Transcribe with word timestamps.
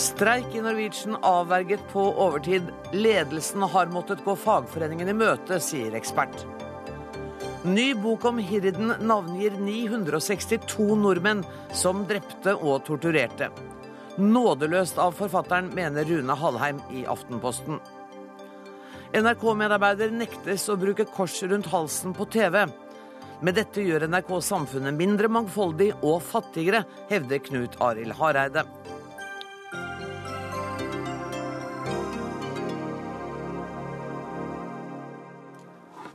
Streik 0.00 0.54
i 0.54 0.60
Norwegian 0.60 1.16
avverget 1.22 1.80
på 1.92 2.02
overtid. 2.14 2.62
Ledelsen 2.92 3.62
har 3.62 3.86
måttet 3.86 4.24
gå 4.24 4.36
fagforeningen 4.36 5.08
i 5.08 5.14
møte, 5.16 5.58
sier 5.60 5.92
ekspert. 5.98 6.46
Ny 7.68 7.90
bok 8.00 8.24
om 8.24 8.38
Hirden 8.40 8.94
navngir 9.04 9.58
962 9.60 10.86
nordmenn 10.96 11.42
som 11.76 12.06
drepte 12.08 12.54
og 12.56 12.86
torturerte. 12.86 13.50
Nådeløst 14.16 14.96
av 14.98 15.12
forfatteren, 15.18 15.68
mener 15.76 16.08
Rune 16.08 16.36
Halheim 16.36 16.80
i 16.96 17.04
Aftenposten. 17.04 17.76
NRK-medarbeider 19.20 20.14
nektes 20.16 20.64
å 20.72 20.78
bruke 20.80 21.04
kors 21.12 21.42
rundt 21.42 21.68
halsen 21.72 22.16
på 22.16 22.24
TV. 22.32 22.64
Med 23.40 23.56
dette 23.56 23.80
gjør 23.80 24.04
NRK 24.04 24.34
samfunnet 24.44 24.92
mindre 24.92 25.28
mangfoldig 25.32 25.94
og 26.04 26.18
fattigere, 26.20 26.82
hevder 27.08 27.38
Knut 27.40 27.78
Arild 27.80 28.12
Hareide. 28.18 28.66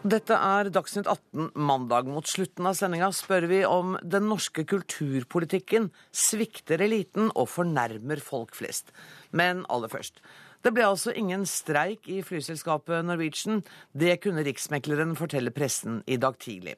Dette 0.05 0.37
er 0.37 0.69
Dagsnytt 0.69 1.09
18 1.09 1.47
mandag. 1.57 2.05
Mot 2.05 2.29
slutten 2.29 2.69
av 2.69 2.75
sendinga 2.77 3.09
spør 3.09 3.47
vi 3.49 3.63
om 3.65 3.95
den 4.05 4.27
norske 4.29 4.61
kulturpolitikken 4.69 5.89
svikter 6.13 6.83
eliten 6.85 7.31
og 7.33 7.49
fornærmer 7.49 8.21
folk 8.21 8.53
flest. 8.53 8.93
Men 9.33 9.65
aller 9.73 9.89
først. 9.89 10.21
Det 10.61 10.75
ble 10.77 10.85
altså 10.85 11.09
ingen 11.17 11.49
streik 11.49 12.05
i 12.05 12.21
flyselskapet 12.21 13.01
Norwegian. 13.09 13.65
Det 13.97 14.19
kunne 14.21 14.45
riksmekleren 14.45 15.17
fortelle 15.17 15.49
pressen 15.49 16.03
i 16.05 16.21
dag 16.21 16.37
tidlig. 16.37 16.77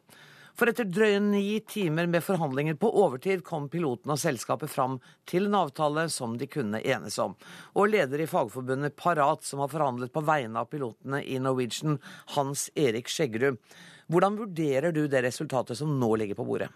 For 0.57 0.71
etter 0.71 0.87
drøye 0.89 1.19
ni 1.21 1.59
timer 1.69 2.07
med 2.09 2.23
forhandlinger 2.25 2.79
på 2.81 2.89
overtid 2.97 3.43
kom 3.45 3.67
piloten 3.69 4.09
og 4.09 4.17
selskapet 4.17 4.71
fram 4.73 4.95
til 5.29 5.45
en 5.45 5.57
avtale 5.59 6.07
som 6.09 6.33
de 6.39 6.47
kunne 6.49 6.81
enes 6.81 7.19
om. 7.21 7.35
Og 7.77 7.91
leder 7.93 8.23
i 8.23 8.29
fagforbundet 8.29 8.95
Parat, 8.97 9.45
som 9.45 9.61
har 9.61 9.69
forhandlet 9.69 10.09
på 10.15 10.23
vegne 10.25 10.63
av 10.63 10.71
pilotene 10.71 11.21
i 11.21 11.37
Norwegian, 11.37 11.99
Hans 12.33 12.71
Erik 12.73 13.11
Skjeggerud. 13.13 13.61
Hvordan 14.09 14.39
vurderer 14.39 14.95
du 14.95 15.03
det 15.05 15.21
resultatet 15.27 15.77
som 15.77 15.93
nå 16.01 16.09
ligger 16.23 16.39
på 16.39 16.47
bordet? 16.47 16.71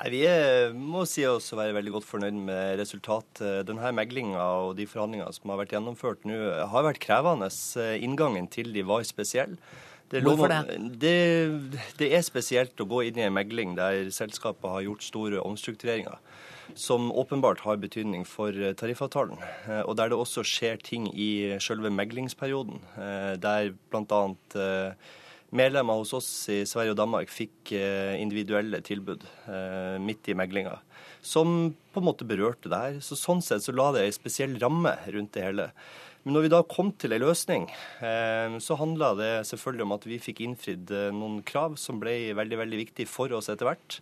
Nei, 0.00 0.08
Vi 0.14 0.22
er, 0.24 0.72
må 0.72 1.04
si 1.04 1.26
oss 1.28 1.50
å 1.52 1.60
være 1.60 1.76
veldig 1.76 1.92
godt 1.98 2.08
fornøyd 2.08 2.40
med 2.46 2.80
resultatet. 2.80 3.66
Denne 3.68 3.92
meglinga 3.92 4.48
og 4.64 4.72
de 4.80 4.88
forhandlingene 4.88 5.36
som 5.36 5.52
har 5.52 5.60
vært 5.60 5.76
gjennomført 5.76 6.24
nå, 6.24 6.40
har 6.72 6.88
vært 6.88 7.04
krevende. 7.04 7.52
Inngangen 8.00 8.48
til 8.48 8.72
de 8.72 8.86
var 8.88 9.04
spesiell. 9.04 9.58
Det 10.10 10.24
Hvorfor 10.26 10.50
det? 10.50 10.78
det? 11.00 11.80
det? 11.98 12.08
er 12.16 12.22
spesielt 12.26 12.80
å 12.82 12.86
gå 12.90 13.04
inn 13.06 13.18
i 13.20 13.26
en 13.28 13.36
megling 13.36 13.76
der 13.78 14.08
selskapet 14.10 14.66
har 14.66 14.82
gjort 14.82 15.06
store 15.06 15.42
omstruktureringer. 15.46 16.18
Som 16.74 17.12
åpenbart 17.12 17.62
har 17.62 17.78
betydning 17.82 18.24
for 18.26 18.54
eh, 18.54 18.74
tariffavtalen. 18.78 19.38
Eh, 19.68 19.82
og 19.84 19.96
der 19.98 20.10
det 20.10 20.18
også 20.18 20.42
skjer 20.46 20.82
ting 20.82 21.06
i 21.14 21.58
selve 21.62 21.90
meglingsperioden. 21.94 22.82
Eh, 22.98 23.34
der 23.42 23.70
bl.a. 23.90 24.20
medlemmer 25.50 26.02
hos 26.02 26.14
oss 26.14 26.30
i 26.50 26.64
Sverige 26.66 26.94
og 26.94 26.98
Danmark 26.98 27.30
fikk 27.30 27.72
individuelle 27.74 28.78
tilbud 28.86 29.24
midt 29.98 30.30
i 30.30 30.36
meglinga. 30.38 30.76
Som 31.22 31.74
på 31.92 32.00
en 32.00 32.06
måte 32.06 32.28
berørte 32.28 32.70
det 32.70 32.84
her. 32.84 33.00
Så 33.04 33.18
sånn 33.18 33.42
sett 33.44 33.64
så 33.66 33.74
la 33.76 33.90
det 33.96 34.06
ei 34.06 34.14
spesiell 34.14 34.56
ramme 34.62 34.94
rundt 35.10 35.34
det 35.36 35.48
hele. 35.48 35.70
Men 36.22 36.36
når 36.36 36.44
vi 36.44 36.52
da 36.52 36.64
kom 36.68 36.90
til 37.00 37.14
ei 37.16 37.20
løsning, 37.20 37.70
eh, 38.04 38.56
så 38.60 38.76
handla 38.76 39.14
det 39.16 39.30
selvfølgelig 39.48 39.86
om 39.86 39.94
at 39.96 40.08
vi 40.08 40.18
fikk 40.20 40.42
innfridd 40.44 40.90
eh, 40.92 41.12
noen 41.16 41.40
krav 41.46 41.78
som 41.80 42.00
ble 42.02 42.34
veldig, 42.36 42.58
veldig 42.60 42.80
viktige 42.82 43.08
for 43.08 43.32
oss 43.32 43.48
etter 43.48 43.70
hvert. 43.70 43.96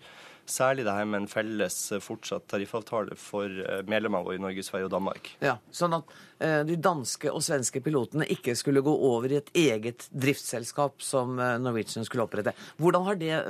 Særlig 0.48 0.86
det 0.86 0.94
her 0.96 1.06
med 1.06 1.20
en 1.20 1.30
felles 1.30 1.76
eh, 1.94 2.02
fortsatt 2.02 2.48
tariffavtale 2.50 3.14
for 3.20 3.46
medlemmene 3.86 4.26
våre 4.26 4.40
i 4.40 4.42
Norge, 4.42 4.66
Sverige 4.66 4.88
og 4.88 4.96
Danmark. 4.96 5.30
Ja, 5.44 5.60
Sånn 5.70 5.94
at 6.00 6.16
de 6.38 6.76
danske 6.78 7.30
og 7.34 7.42
svenske 7.42 7.82
pilotene 7.82 8.26
ikke 8.30 8.54
skulle 8.58 8.82
gå 8.86 8.92
over 9.08 9.30
i 9.30 9.40
et 9.40 9.48
eget 9.58 10.04
driftsselskap 10.10 11.02
som 11.02 11.34
Norwegian 11.34 12.06
skulle 12.06 12.26
opprette. 12.26 12.54
Hvordan, 12.78 13.10
det, 13.18 13.40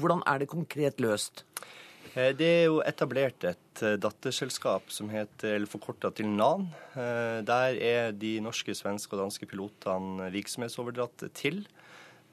hvordan 0.00 0.24
er 0.28 0.40
det 0.40 0.48
konkret 0.52 1.00
løst? 1.04 1.44
Eh, 2.18 2.32
det 2.34 2.46
er 2.46 2.64
jo 2.66 2.80
etablert 2.82 3.44
et 3.46 3.82
eh, 3.86 3.98
datterselskap 4.00 4.90
som 4.90 5.10
heter, 5.12 5.54
eller 5.54 5.70
forkorta 5.70 6.10
til 6.14 6.26
NAN. 6.32 6.66
Eh, 6.98 7.38
der 7.46 7.76
er 7.78 8.10
de 8.16 8.38
norske, 8.42 8.74
svenske 8.74 9.14
og 9.14 9.22
danske 9.22 9.46
pilotene 9.46 10.30
virksomhetsoverdratt 10.34 11.28
til. 11.38 11.64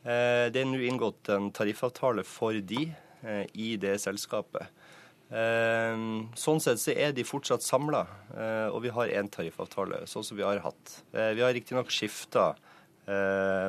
Det 0.08 0.62
er 0.62 0.68
nå 0.70 0.78
inngått 0.88 1.28
en 1.34 1.50
tariffavtale 1.52 2.24
for 2.24 2.56
de 2.64 2.86
i 3.60 3.66
det 3.82 3.98
selskapet. 4.00 4.70
Sånn 5.28 6.62
sett 6.64 6.80
så 6.80 6.94
er 6.94 7.12
de 7.18 7.26
fortsatt 7.28 7.66
samla, 7.66 8.06
og 8.72 8.78
vi 8.86 8.94
har 8.96 9.12
én 9.12 9.28
tariffavtale, 9.34 10.06
sånn 10.08 10.24
som 10.24 10.40
vi 10.40 10.46
har 10.48 10.62
hatt. 10.64 10.94
Vi 11.12 11.44
har 11.44 11.52
riktignok 11.58 11.92
skifta 11.92 12.54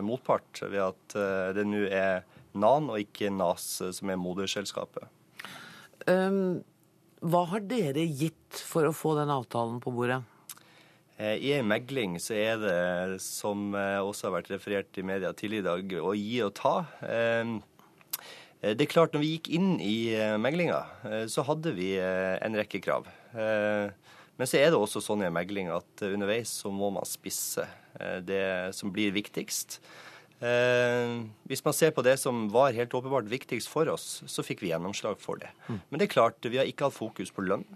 motpart 0.04 0.62
ved 0.68 0.84
at 0.84 1.18
det 1.58 1.66
nå 1.66 1.88
er 1.88 2.22
NAN 2.54 2.92
og 2.92 3.02
ikke 3.02 3.34
NAS 3.34 3.72
som 3.98 4.14
er 4.14 4.22
moderselskapet. 4.22 5.08
Um, 6.06 6.60
hva 7.18 7.42
har 7.50 7.64
dere 7.66 8.04
gitt 8.06 8.60
for 8.62 8.86
å 8.86 8.94
få 8.94 9.16
den 9.18 9.32
avtalen 9.32 9.80
på 9.82 9.90
bordet? 9.94 10.22
Eh, 11.18 11.34
I 11.34 11.52
en 11.56 11.66
megling 11.66 12.14
så 12.22 12.36
er 12.38 12.60
det, 12.62 13.18
som 13.24 13.72
eh, 13.74 13.98
også 13.98 14.28
har 14.28 14.36
vært 14.36 14.52
referert 14.52 15.00
i 15.00 15.06
media 15.06 15.32
tidligere 15.34 15.64
i 15.64 15.66
dag, 15.66 15.94
å 15.98 16.12
gi 16.14 16.36
og 16.46 16.52
ta. 16.54 16.74
Ehm, 17.02 17.56
eh, 18.60 18.76
det 18.78 18.86
er 18.86 18.92
klart, 18.92 19.16
når 19.16 19.24
vi 19.24 19.32
gikk 19.32 19.50
inn 19.58 19.72
i 19.82 20.14
meglinga, 20.38 20.78
så 21.30 21.42
hadde 21.48 21.74
vi 21.74 21.96
en 21.98 22.58
rekke 22.58 22.80
krav. 22.84 23.10
Men 24.38 24.46
så 24.46 24.60
er 24.60 24.70
det 24.70 24.78
også 24.78 25.02
sånn 25.02 25.24
i 25.24 25.26
en 25.26 25.34
megling 25.34 25.70
at 25.74 26.04
underveis 26.06 26.52
så 26.62 26.70
må 26.70 26.92
man 26.94 27.06
spisse 27.06 27.66
det 28.22 28.74
som 28.76 28.92
blir 28.94 29.10
viktigst. 29.14 29.80
Eh, 30.38 31.12
hvis 31.50 31.64
man 31.66 31.74
ser 31.74 31.90
på 31.94 32.04
det 32.06 32.14
som 32.22 32.46
var 32.54 32.76
helt 32.76 32.94
åpenbart 32.94 33.26
viktigst 33.30 33.70
for 33.72 33.90
oss, 33.90 34.22
så 34.30 34.44
fikk 34.46 34.62
vi 34.62 34.70
gjennomslag 34.70 35.18
for 35.22 35.40
det. 35.42 35.50
Mm. 35.66 35.80
Men 35.88 35.98
det 35.98 36.08
er 36.08 36.14
klart, 36.14 36.38
vi 36.46 36.60
har 36.60 36.68
ikke 36.68 36.88
hatt 36.88 36.98
fokus 36.98 37.34
på 37.34 37.46
lønn. 37.46 37.66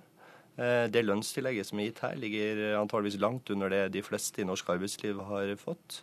Eh, 0.60 0.86
det 0.92 1.04
lønnstillegget 1.06 1.68
som 1.68 1.80
er 1.80 1.90
gitt 1.90 2.02
her, 2.04 2.18
ligger 2.20 2.62
antageligvis 2.80 3.20
langt 3.22 3.50
under 3.54 3.72
det 3.72 3.86
de 3.96 4.04
fleste 4.04 4.42
i 4.42 4.46
norsk 4.48 4.68
arbeidsliv 4.76 5.22
har 5.26 5.54
fått. 5.60 6.02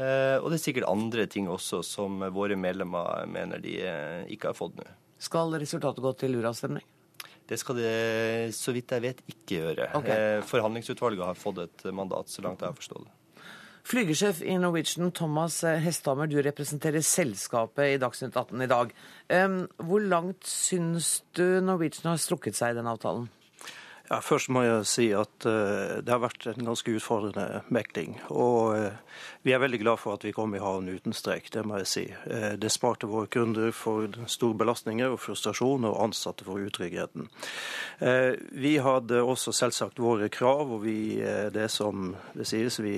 Eh, 0.00 0.38
og 0.40 0.48
det 0.48 0.56
er 0.56 0.64
sikkert 0.64 0.88
andre 0.88 1.26
ting 1.28 1.50
også 1.52 1.82
som 1.84 2.22
våre 2.32 2.56
medlemmer 2.56 3.26
mener 3.28 3.60
de 3.60 3.76
eh, 3.84 4.22
ikke 4.32 4.52
har 4.52 4.56
fått 4.56 4.78
nå. 4.78 4.86
Skal 5.22 5.52
resultatet 5.60 6.02
gå 6.02 6.12
til 6.18 6.38
uravstemning? 6.40 6.86
Det 7.48 7.58
skal 7.60 7.76
det, 7.76 8.54
så 8.56 8.72
vidt 8.72 8.94
jeg 8.94 9.04
vet, 9.04 9.18
ikke 9.28 9.58
gjøre. 9.58 9.90
Okay. 9.98 10.14
Eh, 10.38 10.44
forhandlingsutvalget 10.48 11.26
har 11.26 11.36
fått 11.36 11.60
et 11.66 11.84
mandat, 11.92 12.30
så 12.32 12.44
langt 12.44 12.62
jeg 12.62 12.70
har 12.70 12.78
forstått 12.78 13.04
det. 13.04 13.12
Flygersjef 13.82 14.40
i 14.46 14.54
Norwegian, 14.62 15.10
Thomas 15.10 15.60
Hesthammer, 15.82 16.30
du 16.30 16.38
representerer 16.42 17.02
selskapet 17.02 17.96
i 17.96 18.00
Dagsnytt 18.00 18.36
18 18.38 18.62
i 18.62 18.70
dag. 18.70 18.92
Hvor 19.82 20.04
langt 20.06 20.46
syns 20.46 21.16
du 21.34 21.58
Norwegian 21.60 22.12
har 22.12 22.20
strukket 22.22 22.56
seg 22.56 22.72
i 22.72 22.78
den 22.78 22.88
avtalen? 22.88 23.26
Ja, 24.12 24.18
først 24.20 24.50
må 24.52 24.60
jeg 24.60 24.84
si 24.84 25.06
at 25.16 25.46
uh, 25.48 26.02
det 26.04 26.12
har 26.12 26.20
vært 26.20 26.44
en 26.50 26.66
ganske 26.66 26.92
utfordrende 26.98 27.62
mekling. 27.72 28.18
Og 28.28 28.74
uh, 28.76 29.22
vi 29.40 29.54
er 29.56 29.62
veldig 29.62 29.78
glad 29.80 30.02
for 30.02 30.18
at 30.18 30.26
vi 30.26 30.34
kom 30.36 30.52
i 30.52 30.60
havn 30.60 30.90
uten 30.92 31.16
streik, 31.16 31.48
det 31.54 31.62
må 31.64 31.78
jeg 31.80 31.88
si. 31.88 32.02
Uh, 32.26 32.52
det 32.60 32.68
sparte 32.74 33.08
våre 33.08 33.30
kunder 33.32 33.72
for 33.72 34.12
store 34.28 34.58
belastninger 34.60 35.14
og 35.14 35.22
frustrasjon, 35.22 35.88
og 35.88 35.96
ansatte 36.04 36.44
for 36.44 36.60
utryggheten. 36.60 37.30
Vi 38.52 38.72
hadde 38.82 39.20
også 39.22 39.52
selvsagt 39.54 40.00
våre 40.02 40.26
krav, 40.32 40.72
og 40.74 40.82
vi, 40.82 41.22
det 41.54 41.68
som 41.70 42.16
det 42.34 42.48
sies, 42.50 42.80
vi, 42.82 42.96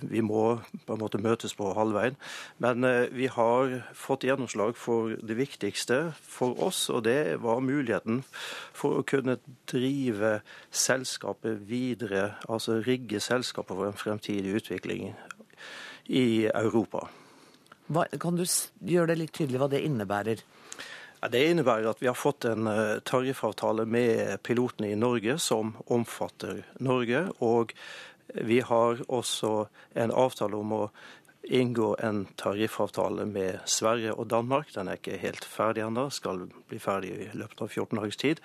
vi, 0.00 0.22
må 0.26 0.58
på 0.86 0.96
en 0.96 1.00
måte 1.00 1.20
møtes 1.22 1.54
på 1.54 1.70
halvveien. 1.76 2.18
Men 2.58 2.86
vi 3.14 3.28
har 3.30 3.76
fått 3.94 4.26
gjennomslag 4.26 4.74
for 4.78 5.14
det 5.14 5.38
viktigste 5.38 6.00
for 6.18 6.58
oss, 6.66 6.88
og 6.90 7.04
det 7.06 7.38
var 7.44 7.62
muligheten 7.62 8.24
for 8.74 9.00
å 9.00 9.06
kunne 9.06 9.38
drive 9.70 10.40
selskapet 10.70 11.64
videre, 11.68 12.34
altså 12.48 12.80
rigge 12.86 13.20
selskapet 13.20 13.76
for 13.76 13.88
en 13.88 13.98
fremtidig 13.98 14.54
utvikling 14.60 15.14
i 16.06 16.46
Europa. 16.46 17.08
Hva, 17.90 18.06
kan 18.22 18.38
du 18.38 18.44
gjøre 18.46 19.10
det 19.10 19.18
litt 19.18 19.34
tydelig 19.34 19.60
hva 19.62 19.70
det 19.70 19.82
innebærer? 19.86 20.42
Det 21.30 21.40
innebærer 21.50 21.90
at 21.90 22.00
vi 22.00 22.08
har 22.08 22.16
fått 22.16 22.46
en 22.48 22.68
eh, 22.70 23.00
tariffavtale 23.04 23.84
med 23.84 24.38
pilotene 24.46 24.94
i 24.94 24.96
Norge 24.96 25.36
som 25.42 25.74
omfatter 25.92 26.62
Norge. 26.80 27.26
Og 27.44 27.74
vi 28.46 28.60
har 28.64 29.02
også 29.08 29.66
en 30.00 30.14
avtale 30.16 30.56
om 30.56 30.72
å 30.72 30.84
inngå 31.50 31.96
en 31.98 32.24
tariffavtale 32.40 33.26
med 33.26 33.58
Sverige 33.68 34.14
og 34.14 34.30
Danmark. 34.30 34.72
Den 34.74 34.88
er 34.88 35.00
ikke 35.00 35.20
helt 35.20 35.44
ferdig 35.44 35.84
ennå, 35.84 36.08
skal 36.14 36.46
bli 36.70 36.80
ferdig 36.80 37.12
i 37.16 37.28
løpet 37.34 37.64
av 37.64 37.68
14 37.68 38.00
dagers 38.00 38.20
tid. 38.20 38.40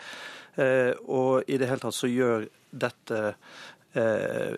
Eh, 0.56 0.94
og 1.12 1.50
i 1.52 1.60
det 1.60 1.70
hele 1.70 1.84
tatt 1.84 1.98
så 1.98 2.10
gjør 2.10 2.48
dette 2.72 3.22
eh, 3.96 4.56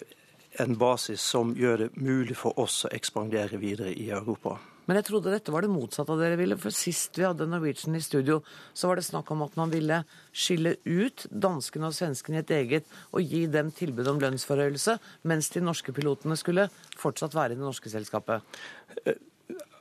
en 0.62 0.80
basis 0.80 1.22
som 1.22 1.54
gjør 1.58 1.86
det 1.86 1.92
mulig 2.02 2.38
for 2.38 2.58
oss 2.62 2.84
å 2.86 2.94
ekspandere 2.94 3.60
videre 3.62 3.94
i 3.94 4.10
Europa. 4.10 4.58
Men 4.88 5.02
jeg 5.02 5.10
trodde 5.10 5.34
dette 5.34 5.52
var 5.52 5.66
det 5.66 5.72
motsatte 5.72 6.14
av 6.16 6.22
dere 6.22 6.38
ville. 6.40 6.56
For 6.60 6.72
sist 6.72 7.18
vi 7.20 7.26
hadde 7.28 7.48
Norwegian 7.50 7.98
i 7.98 8.04
studio, 8.04 8.40
så 8.72 8.88
var 8.88 8.98
det 8.98 9.04
snakk 9.10 9.30
om 9.36 9.44
at 9.44 9.58
man 9.60 9.72
ville 9.74 10.00
skille 10.32 10.78
ut 10.88 11.26
danskene 11.28 11.90
og 11.90 11.96
svenskene 11.98 12.40
i 12.40 12.44
et 12.46 12.54
eget 12.56 12.94
og 13.12 13.26
gi 13.28 13.44
dem 13.52 13.74
tilbud 13.76 14.08
om 14.14 14.22
lønnsforhøyelse, 14.24 14.96
mens 15.28 15.52
de 15.52 15.66
norske 15.66 15.92
pilotene 15.96 16.40
skulle 16.40 16.70
fortsatt 16.96 17.36
være 17.36 17.58
i 17.58 17.60
det 17.60 17.68
norske 17.68 17.92
selskapet. 17.92 18.48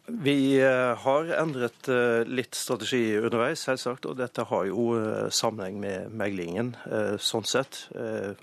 Vi 0.06 0.61
eh, 0.62 0.97
har 1.03 1.31
endret 1.35 1.88
eh, 1.91 2.23
litt 2.31 2.55
strategi 2.55 3.17
underveis, 3.19 3.64
selvsagt. 3.67 4.06
Og 4.06 4.19
dette 4.20 4.44
har 4.47 4.67
jo 4.69 4.93
eh, 4.94 5.31
sammenheng 5.35 5.81
med 5.82 6.12
meglingen, 6.14 6.75
sånn 7.19 7.47
sett. 7.47 7.87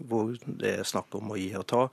Hvor 0.04 0.34
det 0.44 0.80
er 0.80 0.88
snakk 0.88 1.16
om 1.16 1.32
å 1.32 1.40
gi 1.40 1.54
og 1.58 1.66
ta. 1.70 1.84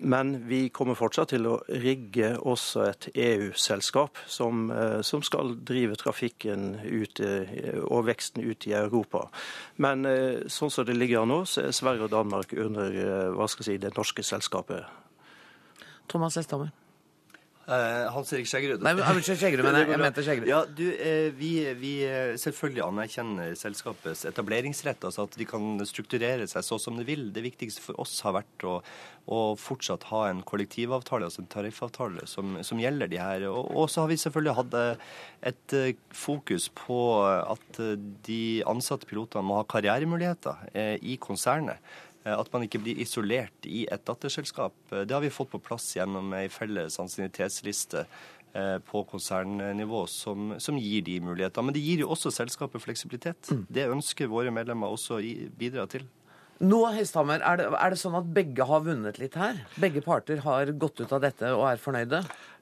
Men 0.00 0.30
vi 0.48 0.60
kommer 0.72 0.96
fortsatt 0.96 1.32
til 1.34 1.46
å 1.48 1.58
rigge 1.82 2.32
også 2.38 2.86
et 2.88 3.08
EU-selskap 3.12 4.18
som, 4.28 4.70
som, 5.04 5.22
skal 5.24 5.54
drive 5.68 5.98
trafikken 6.00 6.80
ut, 6.84 7.20
og 7.84 8.08
veksten 8.08 8.44
ut 8.44 8.66
i 8.68 8.74
Europa. 8.80 9.26
Men 9.76 10.08
sånn 10.48 10.72
som 10.72 10.88
det 10.88 10.96
ligger 10.96 11.22
an 11.22 11.34
nå, 11.34 11.42
så 11.44 11.66
er 11.66 11.76
Sverige 11.76 12.08
og 12.08 12.14
Danmark 12.16 12.56
under 12.56 13.00
hva 13.36 13.48
skal 13.48 13.66
jeg 13.66 13.70
si, 13.74 13.80
det 13.84 13.96
norske 13.96 14.24
selskapet. 14.24 14.88
Thomas 16.08 16.40
Estammer. 16.40 16.72
Uh, 17.70 18.08
Hans 18.10 18.32
Erik 18.34 18.48
Skjeggerud. 18.50 18.82
Nei, 18.82 18.96
Unnskyld, 18.98 19.38
Skjeggerud, 19.38 19.62
men 19.68 19.76
jeg, 19.78 19.88
jeg 19.92 20.02
mente 20.02 20.24
Skjeggerud. 20.26 20.48
Ja, 20.50 20.60
du, 20.66 20.86
eh, 20.90 21.28
vi, 21.38 21.50
vi, 21.78 21.92
eh, 22.02 22.32
selvfølgelig 22.40 22.82
anerkjenner 22.82 23.54
selskapets 23.58 24.24
etableringsrett, 24.26 25.06
altså 25.06 25.28
at 25.28 25.38
de 25.38 25.46
kan 25.46 25.78
strukturere 25.86 26.48
seg 26.50 26.66
så 26.66 26.80
som 26.82 26.98
de 26.98 27.06
vil. 27.06 27.28
Det 27.36 27.44
viktigste 27.46 27.84
for 27.84 28.00
oss 28.02 28.16
har 28.26 28.34
vært 28.40 28.66
å, 28.66 28.80
å 29.30 29.40
fortsatt 29.60 30.08
ha 30.10 30.24
en 30.32 30.42
kollektivavtale, 30.42 31.30
altså 31.30 31.44
en 31.44 31.52
tariffavtale, 31.54 32.26
som, 32.30 32.58
som 32.66 32.82
gjelder 32.82 33.12
de 33.12 33.22
her. 33.22 33.46
Og, 33.52 33.70
og, 33.70 33.86
så 33.92 34.02
har 34.02 34.10
vi 34.10 34.18
selvfølgelig 34.18 34.58
hatt 34.58 34.78
et 35.52 35.78
fokus 36.10 36.66
på 36.74 37.00
at 37.22 37.82
de 38.26 38.42
ansatte 38.66 39.06
pilotene 39.06 39.46
må 39.46 39.60
ha 39.60 39.68
karrieremuligheter 39.70 40.70
eh, 40.74 40.96
i 41.06 41.20
konsernet. 41.22 41.78
Eh, 42.24 42.36
at 42.36 42.50
man 42.52 42.66
ikke 42.66 42.82
blir 42.82 43.00
isolert 43.00 43.66
i 43.68 43.86
et 43.88 44.04
datterselskap. 44.08 44.76
Eh, 44.92 45.06
det 45.08 45.16
har 45.16 45.24
vi 45.24 45.32
fått 45.32 45.52
på 45.54 45.62
plass 45.64 45.88
gjennom 45.96 46.32
ei 46.36 46.48
felles 46.52 46.98
ansiennitetsliste 47.00 48.04
eh, 48.04 48.76
på 48.84 49.04
konsernnivå 49.08 50.04
som, 50.10 50.54
som, 50.60 50.78
gir 50.78 51.04
de 51.06 51.20
muligheter. 51.24 51.64
Men 51.64 51.76
det 51.76 51.84
gir 51.84 52.04
jo 52.04 52.12
også 52.12 52.32
selskapet 52.34 52.84
fleksibilitet. 52.84 53.52
Mm. 53.52 53.66
Det 53.72 53.90
ønsker 53.96 54.32
våre 54.32 54.52
medlemmer 54.54 54.92
også 54.92 55.18
å 55.18 55.22
bidra 55.60 55.88
til. 55.90 56.04
Nå, 56.60 56.82
Hesthammer, 56.92 57.40
er 57.40 57.56
det, 57.56 57.70
er 57.72 57.94
det 57.94 57.96
sånn 58.02 58.18
at 58.18 58.32
begge 58.36 58.66
har 58.68 58.82
vunnet 58.84 59.16
litt 59.16 59.38
her? 59.40 59.62
Begge 59.80 60.02
parter 60.04 60.42
har 60.44 60.68
gått 60.76 61.00
ut 61.00 61.14
av 61.16 61.22
dette 61.24 61.54
og 61.56 61.64
er 61.70 61.80
fornøyde? 61.80 62.20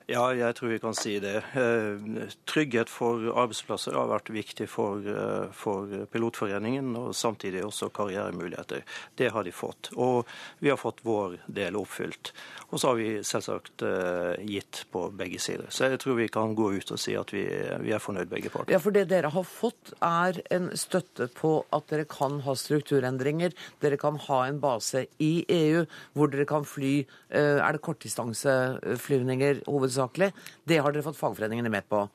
Ja, 0.08 0.22
jeg 0.32 0.54
tror 0.56 0.70
vi 0.72 0.78
kan 0.80 0.94
si 0.96 1.18
det. 1.20 1.34
Eh, 1.52 2.28
trygghet 2.48 2.88
for 2.88 3.26
arbeidsplasser 3.28 3.92
har 3.92 4.08
vært 4.08 4.30
viktig 4.32 4.64
for, 4.72 5.04
eh, 5.04 5.50
for, 5.52 6.06
Pilotforeningen, 6.08 6.96
og 6.96 7.12
samtidig 7.12 7.60
også 7.60 7.90
karrieremuligheter. 7.92 8.84
Det 9.14 9.28
har 9.30 9.44
de 9.44 9.52
fått. 9.52 9.90
Og 9.98 10.24
vi 10.60 10.70
har 10.70 10.78
fått 10.80 11.04
vår 11.04 11.36
del 11.46 11.76
oppfylt. 11.76 12.32
Og 12.70 12.80
så 12.80 12.88
har 12.88 12.96
vi 12.96 13.20
selvsagt 13.20 13.82
eh, 13.84 14.46
gitt 14.48 14.86
på 14.90 15.10
begge 15.12 15.38
sider. 15.38 15.68
Så 15.68 15.90
jeg 15.90 16.00
tror 16.00 16.16
vi 16.16 16.28
kan 16.28 16.56
gå 16.56 16.72
ut 16.72 16.90
og 16.90 16.98
si 16.98 17.12
at 17.14 17.28
vi, 17.28 17.44
vi 17.84 17.92
er 17.92 18.00
fornøyd 18.00 18.32
begge 18.32 18.48
parter. 18.48 18.72
Ja, 18.72 18.80
for 18.80 18.96
det 18.96 19.10
dere 19.12 19.28
har 19.28 19.44
fått 19.44 19.92
er 20.00 20.40
en 20.50 20.70
støtte 20.72 21.28
på 21.28 21.66
at 21.70 21.86
dere 21.92 22.08
kan 22.08 22.40
ha 22.48 22.56
strukturendringer. 22.56 23.52
Dere 23.84 24.00
kan 24.00 24.16
ha 24.16 24.46
en 24.46 24.58
base 24.58 25.04
i 25.20 25.44
EU 25.52 25.84
hvor 26.16 26.32
dere 26.32 26.48
kan 26.48 26.64
fly 26.64 27.04
Er 27.28 27.72
det 27.72 27.82
kortdistanseflyvninger 27.84 29.66
hovedsakelig? 29.66 29.97
Hovedsakelig. 29.98 30.32
Det 30.64 30.78
har 30.78 30.92
dere 30.92 31.02
fått 31.02 31.16
fagforeningene 31.16 31.68
med 31.68 31.88
på? 31.88 32.08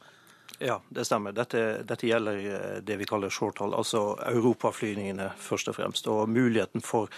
Ja, 0.60 0.82
det 0.90 1.06
stemmer. 1.06 1.32
Dette, 1.32 1.84
dette 1.84 2.08
gjelder 2.08 2.38
eh, 2.38 2.82
det 2.84 2.98
vi 2.98 3.06
kaller 3.06 3.30
shorthold, 3.30 3.74
altså 3.74 4.18
europaflyningene 4.28 5.32
først 5.38 5.72
og 5.72 5.78
fremst. 5.80 6.08
Og 6.08 6.30
muligheten 6.30 6.84
for 6.84 7.10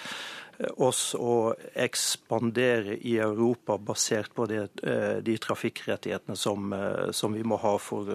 eh, 0.57 0.71
oss 0.77 1.15
å 1.19 1.53
ekspandere 1.73 2.97
i 2.97 3.17
Europa 3.17 3.77
basert 3.77 4.33
på 4.33 4.47
det, 4.49 4.69
eh, 4.83 5.17
de 5.25 5.37
trafikkrettighetene 5.37 6.37
som, 6.37 6.73
som, 7.11 7.33
vi 7.33 7.43
må 7.43 7.59
ha 7.61 7.75
for, 7.77 8.09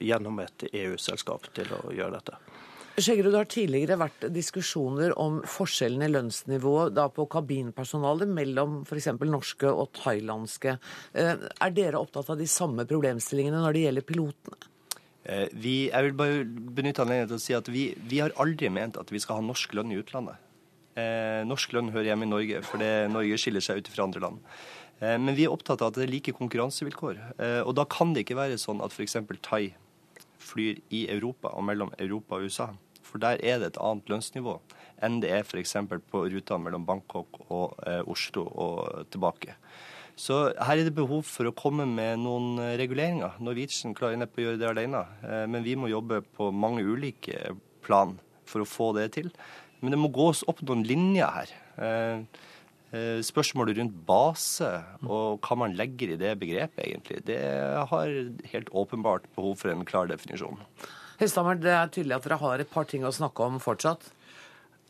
gjennom 0.00 0.40
et 0.40 0.66
EU-selskap 0.72 1.52
til 1.54 1.70
å 1.76 1.84
gjøre 1.92 2.18
dette. 2.18 2.40
Skjeggerud, 3.04 3.32
det 3.32 3.40
har 3.40 3.48
tidligere 3.50 3.96
vært 4.00 4.24
diskusjoner 4.34 5.12
om 5.20 5.38
forskjellen 5.48 6.02
i 6.04 6.08
lønnsnivået 6.10 6.98
på 7.16 7.26
kabinpersonalet 7.32 8.28
mellom 8.28 8.80
f.eks. 8.82 9.08
norske 9.24 9.70
og 9.70 9.92
thailandske. 9.96 10.74
Eh, 11.12 11.44
er 11.48 11.74
dere 11.76 12.00
opptatt 12.00 12.32
av 12.34 12.40
de 12.40 12.48
samme 12.50 12.86
problemstillingene 12.90 13.62
når 13.62 13.76
det 13.76 13.84
gjelder 13.84 14.06
pilotene? 14.08 14.58
Eh, 15.22 15.46
vi, 15.52 15.74
jeg 15.88 16.08
vil 16.08 16.16
bare 16.18 16.42
benytte 16.46 17.04
anledningen 17.04 17.30
til 17.30 17.38
å 17.38 17.44
si 17.44 17.56
at 17.56 17.70
vi, 17.72 17.86
vi, 18.10 18.20
har 18.24 18.34
aldri 18.42 18.72
ment 18.72 18.98
at 19.00 19.12
vi 19.14 19.22
skal 19.22 19.38
ha 19.38 19.46
norsk 19.46 19.78
lønn 19.78 19.94
i 19.94 20.00
utlandet. 20.00 20.42
Eh, 21.00 21.40
norsk 21.48 21.72
lønn 21.76 21.92
hører 21.94 22.10
hjemme 22.10 22.28
i 22.28 22.32
Norge, 22.32 22.62
for 22.66 22.84
Norge 23.14 23.40
skiller 23.40 23.64
seg 23.64 23.80
ut 23.80 23.92
fra 23.92 24.08
andre 24.08 24.24
land. 24.26 24.44
Men 25.00 25.32
vi 25.32 25.46
er 25.46 25.52
opptatt 25.54 25.80
av 25.80 25.94
at 25.94 25.96
det 25.96 26.02
er 26.04 26.10
like 26.12 26.34
konkurransevilkår. 26.36 27.22
Og 27.64 27.70
da 27.72 27.86
kan 27.88 28.10
det 28.12 28.26
ikke 28.26 28.36
være 28.36 28.58
sånn 28.60 28.82
at 28.84 28.92
f.eks. 28.92 29.16
Thai 29.40 29.70
flyr 30.44 30.82
i 30.92 31.06
Europa 31.08 31.54
og 31.56 31.64
mellom 31.64 31.94
Europa 31.96 32.36
og 32.36 32.50
USA. 32.50 32.66
For 33.10 33.22
der 33.22 33.40
er 33.42 33.58
det 33.60 33.72
et 33.72 33.82
annet 33.82 34.10
lønnsnivå 34.10 34.60
enn 35.04 35.20
det 35.22 35.30
er 35.32 35.46
f.eks. 35.46 35.76
på 36.12 36.26
ruta 36.28 36.58
mellom 36.60 36.84
Bangkok 36.88 37.40
og 37.48 37.78
eh, 37.88 38.02
Oslo 38.04 38.44
og 38.48 39.08
tilbake. 39.12 39.56
Så 40.20 40.50
her 40.52 40.76
er 40.76 40.84
det 40.84 40.96
behov 40.96 41.24
for 41.24 41.48
å 41.48 41.54
komme 41.56 41.86
med 41.88 42.20
noen 42.20 42.60
reguleringer. 42.76 43.38
Norwegian 43.40 43.96
klarer 43.96 44.20
neppe 44.20 44.42
å 44.42 44.44
gjøre 44.44 44.60
det 44.60 44.68
alene. 44.68 45.04
Eh, 45.24 45.46
men 45.48 45.64
vi 45.64 45.78
må 45.80 45.88
jobbe 45.88 46.20
på 46.36 46.50
mange 46.52 46.84
ulike 46.84 47.54
plan 47.86 48.18
for 48.48 48.62
å 48.64 48.68
få 48.68 48.92
det 48.98 49.10
til. 49.16 49.30
Men 49.80 49.94
det 49.94 50.00
må 50.02 50.12
gås 50.12 50.44
opp 50.50 50.60
noen 50.66 50.84
linjer 50.84 51.36
her. 51.38 51.58
Eh, 51.80 52.46
eh 52.92 53.20
Spørsmålet 53.24 53.78
rundt 53.78 53.96
base 54.04 54.68
og 55.06 55.40
hva 55.46 55.56
man 55.56 55.76
legger 55.78 56.12
i 56.12 56.20
det 56.20 56.34
begrepet, 56.40 56.84
egentlig, 56.84 57.22
det 57.24 57.40
har 57.92 58.10
helt 58.52 58.72
åpenbart 58.74 59.30
behov 59.36 59.60
for 59.62 59.72
en 59.72 59.86
klar 59.86 60.10
definisjon. 60.10 60.58
Hesthammer, 61.20 61.58
det 61.60 61.72
er 61.76 61.90
tydelig 61.92 62.16
at 62.16 62.24
dere 62.24 62.40
har 62.40 62.62
et 62.62 62.70
par 62.70 62.86
ting 62.88 63.04
å 63.04 63.12
snakke 63.12 63.44
om 63.44 63.60
fortsatt? 63.60 64.06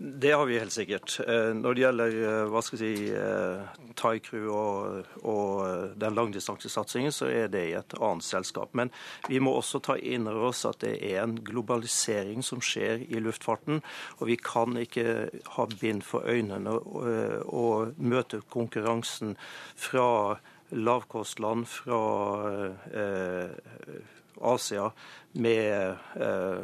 Det 0.00 0.30
har 0.32 0.46
vi 0.46 0.60
helt 0.60 0.72
sikkert. 0.72 1.18
Eh, 1.26 1.50
når 1.58 1.74
det 1.74 1.82
gjelder 1.82 2.14
eh, 2.16 2.44
hva 2.48 2.60
skal 2.64 2.80
jeg 2.80 3.00
si, 3.00 3.08
eh, 3.12 3.88
Thai 3.98 4.20
Crew 4.24 4.46
og, 4.54 5.10
og 5.28 5.96
den 6.00 6.14
langdistansesatsingen, 6.16 7.12
så 7.12 7.28
er 7.28 7.50
det 7.52 7.64
i 7.68 7.74
et 7.76 7.96
annet 7.98 8.24
selskap. 8.24 8.70
Men 8.78 8.92
vi 9.26 9.42
må 9.42 9.52
også 9.58 9.82
ta 9.84 9.98
inn 9.98 10.30
over 10.30 10.52
oss 10.52 10.62
at 10.70 10.80
det 10.86 10.94
er 11.04 11.18
en 11.24 11.34
globalisering 11.44 12.46
som 12.46 12.62
skjer 12.64 13.02
i 13.10 13.20
luftfarten. 13.20 13.82
Og 14.22 14.30
vi 14.30 14.38
kan 14.40 14.78
ikke 14.80 15.26
ha 15.58 15.68
bind 15.82 16.06
for 16.06 16.24
øynene 16.30 16.78
og, 16.78 17.10
og 17.50 18.00
møte 18.00 18.40
konkurransen 18.54 19.34
fra 19.76 20.38
lavkostland, 20.70 21.68
fra 21.68 22.00
eh, 22.94 24.00
Asia 24.40 24.88
med 25.32 25.96
eh, 26.18 26.62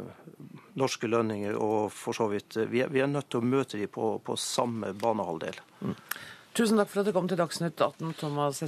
norske 0.77 1.07
lønninger 1.07 1.55
og 1.55 1.91
for 1.95 2.17
så 2.17 2.27
vidt 2.31 2.57
Vi 2.67 2.81
er, 2.83 2.89
vi 2.91 2.99
er 3.03 3.11
nødt 3.11 3.29
til 3.31 3.39
å 3.39 3.47
møte 3.47 3.79
dem 3.79 3.91
på, 3.91 4.17
på 4.23 4.35
samme 4.35 4.91
banehalvdel. 4.97 5.61
Mm. 5.81 5.95
Tusen 6.57 6.79
takk 6.79 6.89
for 6.89 7.03
at 7.03 7.05
du 7.05 7.13
kom 7.13 7.27
til 7.29 7.37
Dagsnytt 7.37 7.77
18, 7.77 8.15
Thomas 8.17 8.63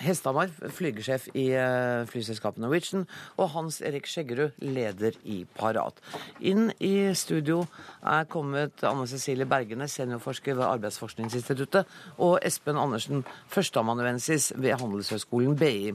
Hesthamar, 0.00 0.52
flygesjef 0.72 1.26
i 1.36 1.50
eh, 1.52 2.06
flyselskapet 2.08 2.62
Norwegian, 2.62 3.04
og 3.36 3.50
Hans 3.52 3.82
Erik 3.84 4.08
Skjeggerud, 4.08 4.56
leder 4.64 5.18
i 5.28 5.42
Parat. 5.58 6.00
Inn 6.40 6.70
i 6.80 7.12
studio 7.12 7.66
er 8.00 8.24
kommet 8.32 8.80
Anne 8.88 9.04
Cecilie 9.10 9.44
Bergene, 9.44 9.90
seniorforsker 9.92 10.56
ved 10.56 10.70
Arbeidsforskningsinstituttet, 10.70 11.90
og 12.16 12.38
Espen 12.48 12.80
Andersen, 12.80 13.26
førsteamanuensis 13.52 14.54
ved 14.56 14.80
Handelshøyskolen 14.80 15.58
BI. 15.60 15.92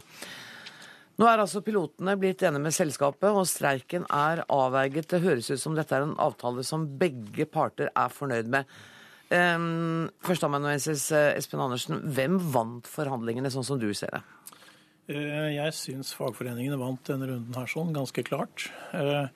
Nå 1.18 1.26
er 1.26 1.42
altså 1.42 1.64
pilotene 1.66 2.14
blitt 2.22 2.44
enige 2.46 2.62
med 2.68 2.76
selskapet, 2.76 3.32
og 3.34 3.48
streiken 3.50 4.06
er 4.14 4.44
avverget. 4.54 5.08
Det 5.10 5.24
høres 5.24 5.50
ut 5.50 5.62
som 5.62 5.74
dette 5.78 5.96
er 5.98 6.06
en 6.06 6.18
avtale 6.22 6.66
som 6.66 6.86
begge 7.00 7.48
parter 7.50 7.90
er 7.90 8.14
fornøyd 8.14 8.52
med. 8.54 8.70
Um, 9.28 10.08
Førsteamanuensis 10.24 11.10
eh, 11.12 11.34
Espen 11.36 11.60
Andersen, 11.60 12.04
hvem 12.16 12.38
vant 12.54 12.86
forhandlingene, 12.88 13.50
sånn 13.52 13.66
som 13.66 13.82
du 13.82 13.90
ser 13.98 14.14
det? 14.14 14.22
Eh, 15.08 15.56
jeg 15.56 15.74
syns 15.76 16.14
fagforeningene 16.16 16.78
vant 16.80 17.02
denne 17.10 17.32
runden 17.32 17.58
her 17.58 17.68
sånn, 17.72 17.96
ganske 17.96 18.24
klart. 18.28 18.70
Eh, 18.94 19.28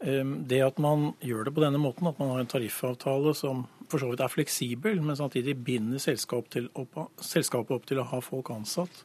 det 0.00 0.62
at 0.64 0.78
man 0.80 1.10
gjør 1.20 1.46
det 1.46 1.52
på 1.52 1.62
denne 1.66 1.78
måten, 1.82 2.08
at 2.08 2.18
man 2.22 2.32
har 2.32 2.40
en 2.40 2.48
tariffavtale 2.48 3.34
som 3.36 3.66
for 3.90 4.00
så 4.00 4.08
vidt 4.08 4.22
er 4.24 4.32
fleksibel, 4.32 5.00
men 5.04 5.18
samtidig 5.18 5.56
binder 5.66 6.00
selskapet 6.00 6.70
opp, 6.78 7.86
til 7.90 8.00
å 8.00 8.06
ha 8.08 8.20
folk 8.24 8.52
ansatt, 8.54 9.02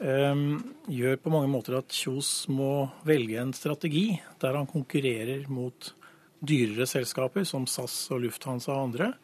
gjør 0.00 1.18
på 1.20 1.32
mange 1.32 1.50
måter 1.52 1.76
at 1.76 1.92
Kjos 1.92 2.48
må 2.48 2.88
velge 3.04 3.40
en 3.42 3.52
strategi 3.52 4.14
der 4.40 4.56
han 4.56 4.68
konkurrerer 4.70 5.44
mot 5.52 5.92
dyrere 6.40 6.86
selskaper 6.88 7.44
som 7.44 7.66
SAS 7.68 8.06
og 8.14 8.22
Lufthansa 8.24 8.72
og 8.72 8.86
andre. 8.88 9.14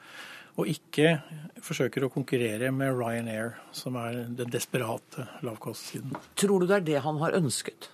og 0.56 0.70
ikke 0.72 1.18
forsøker 1.60 2.06
å 2.06 2.08
konkurrere 2.08 2.70
med 2.72 2.94
Ryanair, 2.96 3.58
som 3.76 3.96
er 4.00 4.22
den 4.38 4.48
desperate 4.48 5.26
lavkostsiden. 5.44 6.16
Tror 6.32 6.62
du 6.62 6.70
det 6.70 6.78
er 6.78 6.86
det 6.86 7.02
han 7.04 7.20
har 7.20 7.36
ønsket? 7.36 7.90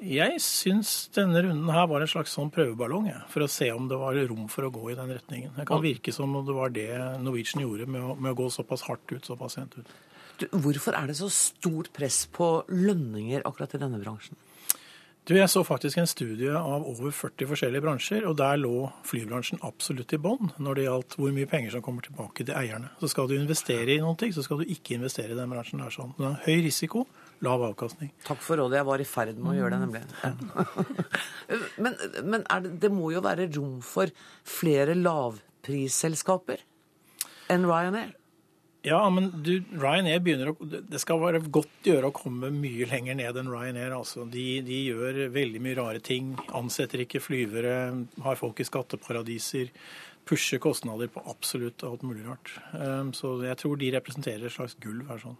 Jeg 0.00 0.40
syns 0.40 1.10
denne 1.12 1.42
runden 1.44 1.72
her 1.72 1.88
var 1.88 2.04
en 2.04 2.08
slags 2.08 2.32
sånn 2.36 2.52
prøveballong, 2.52 3.10
jeg, 3.10 3.22
for 3.32 3.44
å 3.44 3.48
se 3.52 3.68
om 3.72 3.88
det 3.88 3.98
var 4.00 4.16
rom 4.28 4.46
for 4.52 4.68
å 4.68 4.72
gå 4.72 4.92
i 4.92 4.96
den 4.96 5.12
retningen. 5.12 5.52
Det 5.56 5.66
kan 5.68 5.82
virke 5.84 6.12
som 6.12 6.36
om 6.36 6.44
det 6.44 6.56
var 6.56 6.72
det 6.72 6.88
Norwegian 7.20 7.64
gjorde 7.64 7.88
med 7.88 8.04
å, 8.04 8.14
med 8.16 8.32
å 8.32 8.38
gå 8.38 8.48
såpass 8.52 8.84
hardt 8.88 9.12
ut, 9.12 9.28
såpass 9.28 9.56
sent 9.58 9.76
ut. 9.80 9.92
Hvorfor 10.50 10.96
er 10.96 11.10
det 11.10 11.18
så 11.18 11.28
stort 11.32 11.92
press 11.96 12.24
på 12.32 12.52
lønninger 12.68 13.44
akkurat 13.44 13.74
i 13.76 13.82
denne 13.82 14.00
bransjen? 14.02 14.38
Du, 15.28 15.36
Jeg 15.36 15.50
så 15.52 15.60
faktisk 15.62 15.98
en 16.00 16.08
studie 16.08 16.50
av 16.56 16.86
over 16.88 17.12
40 17.12 17.46
forskjellige 17.46 17.84
bransjer, 17.84 18.24
og 18.26 18.38
der 18.40 18.56
lå 18.58 18.88
flybransjen 19.06 19.60
absolutt 19.62 20.14
i 20.16 20.18
bånn 20.18 20.48
når 20.58 20.78
det 20.78 20.86
gjaldt 20.86 21.16
hvor 21.20 21.34
mye 21.36 21.50
penger 21.50 21.74
som 21.76 21.84
kommer 21.84 22.02
tilbake 22.02 22.46
til 22.48 22.56
eierne. 22.56 22.88
Så 23.02 23.12
skal 23.12 23.28
du 23.28 23.36
investere 23.36 23.94
i 23.94 24.00
noe, 24.02 24.30
så 24.34 24.42
skal 24.42 24.62
du 24.62 24.72
ikke 24.72 24.96
investere 24.96 25.36
i 25.36 25.38
den 25.38 25.52
bransjen. 25.52 25.84
der 25.84 25.94
sånn. 25.94 26.16
Det 26.16 26.26
er 26.26 26.40
høy 26.48 26.64
risiko, 26.66 27.04
lav 27.46 27.62
avkastning. 27.68 28.10
Takk 28.26 28.40
for 28.42 28.58
rådet. 28.58 28.80
Jeg 28.80 28.88
var 28.88 29.04
i 29.04 29.08
ferd 29.12 29.38
med 29.38 29.52
å 29.52 29.58
gjøre 29.60 29.76
det, 29.76 29.80
nemlig. 29.84 30.02
Ja. 30.24 30.32
men 31.84 32.00
men 32.24 32.48
det, 32.48 32.74
det 32.88 32.92
må 32.96 33.12
jo 33.14 33.22
være 33.22 33.50
rom 33.54 33.78
for 33.84 34.10
flere 34.58 34.96
lavprisselskaper 34.98 36.64
enn 37.50 37.68
Ryanair? 37.68 38.16
Ja, 38.82 39.00
men 39.12 39.28
du, 39.44 39.58
Ryanair 39.76 40.22
begynner 40.24 40.52
å 40.54 40.54
Det 40.64 41.00
skal 41.02 41.20
være 41.20 41.42
godt 41.52 41.84
å 41.84 41.90
gjøre 41.90 42.08
å 42.08 42.16
komme 42.16 42.48
mye 42.54 42.86
lenger 42.88 43.18
ned 43.18 43.36
enn 43.36 43.50
Ryanair. 43.52 43.92
altså. 43.92 44.24
De, 44.24 44.44
de, 44.64 44.78
gjør 44.88 45.26
veldig 45.34 45.60
mye 45.64 45.76
rare 45.76 46.00
ting. 46.04 46.32
Ansetter 46.56 47.04
ikke 47.04 47.20
flyvere, 47.20 47.74
har 48.24 48.40
folk 48.40 48.62
i 48.62 48.68
skatteparadiser. 48.68 49.74
Pusher 50.24 50.62
kostnader 50.62 51.10
på 51.12 51.22
absolutt 51.28 51.84
alt 51.84 52.04
mulig 52.06 52.24
rart. 52.24 52.54
Um, 52.72 53.12
så 53.16 53.34
jeg 53.44 53.58
tror 53.60 53.76
de 53.80 53.92
representerer 53.96 54.48
et 54.48 54.56
slags 54.56 54.78
gulv 54.80 55.12
her. 55.12 55.20
sånn. 55.20 55.38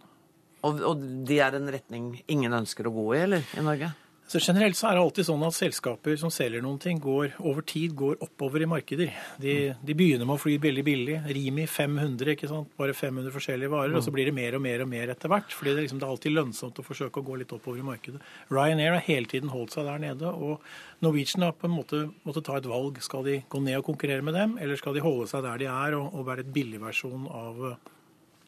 Og, 0.67 0.81
og 0.85 1.03
de 1.25 1.41
er 1.41 1.57
en 1.57 1.73
retning 1.73 2.13
ingen 2.29 2.53
ønsker 2.53 2.85
å 2.85 2.93
gå 2.93 3.07
i, 3.15 3.21
eller? 3.25 3.45
I 3.57 3.65
Norge? 3.65 3.89
Så 4.31 4.39
Generelt 4.39 4.77
så 4.79 4.87
er 4.87 4.95
det 4.95 5.01
alltid 5.03 5.25
sånn 5.27 5.41
at 5.43 5.55
selskaper 5.57 6.13
som 6.15 6.31
selger 6.31 6.61
noen 6.63 6.77
ting, 6.79 7.01
går, 7.03 7.33
over 7.43 7.65
tid 7.67 7.91
går 7.99 8.21
oppover 8.23 8.63
i 8.63 8.67
markeder. 8.69 9.09
De, 9.43 9.55
de, 9.75 9.95
begynner 9.97 10.23
med 10.23 10.37
å 10.37 10.39
fly 10.39 10.53
veldig 10.63 10.85
billig. 10.87 11.17
Rimi 11.35 11.65
500, 11.67 12.31
ikke 12.37 12.47
sant? 12.47 12.69
bare 12.79 12.95
500 12.95 13.33
forskjellige 13.35 13.73
varer. 13.73 13.97
Og 13.99 14.05
så 14.05 14.13
blir 14.15 14.29
det 14.29 14.35
mer 14.37 14.55
og 14.55 14.63
mer 14.63 14.85
og 14.85 14.89
mer 14.93 15.11
etter 15.11 15.33
hvert. 15.33 15.51
fordi 15.51 15.73
det, 15.75 15.83
liksom, 15.83 15.99
det 15.99 16.07
er 16.07 16.15
alltid 16.15 16.35
lønnsomt 16.37 16.79
å 16.79 16.87
forsøke 16.87 17.19
å 17.19 17.27
gå 17.27 17.41
litt 17.41 17.51
oppover 17.51 17.83
i 17.83 17.85
markedet. 17.89 18.23
Ryanair 18.47 18.95
har 18.95 19.05
hele 19.09 19.27
tiden 19.35 19.51
holdt 19.51 19.75
seg 19.75 19.91
der 19.91 19.99
nede. 19.99 20.31
Og 20.31 20.63
Norwegian 21.03 21.49
har 21.49 21.59
på 21.59 21.67
en 21.67 21.75
måte 21.75 22.03
måttet 22.23 22.47
ta 22.47 22.55
et 22.61 22.71
valg. 22.71 23.03
Skal 23.03 23.27
de 23.27 23.41
gå 23.51 23.65
ned 23.67 23.81
og 23.81 23.89
konkurrere 23.91 24.23
med 24.23 24.39
dem, 24.39 24.55
eller 24.63 24.79
skal 24.79 24.95
de 24.95 25.03
holde 25.03 25.27
seg 25.27 25.43
der 25.43 25.59
de 25.59 25.73
er 25.75 25.99
og, 25.99 26.07
og 26.15 26.29
være 26.31 26.47
et 26.47 26.55
billigversjon 26.55 27.27
av 27.27 27.65
eh, 27.73 27.79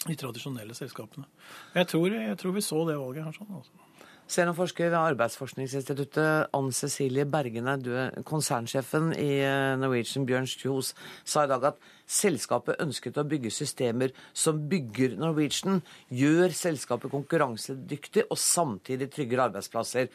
de 0.08 0.16
tradisjonelle 0.16 0.80
selskapene? 0.80 1.28
Jeg 1.76 1.92
tror, 1.92 2.22
jeg 2.24 2.40
tror 2.40 2.56
vi 2.56 2.70
så 2.72 2.86
det 2.88 3.02
valget 3.04 3.28
her. 3.28 3.36
sånn 3.36 3.58
altså. 3.60 3.90
Seniorforsker 4.34 4.90
ved 4.90 4.98
Arbeidsforskningsinstituttet, 4.98 6.48
Ann 6.58 6.72
Cecilie 6.74 7.26
Bergene, 7.30 7.76
du 7.78 7.92
er 7.94 8.16
konsernsjefen 8.26 9.12
i 9.14 9.44
eh, 9.46 9.76
Norwegian, 9.78 10.26
Bjørn 10.26 10.48
Kjos, 10.50 10.94
sa 11.22 11.44
i 11.46 11.52
dag 11.52 11.68
at 11.70 11.84
selskapet 12.10 12.82
ønsket 12.82 13.20
å 13.22 13.26
bygge 13.30 13.52
systemer 13.54 14.16
som 14.34 14.64
bygger 14.72 15.20
Norwegian, 15.22 15.84
gjør 16.10 16.56
selskapet 16.58 17.14
konkurransedyktig 17.14 18.26
og 18.26 18.42
samtidig 18.42 19.12
trygger 19.14 19.44
arbeidsplasser. 19.46 20.10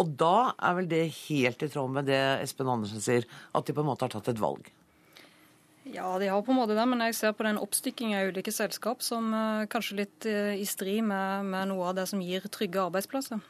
Og 0.00 0.16
da 0.16 0.54
er 0.54 0.78
vel 0.78 0.88
det 0.88 1.02
helt 1.26 1.66
i 1.66 1.68
tråd 1.68 1.92
med 1.98 2.08
det 2.08 2.22
Espen 2.38 2.72
Andersen 2.72 3.04
sier, 3.04 3.28
at 3.52 3.68
de 3.68 3.76
på 3.76 3.84
en 3.84 3.90
måte 3.90 4.08
har 4.08 4.14
tatt 4.14 4.32
et 4.32 4.40
valg? 4.40 4.72
Ja, 5.88 6.08
de 6.20 6.32
har 6.32 6.40
på 6.44 6.52
en 6.52 6.60
måte 6.60 6.76
det, 6.76 6.88
men 6.88 7.04
jeg 7.04 7.16
ser 7.20 7.36
på 7.36 7.44
den 7.44 7.60
oppstykkingen 7.60 8.16
av 8.16 8.32
ulike 8.32 8.52
selskap 8.52 9.04
som 9.04 9.28
uh, 9.32 9.68
kanskje 9.72 10.00
litt 10.02 10.28
uh, 10.28 10.56
i 10.56 10.64
strid 10.68 11.04
med, 11.04 11.48
med, 11.52 11.70
noe 11.70 11.92
av 11.92 12.00
det 12.00 12.08
som 12.08 12.24
gir 12.24 12.44
trygge 12.52 12.84
arbeidsplasser. 12.88 13.40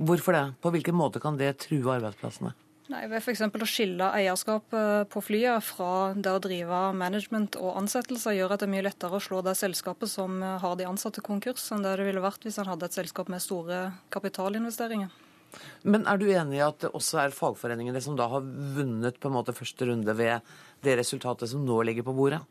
Hvorfor 0.00 0.36
det? 0.36 0.46
På 0.64 0.72
hvilken 0.72 0.96
måte 0.96 1.20
kan 1.20 1.36
det 1.36 1.52
true 1.66 1.92
arbeidsplassene? 1.92 2.54
Nei, 2.90 3.04
Ved 3.06 3.20
f.eks. 3.20 3.44
å 3.46 3.66
skille 3.68 4.08
eierskap 4.18 4.74
eh, 4.74 5.04
på 5.06 5.20
flyet 5.22 5.62
fra 5.62 6.10
det 6.16 6.32
å 6.32 6.40
drive 6.42 6.78
management 6.96 7.54
og 7.60 7.76
ansettelser, 7.84 8.34
gjør 8.34 8.56
at 8.56 8.62
det 8.62 8.66
er 8.66 8.72
mye 8.72 8.86
lettere 8.88 9.14
å 9.14 9.22
slå 9.22 9.44
det 9.46 9.54
selskapet 9.60 10.10
som 10.10 10.40
har 10.42 10.74
de 10.80 10.88
ansatte 10.88 11.22
konkurs, 11.22 11.68
enn 11.70 11.84
det 11.86 11.94
det 12.00 12.08
ville 12.08 12.24
vært 12.24 12.48
hvis 12.48 12.58
han 12.58 12.70
hadde 12.72 12.88
et 12.88 12.96
selskap 12.96 13.30
med 13.30 13.44
store 13.44 13.84
kapitalinvesteringer. 14.10 15.12
Men 15.82 16.06
er 16.08 16.18
du 16.18 16.26
enig 16.30 16.58
i 16.58 16.64
at 16.64 16.82
det 16.82 16.92
også 16.96 17.20
er 17.24 17.34
fagforeningene 17.34 18.02
som 18.02 18.16
da 18.18 18.28
har 18.30 18.42
vunnet 18.42 19.18
på 19.20 19.30
en 19.30 19.36
måte 19.36 19.54
første 19.54 19.88
runde 19.88 20.14
ved 20.16 20.50
det 20.84 20.96
resultatet 21.00 21.50
som 21.50 21.64
nå 21.66 21.80
ligger 21.86 22.06
på 22.06 22.14
bordet? 22.16 22.42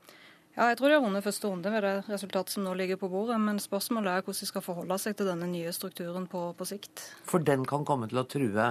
Ja, 0.59 0.65
jeg 0.73 0.75
tror 0.75 0.91
de 0.91 0.95
har 0.97 1.03
vunnet 1.05 1.23
første 1.23 1.47
runde 1.47 1.71
ved 1.71 1.85
det 1.85 1.93
resultatet 2.11 2.51
som 2.51 2.65
nå 2.65 2.73
ligger 2.75 2.97
på 2.99 3.07
bordet. 3.07 3.37
Men 3.39 3.61
spørsmålet 3.63 4.11
er 4.11 4.25
hvordan 4.25 4.43
de 4.43 4.47
skal 4.49 4.63
forholde 4.65 4.97
seg 4.99 5.15
til 5.15 5.29
denne 5.29 5.47
nye 5.47 5.71
strukturen 5.71 6.25
på, 6.27 6.41
på 6.51 6.67
sikt. 6.67 7.05
For 7.23 7.39
den 7.39 7.63
kan 7.69 7.85
komme 7.87 8.09
til 8.11 8.19
å 8.19 8.25
true 8.27 8.65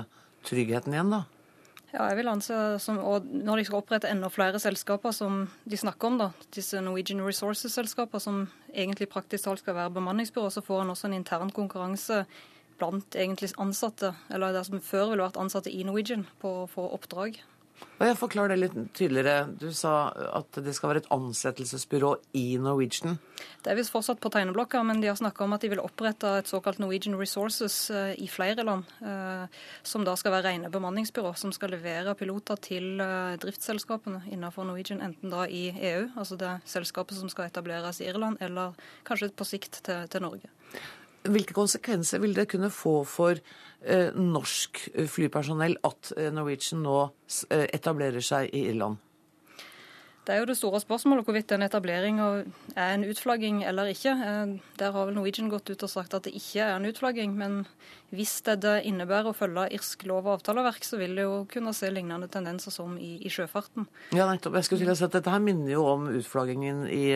tryggheten 0.45 0.93
igjen, 0.93 1.15
da? 1.17 1.23
Ja, 1.89 2.11
jeg 2.11 2.19
vil 2.19 2.29
anse 2.29 2.55
som, 2.85 2.99
og 3.01 3.25
Når 3.25 3.57
de 3.57 3.65
skal 3.65 3.81
opprette 3.81 4.11
enda 4.13 4.29
flere 4.29 4.61
selskaper 4.61 5.17
som 5.17 5.47
de 5.65 5.81
snakker 5.81 6.11
om, 6.11 6.21
da, 6.21 6.29
disse 6.53 6.85
Norwegian 6.85 7.25
Resources-selskaper 7.25 8.21
som 8.21 8.45
egentlig 8.69 9.09
praktisk 9.09 9.49
talt 9.49 9.65
skal 9.65 9.79
være 9.79 9.97
bemanningsbyrå, 9.97 10.53
så 10.53 10.61
får 10.61 10.85
en 10.85 10.93
også 10.93 11.09
en 11.09 11.17
intern 11.17 11.55
konkurranse 11.57 12.27
blant 12.79 13.17
egentlig 13.17 13.55
ansatte, 13.57 14.13
eller 14.29 14.53
det 14.53 14.67
som 14.69 14.85
før 14.85 15.15
ville 15.15 15.25
vært 15.25 15.41
ansatte 15.41 15.73
i 15.73 15.81
Norwegian, 15.89 16.29
på 16.45 16.53
å 16.67 16.69
få 16.69 16.85
oppdrag. 16.93 17.41
Jeg 17.99 18.15
Forklar 18.15 18.47
det 18.51 18.57
litt 18.61 18.75
tydeligere. 18.95 19.49
Du 19.59 19.73
sa 19.75 20.11
at 20.39 20.59
det 20.63 20.71
skal 20.77 20.93
være 20.93 21.01
et 21.03 21.09
ansettelsesbyrå 21.15 22.13
i 22.39 22.45
Norwegian. 22.63 23.17
Det 23.65 23.73
er 23.73 23.79
visst 23.79 23.91
fortsatt 23.91 24.21
på 24.23 24.31
tegneblokka, 24.31 24.85
men 24.87 25.03
de 25.03 25.11
har 25.11 25.19
snakka 25.19 25.43
om 25.43 25.57
at 25.57 25.65
de 25.65 25.71
vil 25.73 25.83
opprette 25.83 26.31
et 26.39 26.51
såkalt 26.51 26.79
Norwegian 26.79 27.19
Resources 27.19 27.77
eh, 27.91 28.13
i 28.23 28.29
flere 28.31 28.63
land. 28.63 28.87
Eh, 29.03 29.59
som 29.83 30.07
da 30.07 30.15
skal 30.19 30.37
være 30.37 30.53
rene 30.53 30.71
bemanningsbyrå, 30.71 31.35
som 31.35 31.51
skal 31.55 31.75
levere 31.75 32.15
piloter 32.19 32.61
til 32.63 33.03
eh, 33.03 33.35
driftsselskapene 33.43 34.23
innenfor 34.31 34.69
Norwegian, 34.69 35.03
enten 35.03 35.35
da 35.35 35.49
i 35.51 35.67
EU, 35.75 36.07
altså 36.15 36.39
det 36.39 36.55
selskapet 36.71 37.19
som 37.19 37.31
skal 37.33 37.51
etableres 37.51 37.99
i 37.99 38.07
Irland, 38.13 38.39
eller 38.47 38.79
kanskje 39.09 39.33
på 39.35 39.49
sikt 39.49 39.83
til, 39.83 40.07
til 40.07 40.23
Norge. 40.23 40.55
Hvilke 41.29 41.57
konsekvenser 41.57 42.23
vil 42.23 42.37
det 42.37 42.49
kunne 42.53 42.71
få 42.73 43.03
for 43.09 43.37
eh, 43.39 44.15
norsk 44.15 44.87
eh, 44.95 45.09
flypersonell 45.11 45.77
at 45.87 46.15
eh, 46.17 46.33
Norwegian 46.35 46.83
nå 46.85 47.03
etablerer 47.51 48.25
seg 48.25 48.49
i 48.55 48.69
Irland? 48.71 49.05
Det 50.29 50.35
er 50.35 50.43
jo 50.43 50.49
det 50.51 50.59
store 50.59 50.77
spørsmålet 50.83 51.25
hvorvidt 51.25 51.53
en 51.57 51.65
etablering 51.65 52.19
er 52.21 52.91
en 52.93 53.05
utflagging 53.09 53.63
eller 53.65 53.89
ikke. 53.89 54.13
Der 54.77 54.91
har 54.93 55.07
vel 55.09 55.17
Norwegian 55.17 55.49
gått 55.49 55.71
ut 55.73 55.85
og 55.87 55.89
sagt 55.89 56.13
at 56.13 56.27
det 56.27 56.35
ikke 56.37 56.67
er 56.67 56.75
en 56.75 56.85
utflagging. 56.85 57.33
Men 57.33 57.63
hvis 58.13 58.35
det 58.45 58.75
innebærer 58.91 59.31
å 59.31 59.37
følge 59.37 59.71
irsk 59.79 60.05
lov 60.05 60.29
og 60.29 60.35
avtaleverk, 60.35 60.85
så 60.85 61.01
vil 61.01 61.17
det 61.17 61.25
jo 61.25 61.39
kunne 61.49 61.73
se 61.73 61.89
lignende 61.89 62.29
tendenser 62.29 62.77
som 62.77 62.99
i, 63.01 63.15
i 63.25 63.33
sjøfarten. 63.33 63.89
Ja, 64.13 64.29
nettopp. 64.29 64.61
Jeg 64.61 64.69
skulle 64.69 64.85
til 64.85 64.93
å 64.93 64.99
si 65.01 65.09
at 65.09 65.17
Dette 65.17 65.33
her 65.33 65.41
minner 65.41 65.73
jo 65.73 65.89
om 65.95 66.05
utflaggingen 66.13 66.85
i, 66.93 67.09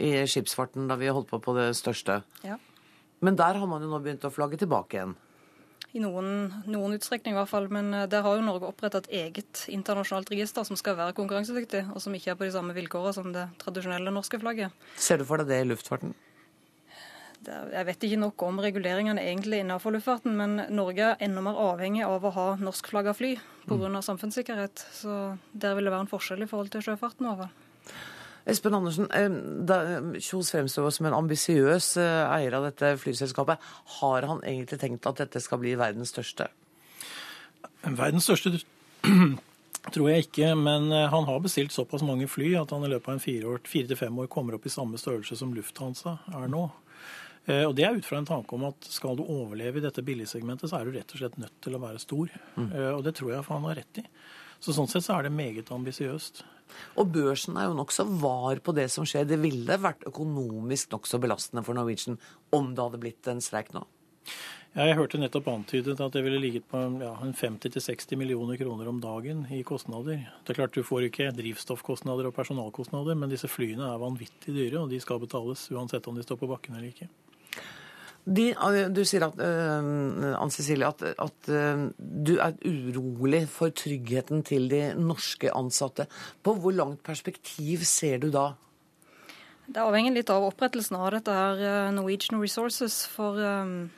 i 0.00 0.10
skipsfarten 0.24 0.88
da 0.88 0.96
vi 0.96 1.12
holdt 1.12 1.28
på 1.28 1.44
på 1.44 1.58
det 1.60 1.74
største. 1.76 2.22
Ja. 2.40 2.56
Men 3.20 3.36
der 3.36 3.58
har 3.60 3.68
man 3.68 3.82
jo 3.84 3.90
nå 3.90 4.00
begynt 4.04 4.24
å 4.24 4.32
flagge 4.32 4.60
tilbake 4.60 4.96
igjen? 4.96 5.18
I 5.90 5.98
noen, 5.98 6.52
noen 6.70 6.94
utstrekning 6.94 7.34
i 7.34 7.38
hvert 7.40 7.50
fall. 7.50 7.66
Men 7.72 7.92
eh, 7.96 8.06
der 8.10 8.24
har 8.24 8.38
jo 8.38 8.46
Norge 8.46 8.68
opprettet 8.70 9.08
et 9.08 9.26
eget 9.26 9.64
internasjonalt 9.72 10.30
register 10.32 10.66
som 10.66 10.78
skal 10.78 10.96
være 10.98 11.16
konkurransedyktig, 11.18 11.86
og 11.94 12.02
som 12.02 12.14
ikke 12.16 12.34
er 12.34 12.40
på 12.40 12.46
de 12.46 12.54
samme 12.54 12.76
vilkårene 12.76 13.14
som 13.16 13.32
det 13.34 13.48
tradisjonelle 13.62 14.14
norske 14.14 14.40
flagget. 14.42 14.74
Ser 14.96 15.20
du 15.20 15.26
for 15.28 15.42
deg 15.42 15.50
det 15.50 15.62
i 15.64 15.70
luftfarten? 15.70 16.14
Jeg 17.40 17.86
vet 17.88 18.02
ikke 18.04 18.20
nok 18.20 18.42
om 18.44 18.58
reguleringene 18.60 19.22
egentlig 19.24 19.62
innenfor 19.62 19.94
luftfarten, 19.94 20.34
men 20.36 20.60
Norge 20.76 21.14
er 21.14 21.22
enda 21.24 21.40
mer 21.44 21.56
avhengig 21.56 22.04
av 22.04 22.26
å 22.28 22.32
ha 22.36 22.46
norskflagga 22.60 23.14
fly 23.16 23.32
pga. 23.64 23.88
Mm. 23.88 24.00
samfunnssikkerhet. 24.04 24.84
Så 24.92 25.16
der 25.52 25.74
vil 25.74 25.88
det 25.88 25.94
være 25.94 26.04
en 26.04 26.12
forskjell 26.12 26.44
i 26.44 26.50
forhold 26.50 26.72
til 26.74 26.84
sjøfarten. 26.84 27.26
over. 27.32 27.48
Espen 28.48 28.74
Andersen, 28.74 29.08
Kjos 30.16 30.50
fremstår 30.54 30.90
som 30.94 31.08
en 31.08 31.16
ambisiøs 31.18 31.92
eh, 32.00 32.32
eier 32.38 32.56
av 32.56 32.66
dette 32.70 32.94
flyselskapet. 33.02 33.60
Har 34.00 34.26
han 34.30 34.42
egentlig 34.46 34.80
tenkt 34.80 35.08
at 35.10 35.20
dette 35.20 35.42
skal 35.44 35.60
bli 35.60 35.76
verdens 35.80 36.14
største? 36.14 36.48
Verdens 37.84 38.28
største 38.28 38.54
tror 39.94 40.10
jeg 40.10 40.26
ikke, 40.26 40.54
men 40.56 40.88
eh, 40.92 41.08
han 41.12 41.28
har 41.28 41.42
bestilt 41.44 41.76
såpass 41.76 42.04
mange 42.06 42.28
fly 42.30 42.54
at 42.62 42.72
han 42.74 42.86
i 42.86 42.92
løpet 42.92 43.12
av 43.12 43.18
en 43.18 43.24
fire, 43.24 43.56
fire 43.68 43.92
til 43.92 44.00
fem 44.00 44.22
år 44.24 44.30
kommer 44.32 44.56
opp 44.56 44.68
i 44.68 44.72
samme 44.72 45.00
størrelse 45.00 45.36
som 45.40 45.52
Lufthansa 45.56 46.16
er 46.40 46.48
nå. 46.52 46.66
Eh, 47.44 47.64
og 47.68 47.76
Det 47.76 47.84
er 47.84 47.96
ut 47.96 48.08
fra 48.08 48.22
en 48.22 48.28
tanke 48.28 48.56
om 48.56 48.70
at 48.72 48.88
skal 48.88 49.20
du 49.20 49.26
overleve 49.26 49.82
i 49.82 49.84
dette 49.84 50.04
billigsegmentet, 50.06 50.72
så 50.72 50.80
er 50.80 50.88
du 50.88 50.96
rett 50.96 51.12
og 51.12 51.22
slett 51.22 51.40
nødt 51.40 51.60
til 51.60 51.76
å 51.76 51.82
være 51.82 52.00
stor. 52.00 52.32
Mm. 52.56 52.70
Og 52.96 53.04
det 53.04 53.18
tror 53.20 53.34
jeg 53.34 53.50
han 53.52 53.68
har 53.68 53.82
rett 53.84 54.00
i. 54.00 54.08
Så 54.60 54.74
Sånn 54.76 54.90
sett 54.92 55.06
så 55.06 55.16
er 55.16 55.26
det 55.26 55.32
meget 55.32 55.70
ambisiøst. 55.72 56.42
Og 57.00 57.08
børsen 57.14 57.56
er 57.58 57.70
jo 57.70 57.78
nokså 57.78 58.04
var 58.20 58.60
på 58.62 58.74
det 58.76 58.86
som 58.92 59.06
skjer. 59.08 59.26
Det 59.26 59.40
ville 59.40 59.80
vært 59.80 60.04
økonomisk 60.06 60.92
nokså 60.94 61.18
belastende 61.22 61.64
for 61.66 61.78
Norwegian 61.78 62.20
om 62.54 62.74
det 62.74 62.84
hadde 62.84 63.00
blitt 63.02 63.30
en 63.30 63.42
streik 63.44 63.72
nå? 63.74 63.86
Jeg 64.70 64.94
hørte 64.94 65.18
nettopp 65.18 65.48
antydet 65.50 65.98
at 65.98 66.14
det 66.14 66.20
ville 66.22 66.38
ligget 66.38 66.68
på 66.70 66.78
ja, 67.02 67.16
50-60 67.18 68.14
millioner 68.20 68.60
kroner 68.60 68.86
om 68.86 69.00
dagen 69.02 69.42
i 69.50 69.64
kostnader. 69.66 70.20
Det 70.46 70.54
er 70.54 70.60
klart 70.60 70.76
Du 70.76 70.84
får 70.86 71.08
ikke 71.08 71.32
drivstoffkostnader 71.34 72.28
og 72.28 72.36
personalkostnader, 72.36 73.18
men 73.18 73.32
disse 73.32 73.50
flyene 73.50 73.88
er 73.88 73.98
vanvittig 73.98 74.54
dyre, 74.54 74.84
og 74.84 74.92
de 74.92 75.00
skal 75.02 75.18
betales 75.24 75.66
uansett 75.74 76.06
om 76.06 76.14
de 76.14 76.22
står 76.22 76.38
på 76.38 76.52
bakken 76.52 76.78
eller 76.78 76.92
ikke. 76.92 77.10
De, 78.24 78.50
du 78.92 79.00
sier 79.08 79.24
at, 79.26 79.38
uh, 79.40 80.34
Ann 80.36 80.52
Cecilie, 80.52 80.86
at, 80.86 81.02
at 81.18 81.50
uh, 81.50 81.86
du 81.98 82.34
er 82.38 82.58
urolig 82.64 83.46
for 83.50 83.72
tryggheten 83.74 84.44
til 84.46 84.68
de 84.70 84.82
norske 84.98 85.52
ansatte. 85.56 86.06
På 86.44 86.54
hvor 86.58 86.76
langt 86.76 87.02
perspektiv 87.06 87.86
ser 87.88 88.20
du 88.22 88.28
da? 88.34 88.50
Det 89.70 89.80
avhenger 89.80 90.16
litt 90.18 90.30
av 90.34 90.44
opprettelsen 90.48 90.98
av 90.98 91.12
dette 91.14 91.34
her 91.34 91.90
Norwegian 91.94 92.42
Resources. 92.42 93.04
For 93.06 93.38
um, 93.38 93.90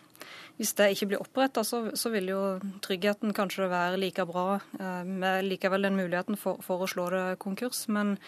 hvis 0.62 0.74
det 0.78 0.92
ikke 0.92 1.08
blir 1.10 1.22
oppretta, 1.22 1.64
så, 1.64 1.80
så, 1.98 2.10
vil 2.12 2.28
jo 2.30 2.40
tryggheten 2.84 3.32
kanskje 3.34 3.70
være 3.72 4.00
like 4.00 4.26
bra, 4.28 4.60
eh, 4.78 5.04
med 5.08 5.46
likevel 5.48 5.88
den 5.88 5.96
muligheten 5.98 6.36
for, 6.38 6.60
for, 6.62 6.84
å 6.84 6.90
slå 6.90 7.08
det 7.10 7.24
konkurs. 7.42 7.86
Men 7.88 8.18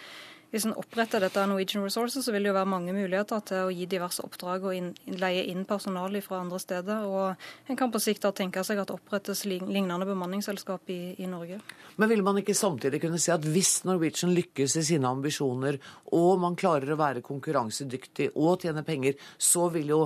hvis 0.54 0.68
en 0.68 0.76
oppretter 0.78 1.18
dette 1.18 1.42
Norwegian 1.50 1.82
Resources, 1.82 2.22
så 2.22 2.30
vil 2.30 2.44
det 2.46 2.52
jo 2.52 2.54
være 2.54 2.70
mange 2.70 2.92
muligheter 2.94 3.40
til 3.48 3.64
å 3.66 3.72
gi 3.74 3.88
diverse 3.90 4.22
oppdrag 4.22 4.62
og 4.68 4.76
inn, 4.76 4.92
leie 5.18 5.42
inn 5.50 5.64
personal 5.66 6.14
fra 6.22 6.38
andre 6.44 6.60
steder. 6.62 7.08
Og 7.10 7.72
en 7.72 7.80
kan 7.80 7.90
på 7.90 7.98
sikt 7.98 8.22
da 8.22 8.30
tenke 8.30 8.62
seg 8.62 8.78
at 8.78 8.92
det 8.92 8.94
opprettes 8.94 9.42
lignende 9.50 10.06
bemanningsselskap 10.06 10.92
i, 10.94 11.00
i, 11.18 11.26
Norge. 11.26 11.58
Men 11.98 12.12
vil 12.12 12.22
man 12.22 12.38
ikke 12.38 12.54
samtidig 12.54 13.02
kunne 13.02 13.18
si 13.18 13.34
at 13.34 13.42
hvis 13.42 13.80
Norwegian 13.88 14.30
lykkes 14.36 14.78
i 14.78 14.84
sine 14.92 15.10
ambisjoner, 15.10 15.80
og 16.14 16.38
man 16.46 16.54
klarer 16.60 16.94
å 16.94 17.00
være 17.02 17.24
konkurransedyktig 17.26 18.30
og 18.38 18.62
tjene 18.62 18.86
penger, 18.86 19.18
så 19.34 19.66
vil 19.74 19.90
jo 19.90 20.00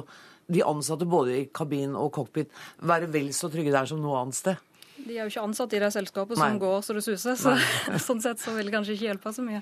de 0.49 0.65
ansatte 0.65 1.05
både 1.05 1.37
i 1.43 1.47
kabin 1.53 1.93
og 1.93 2.09
cockpit 2.17 2.49
være 2.89 3.13
vel 3.13 3.35
så 3.37 3.53
trygge 3.53 3.77
der 3.77 3.93
som 3.93 4.01
noe 4.01 4.17
annet 4.23 4.41
sted? 4.41 4.67
De 4.97 5.13
er 5.13 5.27
jo 5.27 5.31
ikke 5.35 5.45
ansatt 5.45 5.77
i 5.77 5.85
det 5.85 5.93
selskapet 5.93 6.41
som 6.41 6.57
Nei. 6.57 6.61
går 6.65 6.81
så 6.83 6.97
det 6.97 7.05
suser, 7.05 7.37
så 7.37 7.59
sånn 8.09 8.25
sett 8.25 8.41
så 8.41 8.57
vil 8.57 8.73
det 8.73 8.79
kanskje 8.81 8.97
ikke 8.97 9.11
hjelpe 9.13 9.37
så 9.37 9.45
mye. 9.45 9.61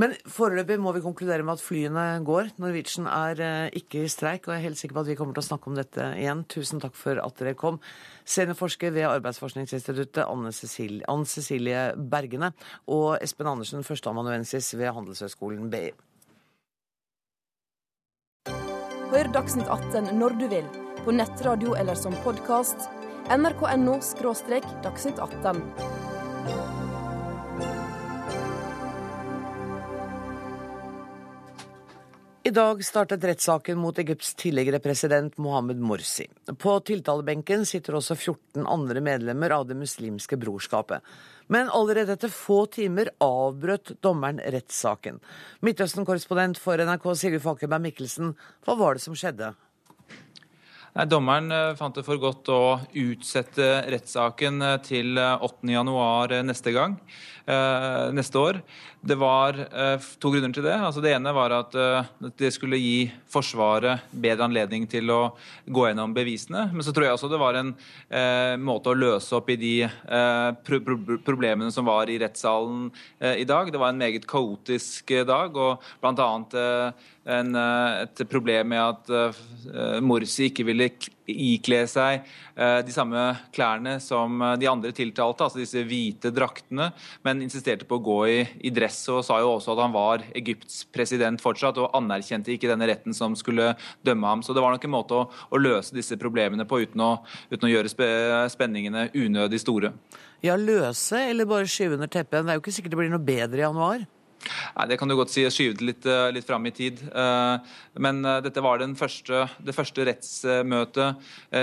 Men 0.00 0.14
foreløpig 0.24 0.78
må 0.80 0.94
vi 0.96 1.02
konkludere 1.04 1.44
med 1.44 1.58
at 1.58 1.62
flyene 1.64 2.04
går. 2.24 2.54
Norwegian 2.62 3.08
er 3.12 3.40
eh, 3.44 3.80
ikke 3.82 4.06
i 4.06 4.12
streik, 4.12 4.46
og 4.46 4.54
jeg 4.54 4.62
er 4.62 4.66
helt 4.70 4.80
sikker 4.80 4.96
på 4.96 5.02
at 5.04 5.10
vi 5.10 5.16
kommer 5.18 5.36
til 5.36 5.44
å 5.44 5.48
snakke 5.50 5.68
om 5.68 5.76
dette 5.76 6.06
igjen. 6.16 6.44
Tusen 6.48 6.80
takk 6.80 6.96
for 6.96 7.20
at 7.20 7.42
dere 7.42 7.52
kom. 7.58 7.76
Seniorforsker 8.24 8.94
ved 8.94 9.10
Arbeidsforskningsinstituttet 9.10 10.24
Anne 10.24 10.52
Cecilie, 10.56 11.04
Anne 11.12 11.84
Bergene 12.12 12.54
og 12.88 13.18
Espen 13.20 13.52
Andersen, 13.52 13.84
førsteamanuensis 13.84 14.72
ved 14.78 14.94
Handelshøyskolen 14.96 15.68
BI. 15.72 15.90
Hør 19.12 19.28
Dagsnytt 19.34 19.68
18 19.68 20.14
når 20.16 20.38
du 20.40 20.46
vil, 20.48 20.68
på 21.04 21.12
nettradio 21.12 21.76
eller 21.76 21.98
som 22.00 22.16
podkast. 22.24 22.88
nrk.no– 23.28 24.00
dagsnytt 24.86 25.20
18. 25.20 26.80
I 32.44 32.50
dag 32.50 32.80
startet 32.84 33.22
rettssaken 33.24 33.78
mot 33.78 33.98
Egypts 33.98 34.32
tidligere 34.34 34.80
president 34.82 35.36
Mohammed 35.38 35.78
Morsi. 35.78 36.24
På 36.58 36.72
tiltalebenken 36.82 37.62
sitter 37.66 37.94
også 37.94 38.16
14 38.16 38.66
andre 38.66 38.98
medlemmer 39.00 39.54
av 39.54 39.68
Det 39.68 39.76
muslimske 39.78 40.34
brorskapet. 40.42 41.06
Men 41.46 41.70
allerede 41.70 42.16
etter 42.16 42.32
få 42.34 42.64
timer 42.66 43.12
avbrøt 43.22 43.94
dommeren 44.02 44.42
rettssaken. 44.42 45.20
Midtøsten-korrespondent 45.62 46.58
for 46.58 46.82
NRK 46.82 47.06
Sigurd 47.14 47.46
Falkenberg 47.46 47.86
Mikkelsen, 47.86 48.34
hva 48.66 48.74
var 48.80 48.98
det 48.98 49.06
som 49.06 49.14
skjedde? 49.14 49.52
Nei, 50.92 51.06
Dommeren 51.08 51.48
eh, 51.48 51.70
fant 51.78 51.96
det 51.96 52.02
for 52.04 52.20
godt 52.20 52.50
å 52.52 52.62
utsette 53.00 53.64
rettssaken 53.94 54.60
eh, 54.60 54.80
til 54.84 55.16
8.1 55.16 55.88
eh, 56.36 56.42
neste 56.44 56.74
gang. 56.76 57.00
neste 58.14 58.38
år. 58.38 58.60
Det 59.02 59.16
var 59.18 59.56
to 60.22 60.30
grunner 60.30 60.52
til 60.54 60.62
det. 60.62 60.76
Altså 60.78 61.00
det 61.02 61.10
ene 61.10 61.32
var 61.34 61.50
at 61.56 61.72
det 62.38 62.52
skulle 62.54 62.78
gi 62.78 63.08
Forsvaret 63.26 64.04
bedre 64.14 64.46
anledning 64.46 64.86
til 64.86 65.10
å 65.10 65.32
gå 65.66 65.88
gjennom 65.88 66.14
bevisene. 66.14 66.68
Men 66.70 66.86
så 66.86 66.94
tror 66.94 67.08
jeg 67.08 67.16
også 67.16 67.32
det 67.32 67.40
var 67.42 67.58
en 67.58 67.72
måte 68.62 68.92
å 68.92 68.94
løse 68.94 69.34
opp 69.34 69.50
i 69.50 69.58
de 69.58 69.74
problemene 71.26 71.74
som 71.74 71.90
var 71.90 72.14
i 72.14 72.20
rettssalen 72.22 72.92
i 73.18 73.42
dag. 73.42 73.74
Det 73.74 73.82
var 73.82 73.90
en 73.90 73.98
meget 74.04 74.28
kaotisk 74.30 75.10
dag, 75.26 75.58
og 75.58 75.82
blant 75.98 76.22
annet 76.22 77.02
en, 77.24 77.54
eh, 77.54 78.02
et 78.02 78.22
problem 78.28 78.72
med 78.72 78.80
at 78.82 79.10
uh, 79.12 79.98
Morsi 80.02 80.48
ikke 80.50 80.64
ville 80.66 80.88
ikle 81.30 81.82
seg 81.86 82.24
uh, 82.56 82.80
de 82.82 82.94
samme 82.94 83.20
klærne 83.54 83.94
som 84.02 84.42
de 84.58 84.66
andre 84.68 84.90
tiltalte, 84.96 85.46
altså 85.46 85.60
disse 85.60 85.84
hvite 85.86 86.32
draktene, 86.34 86.90
men 87.22 87.44
insisterte 87.44 87.86
på 87.88 88.00
å 88.00 88.02
gå 88.02 88.18
i, 88.30 88.38
i, 88.66 88.72
dress 88.74 89.04
og 89.12 89.22
sa 89.26 89.38
jo 89.42 89.52
også 89.54 89.74
at 89.74 89.82
han 89.84 89.94
var 89.94 90.24
Egypts 90.38 90.82
president 90.92 91.42
fortsatt, 91.42 91.78
og 91.78 91.94
anerkjente 91.98 92.52
ikke 92.54 92.70
denne 92.70 92.88
retten 92.90 93.14
som 93.16 93.36
skulle 93.38 93.72
dømme 94.02 94.32
ham. 94.32 94.42
Så 94.42 94.56
det 94.56 94.64
var 94.64 94.74
nok 94.74 94.88
en 94.88 94.94
måte 94.96 95.20
å, 95.20 95.28
å 95.30 95.60
løse 95.60 95.94
disse 95.94 96.18
problemene 96.20 96.66
på 96.68 96.82
uten 96.82 97.04
å, 97.06 97.12
uten 97.52 97.68
å 97.68 97.72
gjøre 97.72 97.92
spe, 97.92 98.08
spenningene 98.52 99.08
unødig 99.14 99.62
store. 99.62 99.92
Ja, 100.42 100.56
løse 100.58 101.20
eller 101.30 101.46
bare 101.46 101.70
skyve 101.70 101.94
under 101.94 102.10
teppet? 102.10 102.42
Det 102.42 102.50
er 102.50 102.58
jo 102.58 102.64
ikke 102.64 102.74
sikkert 102.74 102.96
det 102.96 102.98
blir 102.98 103.14
noe 103.14 103.22
bedre 103.22 103.62
i 103.62 103.62
januar? 103.62 104.02
Nei, 104.76 104.86
Det 104.88 104.98
kan 104.98 105.08
du 105.08 105.16
godt 105.16 105.32
si. 105.32 105.44
Skyve 105.50 105.78
det 105.78 105.88
litt, 105.88 106.06
eh, 106.06 106.30
litt 106.34 106.46
fram 106.46 106.66
i 106.66 106.74
tid. 106.74 107.00
Eh, 107.14 107.72
men 108.02 108.24
eh, 108.24 108.40
dette 108.44 108.62
var 108.64 108.82
første, 108.96 109.48
det 109.62 109.74
første 109.74 110.06
rettsmøtet 110.06 111.16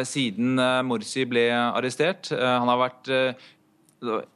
siden 0.08 0.60
Morsi 0.86 1.26
ble 1.26 1.50
arrestert. 1.52 2.30
Han 2.32 2.70
har 2.70 2.80
vært 2.80 3.10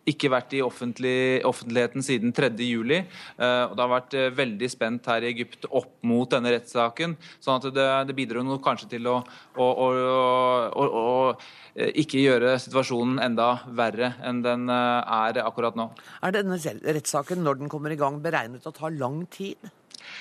ikke 0.10 0.32
vært 0.34 0.56
i 0.58 0.62
offentlig, 0.66 1.42
offentligheten 1.48 2.04
siden 2.06 2.34
3.7. 2.36 3.00
Og 3.40 3.76
det 3.78 3.84
har 3.84 3.92
vært 3.92 4.16
uh, 4.20 4.28
veldig 4.36 4.70
spent 4.72 5.08
her 5.08 5.24
i 5.24 5.30
Egypt 5.32 5.68
opp 5.70 5.94
mot 6.04 6.30
denne 6.30 6.52
rettssaken. 6.52 7.16
sånn 7.44 7.62
at 7.62 7.70
det, 7.76 7.88
det 8.10 8.18
bidro 8.18 8.44
kanskje 8.64 8.90
til 8.98 9.08
å, 9.08 9.22
å, 9.56 9.68
å, 9.88 10.88
å 10.88 11.06
Eh, 11.74 11.90
ikke 12.04 12.22
gjøre 12.22 12.52
situasjonen 12.62 13.18
enda 13.24 13.48
verre 13.74 14.12
enn 14.22 14.44
den 14.46 14.68
eh, 14.70 15.14
er 15.18 15.40
akkurat 15.42 15.78
nå. 15.78 15.88
Er 16.22 16.36
denne 16.36 16.60
rettssaken, 16.62 17.42
når 17.42 17.64
den 17.64 17.72
kommer 17.72 17.94
i 17.94 17.98
gang, 17.98 18.20
beregnet 18.22 18.68
å 18.70 18.76
ta 18.76 18.92
lang 18.94 19.24
tid? 19.34 19.72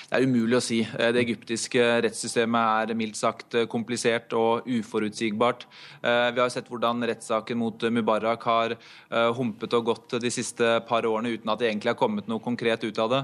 Det 0.09 0.19
er 0.19 0.27
umulig 0.27 0.57
å 0.57 0.63
si. 0.63 0.81
Eh, 0.83 1.11
det 1.15 1.23
egyptiske 1.23 1.83
rettssystemet 2.05 2.91
er 2.91 2.97
mildt 2.97 3.19
sagt 3.19 3.55
eh, 3.55 3.67
komplisert 3.71 4.33
og 4.37 4.67
uforutsigbart. 4.67 5.65
Eh, 6.03 6.27
vi 6.35 6.43
har 6.43 6.51
sett 6.51 6.67
hvordan 6.71 7.05
rettssaken 7.07 7.59
mot 7.59 7.87
Mubarak 7.93 8.43
har 8.47 8.75
humpet 9.37 9.73
og 9.77 9.85
gått 9.87 10.15
de 10.21 10.29
siste 10.33 10.65
par 10.87 11.05
årene 11.05 11.33
uten 11.35 11.51
at 11.51 11.59
det 11.61 11.67
egentlig 11.69 11.91
har 11.91 11.97
kommet 11.99 12.27
noe 12.29 12.41
konkret 12.43 12.81
ut 12.83 12.99
av 12.99 13.09
det. 13.11 13.19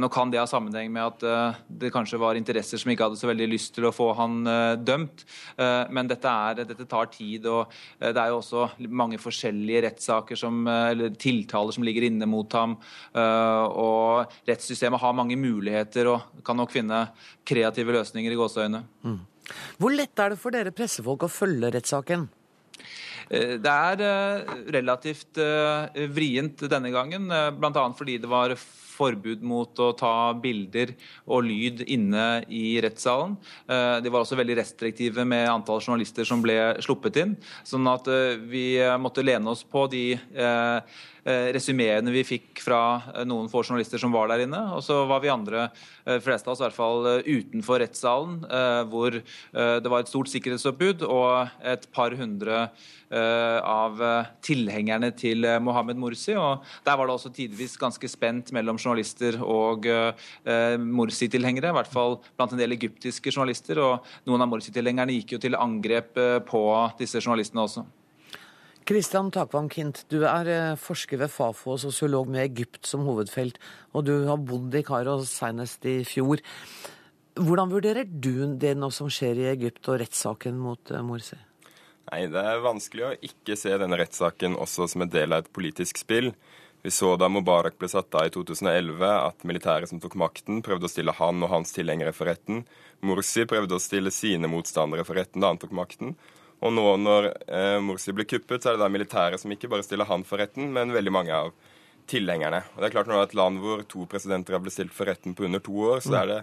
Nå 0.00 0.08
kan 0.12 0.30
det 0.30 0.40
ha 0.40 0.46
sammenheng 0.48 0.90
med 0.92 1.24
at 1.24 1.64
det 1.68 1.90
kanskje 1.94 2.20
var 2.20 2.38
interesser 2.38 2.80
som 2.80 2.92
ikke 2.92 3.06
hadde 3.06 3.18
så 3.20 3.30
veldig 3.30 3.48
lyst 3.50 3.72
til 3.76 3.86
å 3.88 3.92
få 3.94 4.10
han 4.18 4.42
dømt. 4.84 5.24
Men 5.56 6.10
dette, 6.10 6.28
er, 6.28 6.62
dette 6.68 6.86
tar 6.90 7.08
tid, 7.12 7.46
og 7.48 7.72
det 8.00 8.12
er 8.12 8.32
jo 8.32 8.40
også 8.40 8.66
mange 8.92 9.20
forskjellige 9.22 9.84
rettssaker 9.86 10.38
som, 10.38 10.60
eller 10.68 11.16
tiltaler 11.16 11.76
som 11.76 11.86
ligger 11.86 12.08
inne 12.08 12.28
mot 12.28 12.58
ham. 12.58 12.76
Og 13.16 14.36
rettssystemet 14.48 15.02
har 15.02 15.16
mange 15.16 15.38
muligheter 15.40 16.11
og 16.12 16.44
kan 16.46 16.58
nok 16.60 16.72
finne 16.74 17.04
kreative 17.48 17.96
løsninger 17.98 18.32
i 18.34 18.38
gåseøyne. 18.38 18.84
Mm. 19.06 19.18
Hvor 19.80 19.94
lett 19.94 20.22
er 20.22 20.32
det 20.32 20.40
for 20.40 20.54
dere 20.54 20.74
pressefolk 20.74 21.26
å 21.26 21.32
følge 21.32 21.72
rettssaken? 21.74 22.28
Eh, 23.32 23.56
det 23.62 23.72
er 23.72 24.04
eh, 24.06 24.54
relativt 24.76 25.40
eh, 25.40 26.06
vrient 26.12 26.64
denne 26.70 26.92
gangen, 26.94 27.28
bl.a. 27.58 27.84
fordi 27.96 28.18
det 28.22 28.30
var 28.30 28.54
forbud 28.92 29.42
mot 29.48 29.80
å 29.80 29.88
ta 29.96 30.14
bilder 30.36 30.92
og 31.24 31.46
lyd 31.46 31.80
inne 31.90 32.44
i 32.52 32.76
rettssalen. 32.84 33.38
De 33.66 34.10
var 34.12 34.20
også 34.20 34.36
veldig 34.36 34.58
restriktive 34.58 35.24
med 35.26 35.48
antall 35.48 35.80
journalister 35.80 36.28
som 36.28 36.44
ble 36.44 36.58
sluppet 36.84 37.16
inn. 37.22 37.32
Sånn 37.66 37.88
at 37.90 38.06
vi 38.52 38.76
måtte 39.00 39.24
lene 39.24 39.56
oss 39.56 39.64
på 39.64 39.86
de 39.90 40.04
resumeene 41.24 42.10
vi 42.10 42.24
fikk 42.26 42.62
fra 42.64 42.80
eh, 43.12 43.26
noen 43.28 43.50
få 43.50 43.62
journalister 43.62 44.00
som 44.02 44.14
var 44.14 44.30
der 44.32 44.44
inne. 44.46 44.62
Og 44.76 44.82
så 44.84 45.02
var 45.08 45.22
vi 45.22 45.30
andre, 45.32 45.68
eh, 46.06 46.18
fleste 46.22 46.48
av 46.48 46.56
oss 46.56 46.62
i 46.62 46.66
hvert 46.66 46.78
fall, 46.78 47.06
utenfor 47.22 47.82
rettssalen, 47.82 48.40
hvor 48.90 49.14
det 49.14 49.90
var 49.90 50.02
et 50.02 50.10
stort 50.10 50.30
sikkerhetsoppbud 50.30 51.04
og 51.06 51.52
et 51.68 51.84
par 51.94 52.14
hundre 52.18 52.64
av 53.12 54.00
tilhengerne 54.44 55.10
til 55.16 55.44
Mohammed 55.60 56.00
Morsi. 56.00 56.34
og 56.34 56.64
Der 56.84 56.96
var 56.96 57.06
det 57.06 57.14
også 57.14 57.32
tidvis 57.34 57.76
ganske 57.76 58.08
spent 58.08 58.52
mellom 58.52 58.78
journalister 58.80 59.38
og 59.42 59.86
Morsi-tilhengere. 60.78 61.70
I 61.72 61.78
hvert 61.78 61.92
fall 61.92 62.18
blant 62.36 62.54
en 62.56 62.62
del 62.62 62.78
egyptiske 62.78 63.32
journalister. 63.34 63.78
og 63.78 64.06
Noen 64.26 64.42
av 64.42 64.48
Morsi-tilhengerne 64.48 65.18
gikk 65.18 65.36
jo 65.36 65.42
til 65.44 65.58
angrep 65.60 66.16
på 66.48 66.62
disse 66.98 67.20
journalistene 67.20 67.66
også. 67.66 67.84
Kristian 68.82 69.30
Takvam 69.30 69.68
Kint, 69.70 70.00
du 70.10 70.24
er 70.26 70.48
eh, 70.50 70.80
forsker 70.80 71.20
ved 71.20 71.30
Fafo 71.30 71.76
og 71.76 71.80
sosiolog 71.84 72.30
med 72.32 72.42
Egypt 72.42 72.88
som 72.88 73.04
hovedfelt. 73.06 73.60
Og 73.94 74.08
du 74.08 74.12
har 74.26 74.40
bodd 74.42 74.74
i 74.74 74.82
Kairo 74.86 75.20
senest 75.28 75.86
i 75.86 76.00
fjor. 76.08 76.42
Hvordan 77.38 77.70
vurderer 77.70 78.08
du 78.08 78.56
det 78.58 78.74
nå 78.76 78.90
som 78.92 79.10
skjer 79.12 79.38
i 79.38 79.46
Egypt 79.52 79.86
og 79.88 80.00
rettssaken 80.02 80.58
mot 80.58 80.90
eh, 80.90 81.04
Morsi? 81.06 81.38
Nei, 82.10 82.26
Det 82.32 82.42
er 82.42 82.64
vanskelig 82.64 83.06
å 83.06 83.14
ikke 83.30 83.56
se 83.56 83.76
denne 83.78 84.00
rettssaken 84.00 84.58
også 84.58 84.90
som 84.90 85.06
en 85.06 85.14
del 85.14 85.32
av 85.32 85.44
et 85.44 85.54
politisk 85.54 86.02
spill. 86.02 86.32
Vi 86.82 86.90
så 86.90 87.14
da 87.14 87.28
Mubarak 87.30 87.78
ble 87.78 87.86
satt 87.86 88.10
av 88.18 88.26
i 88.26 88.34
2011 88.34 89.06
at 89.06 89.46
militæret 89.46 89.88
som 89.92 90.02
tok 90.02 90.18
makten, 90.18 90.58
prøvde 90.66 90.88
å 90.88 90.90
stille 90.90 91.14
han 91.14 91.38
og 91.46 91.52
hans 91.54 91.70
tilhengere 91.76 92.10
for 92.16 92.26
retten. 92.26 92.64
Morsi 93.06 93.46
prøvde 93.46 93.78
å 93.78 93.82
stille 93.82 94.10
sine 94.10 94.50
motstandere 94.50 95.06
for 95.06 95.22
retten 95.22 95.44
da 95.44 95.54
han 95.54 95.62
tok 95.62 95.76
makten. 95.78 96.16
Og 96.62 96.74
nå 96.74 96.84
når 97.02 97.28
eh, 97.50 97.78
Morsi 97.82 98.14
ble 98.14 98.26
kuppet, 98.28 98.62
så 98.62 98.70
er 98.70 98.76
det 98.76 98.84
da 98.84 98.90
militæret 98.92 99.42
som 99.42 99.50
ikke 99.50 99.70
bare 99.72 99.84
stiller 99.86 100.06
han 100.06 100.22
for 100.26 100.42
retten, 100.42 100.70
men 100.74 100.94
veldig 100.94 101.14
mange 101.14 101.34
av 101.34 101.50
tilhengerne. 102.10 102.62
Og 102.74 102.82
det 102.82 102.88
er 102.88 102.94
klart 102.94 103.10
Når 103.10 103.16
det 103.16 103.22
er 103.22 103.30
et 103.30 103.40
land 103.40 103.62
hvor 103.62 103.82
to 103.90 104.06
presidenter 104.10 104.56
har 104.56 104.62
blitt 104.62 104.76
stilt 104.76 104.94
for 104.94 105.10
retten 105.10 105.34
på 105.38 105.46
under 105.48 105.62
to 105.62 105.74
år, 105.90 106.02
så 106.04 106.20
er 106.20 106.30
det 106.30 106.38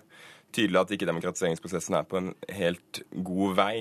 tydelig 0.56 0.82
at 0.82 0.92
ikke 0.96 1.08
demokratiseringsprosessen 1.10 1.98
er 2.00 2.08
på 2.10 2.20
en 2.20 2.34
helt 2.58 3.02
god 3.14 3.56
vei. 3.60 3.74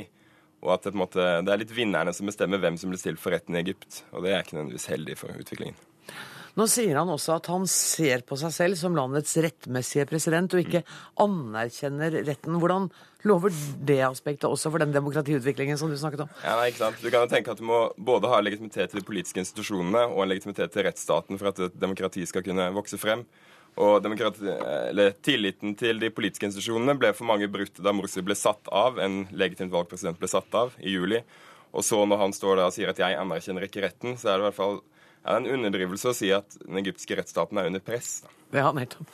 Og 0.62 0.72
at 0.74 0.88
det, 0.88 0.94
måte, 0.98 1.27
det 1.46 1.53
er 1.55 1.62
litt 1.62 1.74
vinnerne 1.74 2.12
som 2.14 2.27
bestemmer 2.27 2.61
hvem 2.62 2.79
som 2.79 2.90
blir 2.90 3.01
stilt 3.01 3.22
for 3.22 3.35
retten 3.35 3.55
i 3.55 3.62
Egypt. 3.62 4.03
Og 4.11 4.27
det 4.27 4.35
er 4.35 4.42
ikke 4.42 4.59
nødvendigvis 4.59 4.90
heldig 4.90 5.18
for 5.20 5.42
utviklingen. 5.42 5.79
Nå 6.59 6.64
sier 6.66 6.97
han 6.99 7.11
også 7.12 7.37
at 7.37 7.47
han 7.53 7.68
ser 7.71 8.25
på 8.27 8.35
seg 8.40 8.51
selv 8.51 8.79
som 8.81 8.97
landets 8.99 9.37
rettmessige 9.38 10.09
president, 10.11 10.57
og 10.57 10.64
ikke 10.64 10.81
anerkjenner 11.23 12.16
retten. 12.27 12.57
Hvordan 12.59 12.88
lover 13.31 13.55
det 13.87 14.01
aspektet 14.03 14.49
også 14.49 14.73
for 14.75 14.83
den 14.83 14.94
demokratiutviklingen 14.94 15.79
som 15.79 15.92
du 15.92 15.94
snakket 16.01 16.25
om? 16.25 16.33
Ja, 16.42 16.57
nei, 16.59 16.73
ikke 16.73 16.83
sant. 16.83 16.99
Du 16.99 17.12
kan 17.12 17.23
jo 17.23 17.31
tenke 17.31 17.55
at 17.55 17.62
du 17.62 17.66
må 17.68 17.85
både 17.94 18.33
ha 18.33 18.40
legitimitet 18.42 18.90
til 18.90 18.99
de 18.99 19.07
politiske 19.07 19.44
institusjonene 19.44 20.09
og 20.11 20.25
en 20.25 20.33
legitimitet 20.33 20.75
til 20.75 20.88
rettsstaten 20.88 21.38
for 21.38 21.53
at 21.53 21.62
et 21.68 21.79
demokrati 21.79 22.27
skal 22.27 22.42
kunne 22.47 22.66
vokse 22.75 22.99
frem. 22.99 23.23
Og 23.79 24.03
Tilliten 25.23 25.79
til 25.79 26.03
de 26.03 26.11
politiske 26.11 26.49
institusjonene 26.49 26.99
ble 26.99 27.14
for 27.14 27.31
mange 27.31 27.47
brutt 27.47 27.79
da 27.79 27.94
Morsi 27.94 28.25
ble 28.27 28.35
satt 28.35 28.66
av, 28.75 28.99
en 28.99 29.29
legitimt 29.31 29.71
valgt 29.71 29.94
president 29.94 30.18
ble 30.18 30.27
satt 30.31 30.59
av, 30.59 30.75
i 30.83 30.99
juli. 30.99 31.23
Og 31.71 31.87
så 31.87 32.03
når 32.03 32.25
han 32.25 32.35
står 32.35 32.59
der 32.59 32.66
og 32.66 32.75
sier 32.75 32.90
at 32.90 32.99
'jeg 32.99 33.14
anerkjenner 33.14 33.62
ikke 33.62 33.85
retten', 33.87 34.18
så 34.18 34.33
er 34.33 34.38
det 34.38 34.42
i 34.42 34.49
hvert 34.51 34.59
fall 34.59 34.81
ja, 35.24 35.35
det 35.35 35.37
er 35.37 35.44
en 35.44 35.54
underdrivelse 35.59 36.11
å 36.11 36.16
si 36.16 36.33
at 36.35 36.59
den 36.64 36.81
egyptiske 36.81 37.16
rettsstaten 37.18 37.61
er 37.61 37.70
under 37.70 37.83
press. 37.85 38.20
Ja, 38.54 38.70
nettopp. 38.72 39.11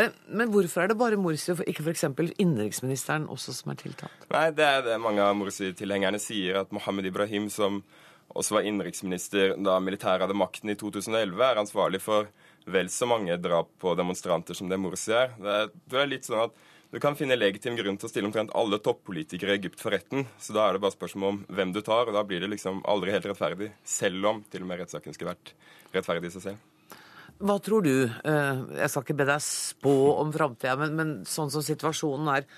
Eh, 0.00 0.14
men 0.32 0.48
hvorfor 0.52 0.84
er 0.84 0.92
det 0.92 0.96
bare 1.00 1.18
Morsi 1.20 1.52
og 1.52 1.60
ikke 1.68 1.84
f.eks. 1.84 2.06
innenriksministeren 2.40 3.26
også 3.28 3.52
som 3.56 3.74
er 3.74 3.80
tiltalt? 3.82 4.28
Nei, 4.32 4.46
det 4.56 4.64
er 4.64 4.84
det 4.86 4.96
mange 5.02 5.24
av 5.24 5.36
Morsi-tilhengerne 5.36 6.20
sier, 6.22 6.62
at 6.62 6.72
Mohammed 6.72 7.10
Ibrahim, 7.10 7.50
som 7.52 7.82
også 8.28 8.58
var 8.58 8.68
innenriksminister 8.68 9.56
da 9.64 9.76
militæret 9.80 10.24
hadde 10.24 10.36
makten 10.36 10.72
i 10.72 10.78
2011, 10.78 11.36
er 11.44 11.60
ansvarlig 11.60 12.00
for 12.04 12.30
vel 12.68 12.88
så 12.92 13.08
mange 13.08 13.36
drap 13.40 13.70
på 13.80 13.94
demonstranter 13.96 14.56
som 14.56 14.68
det 14.72 14.80
Morsi 14.80 15.12
er. 15.16 15.36
Det 15.36 15.54
er, 15.60 15.70
det 15.88 16.00
er 16.00 16.10
litt 16.12 16.28
sånn 16.28 16.46
at 16.48 16.66
du 16.90 16.96
kan 17.00 17.16
finne 17.16 17.36
legitim 17.36 17.76
grunn 17.76 17.98
til 18.00 18.08
å 18.08 18.10
stille 18.10 18.28
omtrent 18.30 18.54
alle 18.56 18.78
toppolitikere 18.80 19.52
i 19.52 19.58
Egypt 19.58 19.82
for 19.82 19.92
retten. 19.92 20.24
Så 20.40 20.54
da 20.56 20.64
er 20.64 20.76
det 20.76 20.82
bare 20.84 20.94
spørsmål 20.94 21.34
om 21.34 21.40
hvem 21.52 21.74
du 21.74 21.82
tar, 21.84 22.08
og 22.08 22.16
da 22.16 22.22
blir 22.24 22.40
det 22.40 22.48
liksom 22.48 22.80
aldri 22.88 23.12
helt 23.12 23.26
rettferdig. 23.28 23.68
Selv 23.84 24.24
om 24.30 24.40
til 24.48 24.64
og 24.64 24.70
med 24.70 24.80
rettssaken 24.80 25.16
skulle 25.16 25.34
vært 25.34 25.52
rettferdig 25.92 26.30
i 26.30 26.34
seg 26.38 26.46
selv. 26.46 26.94
Hva 27.38 27.58
tror 27.62 27.84
du? 27.84 27.92
Eh, 28.08 28.62
jeg 28.80 28.90
skal 28.90 29.04
ikke 29.04 29.18
be 29.20 29.26
deg 29.28 29.44
spå 29.44 29.94
om 30.16 30.32
framtida, 30.34 30.78
men, 30.80 30.94
men, 30.96 31.10
sånn 31.28 31.52
som 31.52 31.62
situasjonen 31.62 32.30
er, 32.38 32.48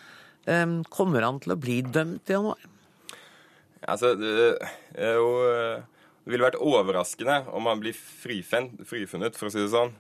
eh, 0.47 0.77
kommer 0.95 1.27
han 1.27 1.41
til 1.43 1.57
å 1.57 1.59
bli 1.61 1.81
dømt 1.83 2.31
i 2.31 2.37
januar? 2.39 2.69
Altså, 3.81 4.13
det, 4.15 4.31
jo, 4.95 5.27
det 6.23 6.31
ville 6.31 6.47
vært 6.47 6.61
overraskende 6.63 7.43
om 7.51 7.67
han 7.67 7.83
blir 7.83 7.99
frifunnet, 7.99 8.79
for 9.35 9.51
å 9.51 9.53
si 9.53 9.59
det 9.59 9.73
sånn. 9.75 9.91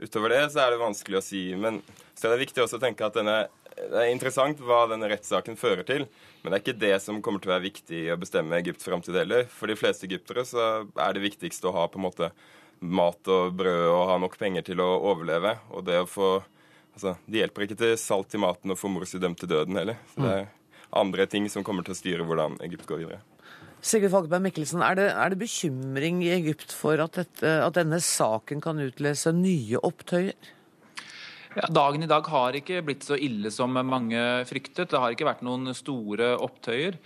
Utover 0.00 0.32
det 0.32 0.40
så 0.50 0.64
er 0.64 0.72
det 0.72 0.80
vanskelig 0.80 1.20
å 1.20 1.22
si. 1.22 1.42
Men 1.58 1.78
så 2.16 2.26
er 2.26 2.34
det 2.34 2.46
viktig 2.46 2.64
også 2.64 2.80
å 2.80 2.82
tenke 2.82 3.06
at 3.06 3.14
denne 3.18 3.44
det 3.74 4.00
er 4.00 4.12
interessant 4.12 4.60
hva 4.62 4.84
denne 4.90 5.08
rettssaken 5.10 5.58
fører 5.58 5.86
til, 5.88 6.06
men 6.42 6.52
det 6.52 6.56
er 6.56 6.62
ikke 6.62 6.82
det 6.82 6.96
som 7.02 7.20
kommer 7.24 7.42
til 7.42 7.50
å 7.50 7.54
være 7.56 7.66
viktig 7.66 8.02
å 8.14 8.18
bestemme 8.20 8.58
Egypts 8.60 8.86
framtid 8.86 9.18
heller. 9.18 9.48
For 9.50 9.70
de 9.70 9.78
fleste 9.78 10.06
egyptere 10.08 10.46
så 10.48 10.66
er 10.86 11.16
det 11.16 11.24
viktigste 11.24 11.70
å 11.70 11.74
ha 11.76 11.86
på 11.90 12.00
en 12.00 12.06
måte 12.06 12.30
mat 12.84 13.30
og 13.32 13.54
brød 13.58 13.86
og 13.90 14.08
ha 14.10 14.18
nok 14.22 14.36
penger 14.38 14.66
til 14.66 14.82
å 14.84 14.90
overleve. 15.12 15.56
Og 15.74 15.86
det 15.86 16.02
å 16.02 16.10
få 16.10 16.34
Altså, 16.94 17.16
det 17.26 17.40
hjelper 17.40 17.64
ikke 17.64 17.76
til 17.80 17.96
salt 17.98 18.34
i 18.36 18.38
maten 18.38 18.70
å 18.70 18.76
få 18.78 18.86
Morsi 18.86 19.18
dømt 19.18 19.40
til 19.42 19.50
døden 19.50 19.74
heller. 19.80 19.96
Så 20.12 20.22
det 20.22 20.28
er 20.30 20.44
andre 20.94 21.24
ting 21.26 21.48
som 21.50 21.64
kommer 21.66 21.82
til 21.82 21.90
å 21.90 21.98
styre 21.98 22.26
hvordan 22.28 22.54
Egypt 22.62 22.86
går 22.86 23.00
videre. 23.00 23.18
Sigurd 23.84 24.14
Falkenberg 24.14 24.44
Mikkelsen, 24.46 24.80
er 24.86 24.94
det, 24.96 25.08
er 25.10 25.32
det, 25.32 25.40
bekymring 25.42 26.22
i 26.24 26.30
Egypt 26.38 26.70
for 26.72 27.02
at, 27.02 27.18
dette, 27.18 27.50
at 27.66 27.74
denne 27.76 27.98
saken 28.00 28.62
kan 28.64 28.78
utløse 28.80 29.34
nye 29.36 29.82
opptøyer? 29.84 30.38
Ja, 31.54 31.68
dagen 31.70 32.02
i 32.02 32.08
dag 32.10 32.26
har 32.26 32.56
ikke 32.58 32.80
blitt 32.82 33.04
så 33.06 33.14
ille 33.14 33.50
som 33.54 33.76
mange 33.86 34.18
fryktet. 34.48 34.90
Det 34.90 34.98
har 34.98 35.14
ikke 35.14 35.28
vært 35.28 35.44
noen 35.46 35.70
store 35.76 36.32
opptøyer. 36.42 36.96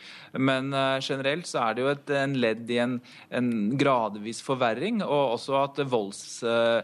Men 0.40 0.70
uh, 0.72 0.96
generelt 1.04 1.48
så 1.48 1.66
er 1.66 1.76
det 1.76 1.84
jo 1.84 1.90
et, 1.92 2.12
en 2.16 2.36
ledd 2.40 2.70
i 2.72 2.78
en, 2.80 2.94
en, 3.28 3.50
gradvis 3.78 4.40
forverring, 4.44 5.02
og 5.04 5.34
også 5.34 5.58
at 5.60 5.82
volds, 5.92 6.22
uh, 6.48 6.80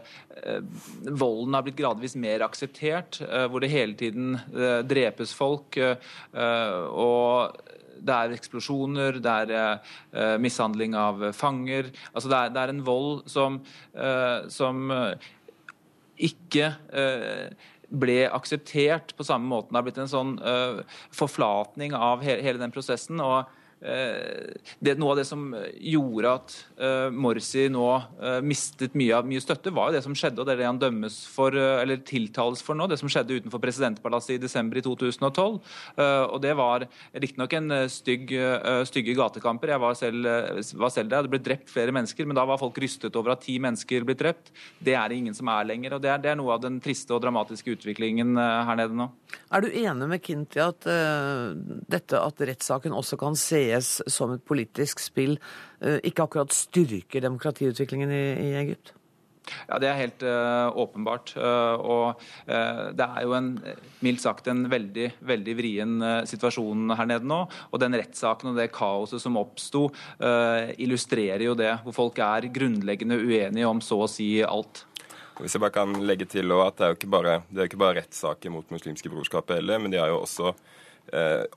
volden 1.09 1.57
har 1.57 1.64
blitt 1.64 1.81
gradvis 1.81 2.18
mer 2.20 2.44
akseptert, 2.44 3.22
uh, 3.24 3.46
hvor 3.48 3.64
det 3.64 3.72
hele 3.72 3.96
tiden 3.96 4.37
drepes 4.85 5.33
folk. 5.37 5.79
og 6.35 7.57
det 8.05 8.14
er 8.14 8.35
eksplosjoner, 8.35 9.20
det 9.22 9.37
er 9.55 9.79
uh, 9.81 10.35
mishandling 10.42 10.96
av 10.98 11.22
fanger. 11.37 11.88
Altså 12.12 12.29
det 12.29 12.40
er, 12.40 12.53
det 12.53 12.62
er 12.64 12.74
en 12.74 12.85
vold 12.85 13.24
som, 13.31 13.61
uh, 13.96 14.44
som 14.53 14.92
ikke 16.16 16.72
eh, 16.94 17.50
ble 17.94 18.20
akseptert 18.31 19.14
på 19.16 19.27
samme 19.27 19.48
måte. 19.50 19.70
Det 19.70 19.79
har 19.79 19.87
blitt 19.87 20.00
en 20.03 20.11
sånn 20.11 20.33
uh, 20.42 20.81
forflatning 21.14 21.94
av 21.94 22.24
hele 22.27 22.59
den 22.59 22.72
prosessen. 22.74 23.20
og 23.22 23.44
Eh, 23.44 23.61
det, 23.85 24.95
noe 24.97 25.13
av 25.13 25.19
det 25.19 25.27
som 25.29 25.43
gjorde 25.77 26.31
at 26.39 26.55
uh, 26.79 27.11
Morsi 27.13 27.67
nå 27.73 27.85
uh, 27.85 28.39
mistet 28.45 28.95
mye, 28.97 29.19
mye, 29.29 29.43
støtte, 29.43 29.73
var 29.75 29.91
jo 29.91 29.99
det 29.99 30.05
som 30.07 30.15
skjedde, 30.17 30.41
og 30.41 30.49
det 30.49 30.55
er 30.55 30.63
det 30.63 30.69
han 30.69 30.81
dømmes 30.81 31.19
for, 31.31 31.53
uh, 31.53 31.83
eller 31.83 32.01
tiltales 32.07 32.63
for 32.65 32.79
nå. 32.79 32.89
Det 32.91 32.99
som 33.01 33.11
skjedde 33.13 33.37
utenfor 33.43 33.63
presidentpalasset 33.63 34.37
i 34.37 34.41
desember 34.43 34.81
i 34.81 34.85
2012. 34.85 35.59
og 35.99 36.39
Det 36.43 36.53
var 36.57 36.87
riktignok 37.13 37.53
en 37.59 37.75
stygg, 37.93 38.33
stygge 38.89 39.15
gatekamper. 39.17 39.73
Jeg 39.75 39.83
var 39.83 39.97
selv, 39.99 40.29
var 40.81 40.93
selv, 40.93 41.11
der. 41.13 41.27
Det 41.27 41.33
ble 41.33 41.41
drept 41.45 41.73
flere 41.73 41.93
mennesker, 41.95 42.27
men 42.29 42.37
da 42.37 42.45
var 42.49 42.61
folk 42.61 42.79
rystet 42.83 43.17
over 43.19 43.35
at 43.35 43.45
ti 43.45 43.57
mennesker 43.63 44.07
ble 44.07 44.17
drept. 44.19 44.53
Det 44.79 44.97
er 44.97 45.11
det 45.11 45.21
ingen 45.21 45.37
som 45.37 45.51
er 45.53 45.69
lenger. 45.69 45.97
og 45.97 46.05
Det 46.05 46.13
er, 46.13 46.23
det 46.23 46.33
er 46.33 46.41
noe 46.41 46.55
av 46.57 46.65
den 46.65 46.81
triste 46.85 47.15
og 47.15 47.23
dramatiske 47.25 47.77
utviklingen 47.77 48.37
her 48.39 48.81
nede 48.81 48.97
nå. 48.97 49.09
Er 49.55 49.65
du 49.65 49.71
enig 49.71 50.11
med 50.11 50.25
Kinti 50.25 50.63
at 50.63 50.87
dette 51.91 52.21
at 52.21 52.45
rettssaken 52.51 52.95
også 52.95 53.19
kan 53.21 53.39
se 53.39 53.65
ses 53.75 54.03
som 54.11 54.35
et 54.35 54.45
politisk 54.45 55.03
spill, 55.03 55.39
eh, 55.81 56.01
ikke 56.05 56.29
akkurat 56.29 56.55
styrker 56.55 57.25
demokratiutviklingen 57.25 58.13
i, 58.13 58.27
i 58.49 58.53
Egypt? 58.65 58.95
Ja, 59.69 59.79
Det 59.79 59.89
er 59.89 59.99
helt 59.99 60.23
uh, 60.25 60.73
åpenbart. 60.81 61.35
Uh, 61.37 61.77
og 61.77 62.23
uh, 62.49 62.93
Det 62.97 63.05
er 63.05 63.27
jo 63.27 63.35
en, 63.37 63.51
mildt 64.05 64.23
sagt 64.23 64.49
en 64.49 64.65
veldig 64.73 65.11
veldig 65.21 65.57
vrien 65.59 66.07
situasjon 66.29 66.95
her 66.97 67.11
nede 67.11 67.29
nå. 67.29 67.43
Og 67.71 67.83
den 67.83 67.97
rettssaken 67.99 68.53
og 68.53 68.61
det 68.61 68.71
kaoset 68.75 69.23
som 69.23 69.39
oppsto, 69.41 69.87
illustrerer 70.81 71.47
jo 71.47 71.55
det. 71.59 71.73
Hvor 71.85 71.97
folk 71.97 72.21
er 72.25 72.49
grunnleggende 72.53 73.21
uenige 73.21 73.69
om 73.69 73.83
så 73.85 74.05
å 74.05 74.11
si 74.11 74.29
alt. 74.45 74.87
Hvis 75.41 75.57
jeg 75.57 75.65
bare 75.65 75.75
kan 75.75 75.97
legge 76.07 76.29
til 76.31 76.53
at 76.63 76.77
Det 76.79 76.85
er 76.87 76.93
jo 76.93 76.99
ikke 77.01 77.11
bare, 77.11 77.39
det 77.51 77.73
bare 77.75 77.99
rettssaker 77.99 78.53
mot 78.55 78.71
muslimske 78.71 79.11
brorskapet 79.11 79.59
heller, 79.59 79.83
men 79.83 79.91
de 79.91 79.99
har 79.99 80.13
jo 80.13 80.23
også 80.23 80.55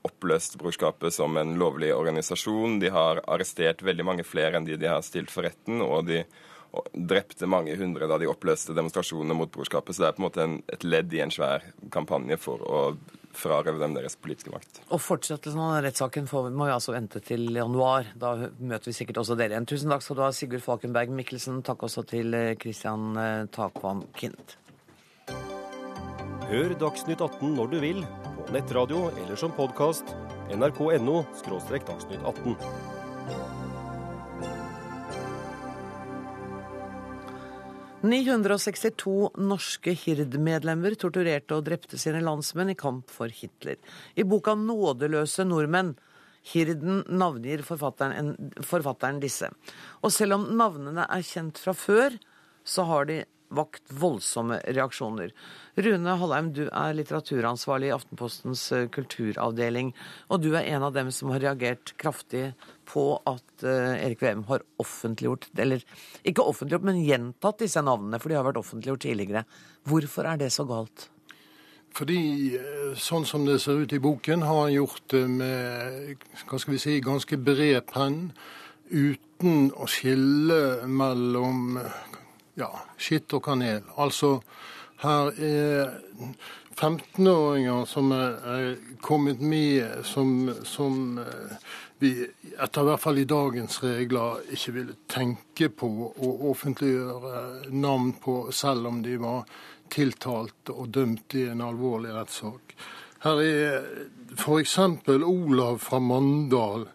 oppløst 0.04 0.58
brorskapet 0.60 1.14
som 1.14 1.36
en 1.40 1.54
lovlig 1.58 1.88
organisasjon. 1.94 2.76
De 2.82 2.90
har 2.92 3.22
arrestert 3.26 3.80
veldig 3.82 4.04
mange 4.04 4.26
flere 4.26 4.58
enn 4.58 4.66
de 4.68 4.76
de 4.78 4.90
har 4.90 5.00
stilt 5.06 5.32
for 5.32 5.48
retten. 5.48 5.80
og 5.82 6.06
de 6.06 6.22
drepte 6.92 7.48
mange 7.48 7.76
hundre 7.80 8.08
da 8.10 8.18
de 8.20 8.28
oppløste 8.28 8.74
demonstrasjonene 8.76 9.36
mot 9.36 9.50
brorskapet. 9.52 9.96
Så 9.96 10.04
det 10.04 10.10
er 10.10 10.16
på 10.16 10.22
en 10.22 10.26
måte 10.28 10.44
en, 10.44 10.58
et 10.68 10.84
ledd 10.84 11.14
i 11.16 11.22
en 11.24 11.32
svær 11.32 11.64
kampanje 11.94 12.38
for 12.40 12.62
å 12.62 12.82
frarøve 13.38 13.80
dem 13.80 13.94
deres 13.94 14.16
politiske 14.18 14.52
makt. 14.52 14.80
Og 14.94 15.02
fortsettelsen 15.02 15.60
av 15.62 15.82
rettssaken 15.84 16.28
må 16.32 16.66
vi 16.66 16.74
altså 16.74 16.94
vente 16.94 17.22
til 17.24 17.48
januar. 17.54 18.10
Da 18.18 18.34
møter 18.58 18.90
vi 18.90 18.96
sikkert 18.96 19.22
også 19.22 19.36
dere 19.38 19.54
igjen. 19.54 19.68
Tusen 19.68 19.92
takk 19.92 20.04
skal 20.04 20.18
du 20.18 20.24
ha, 20.26 20.30
Sigurd 20.34 20.64
Falkenberg 20.64 21.12
Mikkelsen. 21.14 21.60
Takk 21.66 21.86
også 21.88 22.04
til 22.08 22.34
eh, 22.36 22.54
Christian 22.60 23.12
eh, 23.20 23.44
Takvam 23.54 24.04
Kint. 24.18 24.58
Hør 26.48 26.74
Dagsnytt 26.80 27.20
18 27.20 27.54
når 27.58 27.72
du 27.74 27.78
vil 27.84 28.04
nettradio 28.52 29.10
eller 29.10 29.36
som 29.36 29.52
podkast. 29.52 30.04
nrk.no– 30.50 31.24
dagsnytt 31.86 32.24
18. 32.24 32.56
«962 38.02 39.14
norske 39.42 39.92
Hird-medlemmer 39.92 40.94
torturerte 40.94 41.56
og 41.56 41.66
drepte 41.66 41.98
sine 41.98 42.20
landsmenn 42.22 42.70
i 42.72 42.78
kamp 42.78 43.10
for 43.10 43.28
Hitler. 43.28 43.76
I 44.14 44.22
boka 44.22 44.54
'Nådeløse 44.54 45.44
nordmenn' 45.44 45.96
Hirden 46.48 47.02
navngir 47.08 47.62
forfatteren, 47.66 48.36
forfatteren 48.64 49.20
disse. 49.20 49.50
Og 50.02 50.12
selv 50.14 50.38
om 50.38 50.46
navnene 50.56 51.04
er 51.10 51.26
kjent 51.26 51.58
fra 51.58 51.74
før, 51.76 52.16
så 52.64 52.84
har 52.88 53.04
de 53.10 53.24
vakt 53.54 53.92
voldsomme 53.92 54.58
reaksjoner. 54.66 55.32
Rune 55.78 56.14
Hallheim, 56.20 56.50
du 56.56 56.64
er 56.68 56.96
litteraturansvarlig 56.98 57.90
i 57.90 57.94
Aftenpostens 57.96 58.64
eh, 58.76 58.86
kulturavdeling. 58.92 59.92
Og 60.28 60.42
du 60.44 60.50
er 60.52 60.68
en 60.74 60.86
av 60.88 60.94
dem 60.96 61.12
som 61.14 61.32
har 61.32 61.42
reagert 61.44 61.94
kraftig 62.00 62.50
på 62.88 63.04
at 63.28 63.66
uh, 63.68 63.98
Erik 64.00 64.22
Veum 64.24 64.46
har 64.48 64.62
offentliggjort, 64.80 65.50
eller 65.60 65.82
ikke 66.24 66.46
offentliggjort, 66.48 66.86
men 66.88 67.02
gjentatt 67.04 67.60
disse 67.60 67.82
navnene, 67.84 68.16
for 68.16 68.32
de 68.32 68.38
har 68.38 68.46
vært 68.46 68.60
offentliggjort 68.62 69.04
tidligere. 69.04 69.44
Hvorfor 69.88 70.30
er 70.30 70.40
det 70.40 70.48
så 70.54 70.64
galt? 70.68 71.10
Fordi 71.98 72.56
sånn 73.00 73.26
som 73.28 73.44
det 73.48 73.58
ser 73.62 73.82
ut 73.82 73.92
i 73.92 74.00
boken, 74.00 74.44
har 74.46 74.62
han 74.64 74.72
gjort 74.72 75.04
det 75.12 75.24
med 75.28 76.24
hva 76.48 76.60
skal 76.60 76.74
vi 76.76 76.80
si, 76.80 76.96
ganske 77.04 77.38
bred 77.44 77.84
penn, 77.90 78.20
uten 78.88 79.68
å 79.76 79.88
skille 79.90 80.88
mellom 80.88 81.78
ja, 82.58 82.70
skitt 82.98 83.32
og 83.36 83.44
kanel. 83.46 83.84
Altså 83.96 84.38
her 85.02 85.30
er 85.38 85.92
15-åringer 86.78 87.86
som 87.90 88.12
er 88.14 88.76
kommet 89.02 89.40
med 89.42 90.04
som, 90.06 90.50
som 90.66 91.18
eh, 91.22 91.56
vi 91.98 92.12
etter 92.58 92.86
hvert 92.86 93.02
fall 93.02 93.18
i 93.18 93.26
dagens 93.26 93.80
regler 93.82 94.44
ikke 94.54 94.74
ville 94.76 94.98
tenke 95.10 95.70
på 95.74 95.88
å 96.14 96.30
offentliggjøre 96.52 97.72
navn 97.74 98.12
på, 98.22 98.36
selv 98.54 98.90
om 98.90 99.02
de 99.02 99.16
var 99.18 99.48
tiltalt 99.90 100.70
og 100.74 100.92
dømt 100.94 101.34
i 101.38 101.48
en 101.50 101.64
alvorlig 101.64 102.14
rettssak. 102.14 102.76
Her 103.24 103.42
er 103.42 103.88
f.eks. 104.38 104.76
Olav 105.08 105.80
fra 105.82 105.98
Mandal 105.98 106.86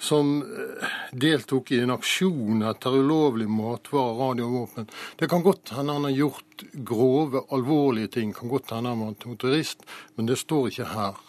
som 0.00 0.42
eh, 0.42 0.86
deltok 1.12 1.72
i 1.72 1.80
en 1.80 1.90
aksjon 1.92 2.62
etter 2.64 2.96
ulovlig 2.96 3.48
matvarer, 3.48 4.16
radiovåpen. 4.16 4.88
Det 5.16 5.28
kan 5.28 5.42
godt 5.44 5.74
hende 5.76 5.92
han 5.92 6.08
har 6.08 6.16
gjort 6.16 6.64
grove, 6.72 7.42
alvorlige 7.52 8.08
ting. 8.16 8.32
kan 8.32 8.48
godt 8.48 8.70
hende 8.70 8.88
han 8.88 9.00
var 9.00 9.14
motorist, 9.24 9.84
men 10.14 10.26
det 10.26 10.38
står 10.40 10.70
ikke 10.70 10.88
her. 10.94 11.20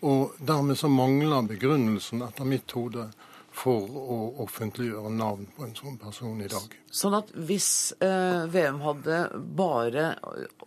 Og 0.00 0.32
dermed 0.38 0.78
så 0.78 0.88
mangler 0.88 1.42
begrunnelsen, 1.50 2.22
etter 2.24 2.48
mitt 2.48 2.72
hode, 2.72 3.10
for 3.58 3.84
å 3.90 4.18
offentliggjøre 4.44 5.10
navn 5.12 5.48
på 5.56 5.66
en 5.66 5.74
sånn 5.76 5.96
person 6.00 6.38
i 6.40 6.48
dag. 6.48 6.76
Sånn 6.94 7.16
at 7.18 7.32
hvis 7.34 7.90
eh, 8.04 8.44
VM 8.48 8.78
hadde 8.84 9.18
bare 9.58 10.12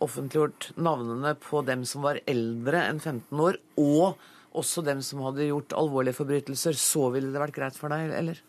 offentliggjort 0.04 0.72
navnene 0.76 1.32
på 1.40 1.64
dem 1.66 1.86
som 1.88 2.04
var 2.04 2.20
eldre 2.28 2.84
enn 2.90 3.00
15 3.00 3.42
år, 3.48 3.58
og 3.80 4.20
også 4.58 4.84
dem 4.86 5.02
som 5.04 5.22
hadde 5.26 5.48
gjort 5.48 5.74
alvorlige 5.76 6.18
forbrytelser, 6.18 6.76
så 6.78 7.08
ville 7.14 7.32
det 7.32 7.42
vært 7.42 7.56
greit 7.56 7.78
for 7.78 7.92
deg, 7.92 8.12
eller? 8.18 8.40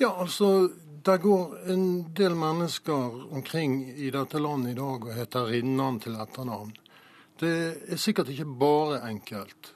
Ja, 0.00 0.10
altså, 0.12 0.68
det 1.06 1.20
går 1.22 1.70
en 1.72 1.86
del 2.16 2.34
mennesker 2.36 3.32
omkring 3.36 3.78
i 3.94 4.10
dette 4.12 4.40
landet 4.42 4.74
i 4.74 4.78
dag 4.80 5.06
og 5.06 5.14
heter 5.16 5.48
Rinnan 5.52 6.00
til 6.04 6.18
etternavn. 6.20 6.74
Det 7.40 7.52
er 7.92 8.00
sikkert 8.00 8.32
ikke 8.32 8.48
bare 8.60 9.02
enkelt, 9.10 9.72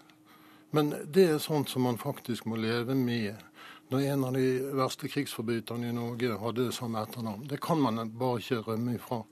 men 0.76 0.94
det 1.12 1.26
er 1.28 1.42
sånt 1.42 1.72
som 1.72 1.84
man 1.84 2.00
faktisk 2.00 2.46
må 2.48 2.56
leve 2.60 2.96
med 2.96 3.46
når 3.90 4.06
en 4.06 4.24
av 4.28 4.36
de 4.38 4.46
verste 4.78 5.10
krigsforbryterne 5.10 5.88
i 5.90 5.94
Norge 5.94 6.36
hadde 6.38 6.68
samme 6.72 7.02
etternavn. 7.02 7.48
Det 7.50 7.58
kan 7.62 7.80
man 7.82 7.98
bare 8.18 8.38
ikke 8.38 8.62
rømme 8.68 8.94
ifra. 8.94 9.24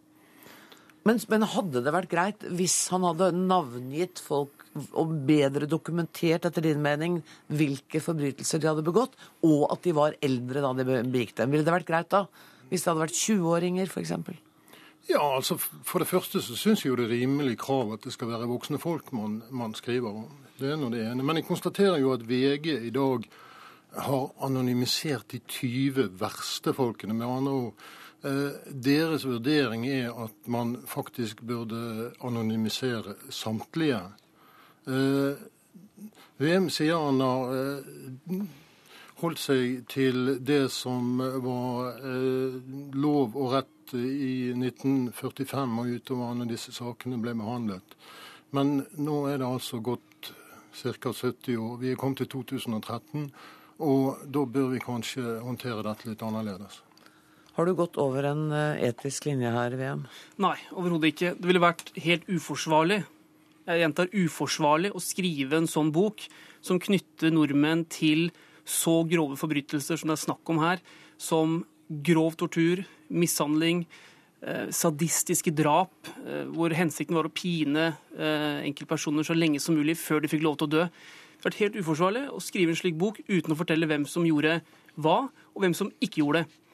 Men, 1.07 1.21
men, 1.31 1.47
hadde 1.47 1.83
det 1.85 1.95
vært 1.95 2.11
greit 2.11 2.43
hvis 2.59 2.77
han 2.93 3.07
hadde 3.07 3.31
navngitt 3.37 4.21
folk 4.21 4.58
og 4.93 5.15
bedre 5.29 5.69
dokumentert, 5.71 6.45
etter 6.49 6.65
din 6.65 6.83
mening, 6.83 7.21
hvilke 7.49 8.03
forbrytelser 8.03 8.63
de 8.63 8.71
hadde 8.71 8.87
begått, 8.87 9.17
og 9.47 9.69
at 9.73 9.87
de 9.87 9.95
var 9.97 10.19
eldre 10.25 10.65
da 10.65 10.75
de 10.79 11.03
begikk 11.09 11.37
dem? 11.39 11.55
Ville 11.55 11.67
det 11.67 11.75
vært 11.75 11.89
greit 11.89 12.13
da? 12.15 12.27
Hvis 12.69 12.85
det 12.85 12.93
hadde 12.93 13.07
vært 13.07 13.19
20-åringer, 13.19 13.89
f.eks.? 13.89 14.45
Ja, 15.09 15.23
altså 15.23 15.57
For 15.57 16.03
det 16.03 16.11
første 16.11 16.43
så 16.45 16.57
syns 16.59 16.83
jeg 16.85 16.93
jo 16.93 16.99
det 16.99 17.07
er 17.07 17.15
rimelig 17.17 17.57
krav 17.63 17.95
at 17.95 18.05
det 18.05 18.13
skal 18.13 18.29
være 18.29 18.49
voksne 18.51 18.81
folk 18.83 19.13
man, 19.17 19.41
man 19.51 19.77
skriver 19.77 20.11
om. 20.11 20.27
Det 20.59 20.73
er 20.73 20.77
nå 20.77 20.91
det 20.93 21.05
ene. 21.07 21.25
Men 21.25 21.41
jeg 21.41 21.49
konstaterer 21.49 22.01
jo 22.03 22.13
at 22.13 22.27
VG 22.29 22.75
i 22.91 22.93
dag 22.93 23.25
har 23.97 24.27
anonymisert 24.45 25.31
de 25.33 25.41
20 25.49 26.11
verste 26.21 26.75
folkene. 26.77 27.17
Med 27.17 27.27
andre 27.27 27.53
ord, 27.53 27.87
eh, 28.27 28.59
deres 28.69 29.25
vurdering 29.25 29.87
er 29.89 30.13
at 30.13 30.37
man 30.47 30.77
faktisk 30.87 31.41
burde 31.41 32.13
anonymisere 32.21 33.17
samtlige 33.31 34.03
Eh, 34.89 35.37
VM 36.37 36.71
sier 36.71 36.97
han 36.97 37.21
har 37.21 37.51
eh, 37.53 38.39
holdt 39.21 39.41
seg 39.43 39.83
til 39.91 40.39
det 40.41 40.71
som 40.73 41.19
var 41.45 41.99
eh, 41.99 42.57
lov 42.97 43.37
og 43.37 43.53
rett 43.53 43.93
i 43.99 44.55
1945 44.55 45.77
og 45.83 45.93
utover 45.93 46.39
når 46.39 46.53
disse 46.55 46.73
sakene 46.77 47.21
ble 47.21 47.37
behandlet. 47.37 47.99
Men 48.57 48.79
nå 48.97 49.19
er 49.29 49.43
det 49.43 49.49
altså 49.49 49.83
gått 49.85 50.33
ca. 50.79 51.13
70 51.13 51.61
år. 51.61 51.77
Vi 51.83 51.93
er 51.93 52.01
kommet 52.01 52.23
til 52.23 52.31
2013, 52.33 53.29
og 53.85 54.25
da 54.25 54.47
bør 54.49 54.73
vi 54.73 54.81
kanskje 54.81 55.41
håndtere 55.45 55.85
dette 55.85 56.09
litt 56.09 56.25
annerledes. 56.25 56.81
Har 57.59 57.67
du 57.67 57.75
gått 57.77 57.99
over 58.01 58.25
en 58.31 58.53
etisk 58.55 59.27
linje 59.27 59.51
her, 59.53 59.75
VM? 59.77 60.07
Nei, 60.41 60.57
overhodet 60.71 61.13
ikke. 61.13 61.33
Det 61.37 61.51
ville 61.51 61.65
vært 61.65 61.91
helt 61.99 62.29
uforsvarlig 62.31 63.03
jeg 63.69 63.83
gjentar 63.83 64.13
uforsvarlig 64.17 64.93
å 64.97 65.03
skrive 65.03 65.59
en 65.59 65.69
sånn 65.69 65.91
bok 65.93 66.25
som 66.65 66.81
knytter 66.81 67.33
nordmenn 67.35 67.85
til 67.93 68.31
så 68.69 69.03
grove 69.09 69.37
forbrytelser 69.41 70.01
som 70.01 70.11
det 70.11 70.19
er 70.19 70.25
snakk 70.27 70.53
om 70.53 70.61
her, 70.63 70.81
som 71.21 71.63
grov 71.89 72.37
tortur, 72.41 72.85
mishandling, 73.09 73.87
eh, 74.43 74.69
sadistiske 74.69 75.55
drap, 75.55 75.93
eh, 76.25 76.45
hvor 76.53 76.73
hensikten 76.77 77.17
var 77.17 77.29
å 77.29 77.33
pine 77.33 77.97
eh, 78.17 78.65
enkeltpersoner 78.69 79.25
så 79.25 79.37
lenge 79.37 79.61
som 79.61 79.77
mulig 79.77 79.97
før 79.97 80.21
de 80.21 80.29
fikk 80.29 80.45
lov 80.45 80.59
til 80.59 80.69
å 80.69 80.75
dø. 80.77 80.85
Det 80.89 81.45
har 81.45 81.51
vært 81.51 81.63
helt 81.63 81.79
uforsvarlig 81.81 82.25
å 82.35 82.43
skrive 82.43 82.75
en 82.75 82.81
slik 82.81 82.99
bok 82.99 83.21
uten 83.29 83.55
å 83.55 83.59
fortelle 83.59 83.87
hvem 83.87 84.07
som 84.07 84.27
gjorde 84.27 84.61
hva, 84.99 85.29
og 85.55 85.63
hvem 85.63 85.75
som 85.75 85.93
ikke 86.01 86.25
gjorde 86.25 86.43
det. 86.43 86.68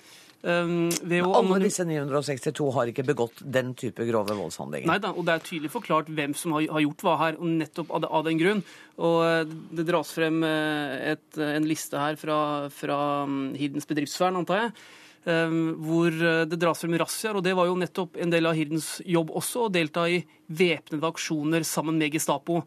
Um, 0.44 0.90
alle 1.24 1.59
disse 1.62 1.87
962 1.88 2.66
har 2.76 2.90
ikke 2.90 3.07
begått 3.09 3.38
den 3.40 3.70
type 3.80 4.04
grove 4.04 4.35
voldshandlinger? 4.37 4.90
Nei 4.90 4.98
da, 5.00 5.14
og 5.16 5.24
det 5.24 5.38
er 5.38 5.46
tydelig 5.46 5.70
forklart 5.72 6.11
hvem 6.12 6.35
som 6.37 6.52
har, 6.59 6.66
har 6.74 6.85
gjort 6.85 7.04
hva 7.07 7.14
her, 7.22 7.38
og 7.40 7.54
nettopp 7.62 7.94
av, 7.96 8.04
av, 8.11 8.26
den 8.26 8.42
grunn. 8.42 8.61
Og 9.00 9.16
eh, 9.24 9.54
det 9.78 9.87
dras 9.88 10.12
frem 10.12 10.42
eh, 10.44 11.14
et, 11.14 11.24
en 11.40 11.68
liste 11.68 11.96
her 11.96 12.20
fra, 12.20 12.37
fra 12.68 12.98
mm, 13.24 13.54
Hirdens 13.57 13.88
bedriftsvern, 13.88 14.42
antar 14.42 14.66
jeg. 14.66 14.76
Um, 15.24 15.61
hvor 15.80 16.12
det 16.12 16.59
dras 16.61 16.85
frem 16.85 16.98
razziaer, 17.00 17.38
og 17.40 17.46
det 17.46 17.54
var 17.57 17.70
jo 17.70 17.78
nettopp 17.80 18.18
en 18.20 18.35
del 18.35 18.44
av 18.44 18.59
Hirdens 18.59 18.98
jobb 19.09 19.33
også, 19.33 19.64
å 19.64 19.72
delta 19.72 20.04
i 20.12 20.20
væpnede 20.52 21.09
aksjoner 21.09 21.64
sammen 21.64 21.96
med 21.96 22.12
Gestapo. 22.12 22.61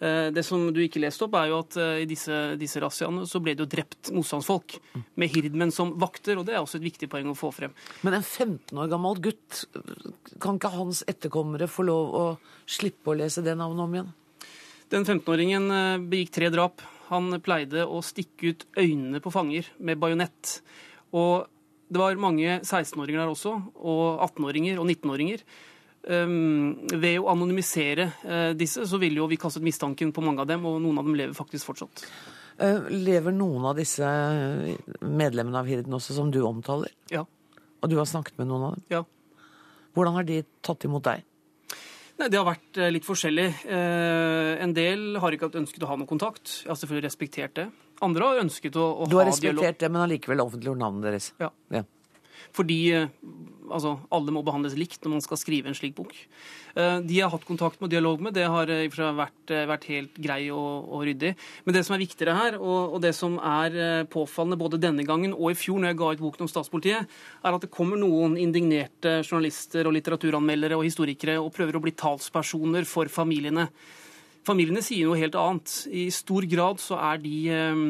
Eh, 0.00 0.30
det 0.32 0.42
som 0.46 0.62
du 0.72 0.78
ikke 0.80 1.02
leste 1.02 1.26
opp, 1.26 1.34
er 1.36 1.50
jo 1.50 1.58
at 1.60 1.76
eh, 1.76 1.98
i 2.02 2.06
disse, 2.08 2.36
disse 2.60 2.80
razziaene 2.80 3.26
så 3.28 3.40
ble 3.44 3.52
det 3.52 3.66
jo 3.66 3.72
drept 3.74 4.08
motstandsfolk 4.16 4.78
med 5.20 5.28
hirdmenn 5.34 5.74
som 5.74 5.92
vakter, 6.00 6.40
og 6.40 6.46
det 6.48 6.54
er 6.54 6.62
også 6.62 6.78
et 6.78 6.86
viktig 6.86 7.10
poeng 7.12 7.28
å 7.28 7.36
få 7.36 7.50
frem. 7.52 7.74
Men 8.06 8.16
en 8.16 8.24
15 8.24 8.80
år 8.80 8.88
gammel 8.88 9.20
gutt, 9.28 9.66
kan 10.40 10.56
ikke 10.56 10.72
hans 10.72 11.02
etterkommere 11.10 11.68
få 11.68 11.84
lov 11.84 12.16
å 12.16 12.24
slippe 12.64 13.12
å 13.12 13.18
lese 13.20 13.44
det 13.44 13.58
navnet 13.60 13.84
om 13.84 13.98
igjen? 13.98 14.10
Den 14.90 15.04
15-åringen 15.04 15.68
eh, 15.76 15.94
begikk 16.00 16.32
tre 16.38 16.48
drap. 16.54 16.80
Han 17.10 17.36
pleide 17.44 17.84
å 17.84 18.00
stikke 18.06 18.54
ut 18.54 18.64
øynene 18.80 19.20
på 19.20 19.32
fanger 19.34 19.68
med 19.84 20.00
bajonett. 20.00 20.62
Og 21.12 21.44
det 21.92 22.00
var 22.00 22.22
mange 22.22 22.62
16-åringer 22.62 23.20
der 23.20 23.34
også, 23.34 23.52
og 23.76 24.24
18-åringer 24.30 24.80
og 24.80 24.88
19-åringer 24.88 25.44
Um, 25.44 25.79
ved 26.08 27.16
å 27.20 27.28
anonymisere 27.28 28.06
uh, 28.24 28.50
disse, 28.56 28.86
så 28.88 29.00
ville 29.00 29.20
jo 29.20 29.28
vi 29.30 29.38
kastet 29.40 29.64
mistanken 29.64 30.14
på 30.16 30.24
mange 30.24 30.40
av 30.40 30.48
dem, 30.48 30.64
og 30.66 30.80
noen 30.80 31.00
av 31.00 31.08
dem 31.08 31.16
lever 31.18 31.36
faktisk 31.36 31.68
fortsatt. 31.68 32.04
Uh, 32.60 32.88
lever 32.88 33.34
noen 33.36 33.68
av 33.70 33.76
disse 33.78 34.06
medlemmene 35.00 35.60
av 35.60 35.68
Hirden 35.68 35.96
også, 35.96 36.16
som 36.16 36.32
du 36.32 36.40
omtaler? 36.46 36.92
Ja. 37.12 37.26
Og 37.80 37.92
du 37.92 37.98
har 38.00 38.08
snakket 38.08 38.40
med 38.40 38.48
noen 38.48 38.70
av 38.70 38.78
dem? 38.78 38.86
Ja. 38.92 39.02
Hvordan 39.96 40.16
har 40.16 40.28
de 40.28 40.40
tatt 40.64 40.88
imot 40.88 41.04
deg? 41.04 41.26
Nei, 42.20 42.28
Det 42.28 42.36
har 42.36 42.44
vært 42.44 42.78
litt 42.92 43.06
forskjellig. 43.06 43.46
en 43.64 44.74
del 44.76 45.16
har 45.16 45.32
ikke 45.32 45.48
hatt 45.48 45.56
ønsket 45.56 45.86
å 45.86 45.88
ha 45.88 45.96
noe 45.96 46.08
kontakt. 46.08 46.50
Jeg 46.66 46.68
har 46.68 46.76
selvfølgelig 46.76 47.08
respektert 47.08 47.54
det. 47.56 47.64
Andre 48.04 48.28
har 48.28 48.42
ønsket 48.42 48.76
å, 48.76 48.84
å 48.84 49.06
ha 49.06 49.08
dialog. 49.08 49.10
Du 49.10 49.16
har 49.16 49.30
respektert 49.30 49.80
det, 49.80 49.88
men 49.88 50.04
allikevel 50.04 50.44
offentliggjort 50.44 50.80
navnet 50.82 51.08
deres? 51.08 51.30
Ja. 51.40 51.48
ja. 51.72 51.82
Fordi 52.56 52.80
altså, 53.70 53.96
alle 54.12 54.34
må 54.34 54.42
behandles 54.46 54.76
likt 54.78 55.04
når 55.04 55.16
man 55.16 55.24
skal 55.24 55.38
skrive 55.40 55.70
en 55.70 55.76
slik 55.76 55.94
bok. 55.98 56.12
Eh, 56.78 56.98
de 57.04 57.18
jeg 57.18 57.26
har 57.26 57.32
hatt 57.32 57.46
kontakt 57.48 57.80
med 57.80 57.88
og 57.88 57.94
dialog 57.94 58.22
med, 58.24 58.34
det 58.36 58.46
har 58.50 58.70
seg 58.70 59.18
vært, 59.18 59.52
eh, 59.54 59.66
vært, 59.68 59.86
helt 59.90 60.18
grei 60.22 60.40
og, 60.54 60.88
og, 60.88 61.04
ryddig. 61.08 61.32
Men 61.66 61.76
det 61.76 61.84
som 61.86 61.96
er 61.96 62.02
viktigere 62.04 62.36
her, 62.36 62.58
og, 62.60 62.96
og, 62.96 62.98
det 63.04 63.12
som 63.16 63.38
er 63.38 63.78
eh, 63.78 64.08
påfallende 64.10 64.60
både 64.60 64.80
denne 64.82 65.06
gangen 65.06 65.34
og 65.36 65.52
i 65.52 65.58
fjor 65.58 65.80
når 65.80 65.92
jeg 65.92 66.00
ga 66.02 66.10
ut 66.10 66.24
boken 66.26 66.46
om 66.46 66.52
statspolitiet, 66.52 67.16
er 67.44 67.56
at 67.56 67.66
det 67.66 67.72
kommer 67.74 68.00
noen 68.00 68.36
indignerte 68.40 69.20
journalister 69.22 69.88
og 69.88 69.96
litteraturanmeldere 69.96 70.78
og 70.78 70.86
historikere 70.86 71.38
og 71.40 71.52
prøver 71.56 71.78
å 71.78 71.84
bli 71.84 71.96
talspersoner 71.98 72.88
for 72.88 73.10
familiene. 73.12 73.68
Familiene 74.46 74.82
sier 74.82 75.06
noe 75.06 75.20
helt 75.20 75.36
annet. 75.36 75.74
I 75.92 76.08
stor 76.14 76.46
grad 76.48 76.80
så 76.82 76.98
er 77.10 77.20
de 77.22 77.36
eh, 77.52 77.86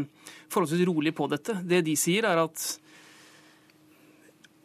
forholdsvis 0.51 0.87
rolige 0.89 1.17
på 1.17 1.29
dette. 1.31 1.61
Det 1.65 1.85
de 1.87 1.99
sier, 1.99 2.27
er 2.27 2.47
at 2.47 2.71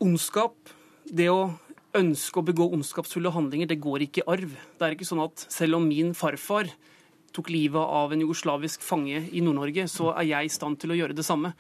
ondskap 0.04 0.74
det 1.06 1.30
å 1.32 1.54
ønske 1.96 2.42
å 2.42 2.46
begå 2.46 2.68
ondskapsfulle 2.76 3.32
handlinger, 3.32 3.70
det 3.70 3.82
går 3.84 4.06
ikke 4.06 4.24
i 4.24 4.28
arv. 4.36 4.52
Det 4.76 4.86
er 4.86 4.96
ikke 4.96 5.08
sånn 5.08 5.24
at 5.24 5.46
selv 5.54 5.80
om 5.80 5.88
min 5.88 6.14
farfar 6.18 6.70
tok 7.36 7.52
livet 7.52 7.82
av 7.82 8.14
en 8.14 8.24
jugoslavisk 8.24 8.84
fange 8.86 9.26
i 9.32 9.44
Nord-Norge, 9.44 9.88
så 9.92 10.14
er 10.16 10.30
jeg 10.30 10.48
i 10.48 10.54
stand 10.54 10.80
til 10.82 10.94
å 10.94 11.00
gjøre 11.00 11.16
det 11.18 11.26
samme. 11.28 11.54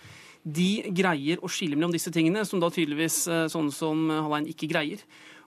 De 0.45 0.85
greier 0.95 1.41
å 1.41 1.49
skille 1.51 1.77
mellom 1.77 1.93
disse 1.95 2.13
tingene, 2.13 2.45
som 2.47 2.61
da 2.61 2.69
tydeligvis 2.71 3.23
eh, 3.27 3.45
sånne 3.51 3.73
som 3.75 4.03
Hallein 4.13 4.47
ikke 4.51 4.69
greier. 4.71 5.01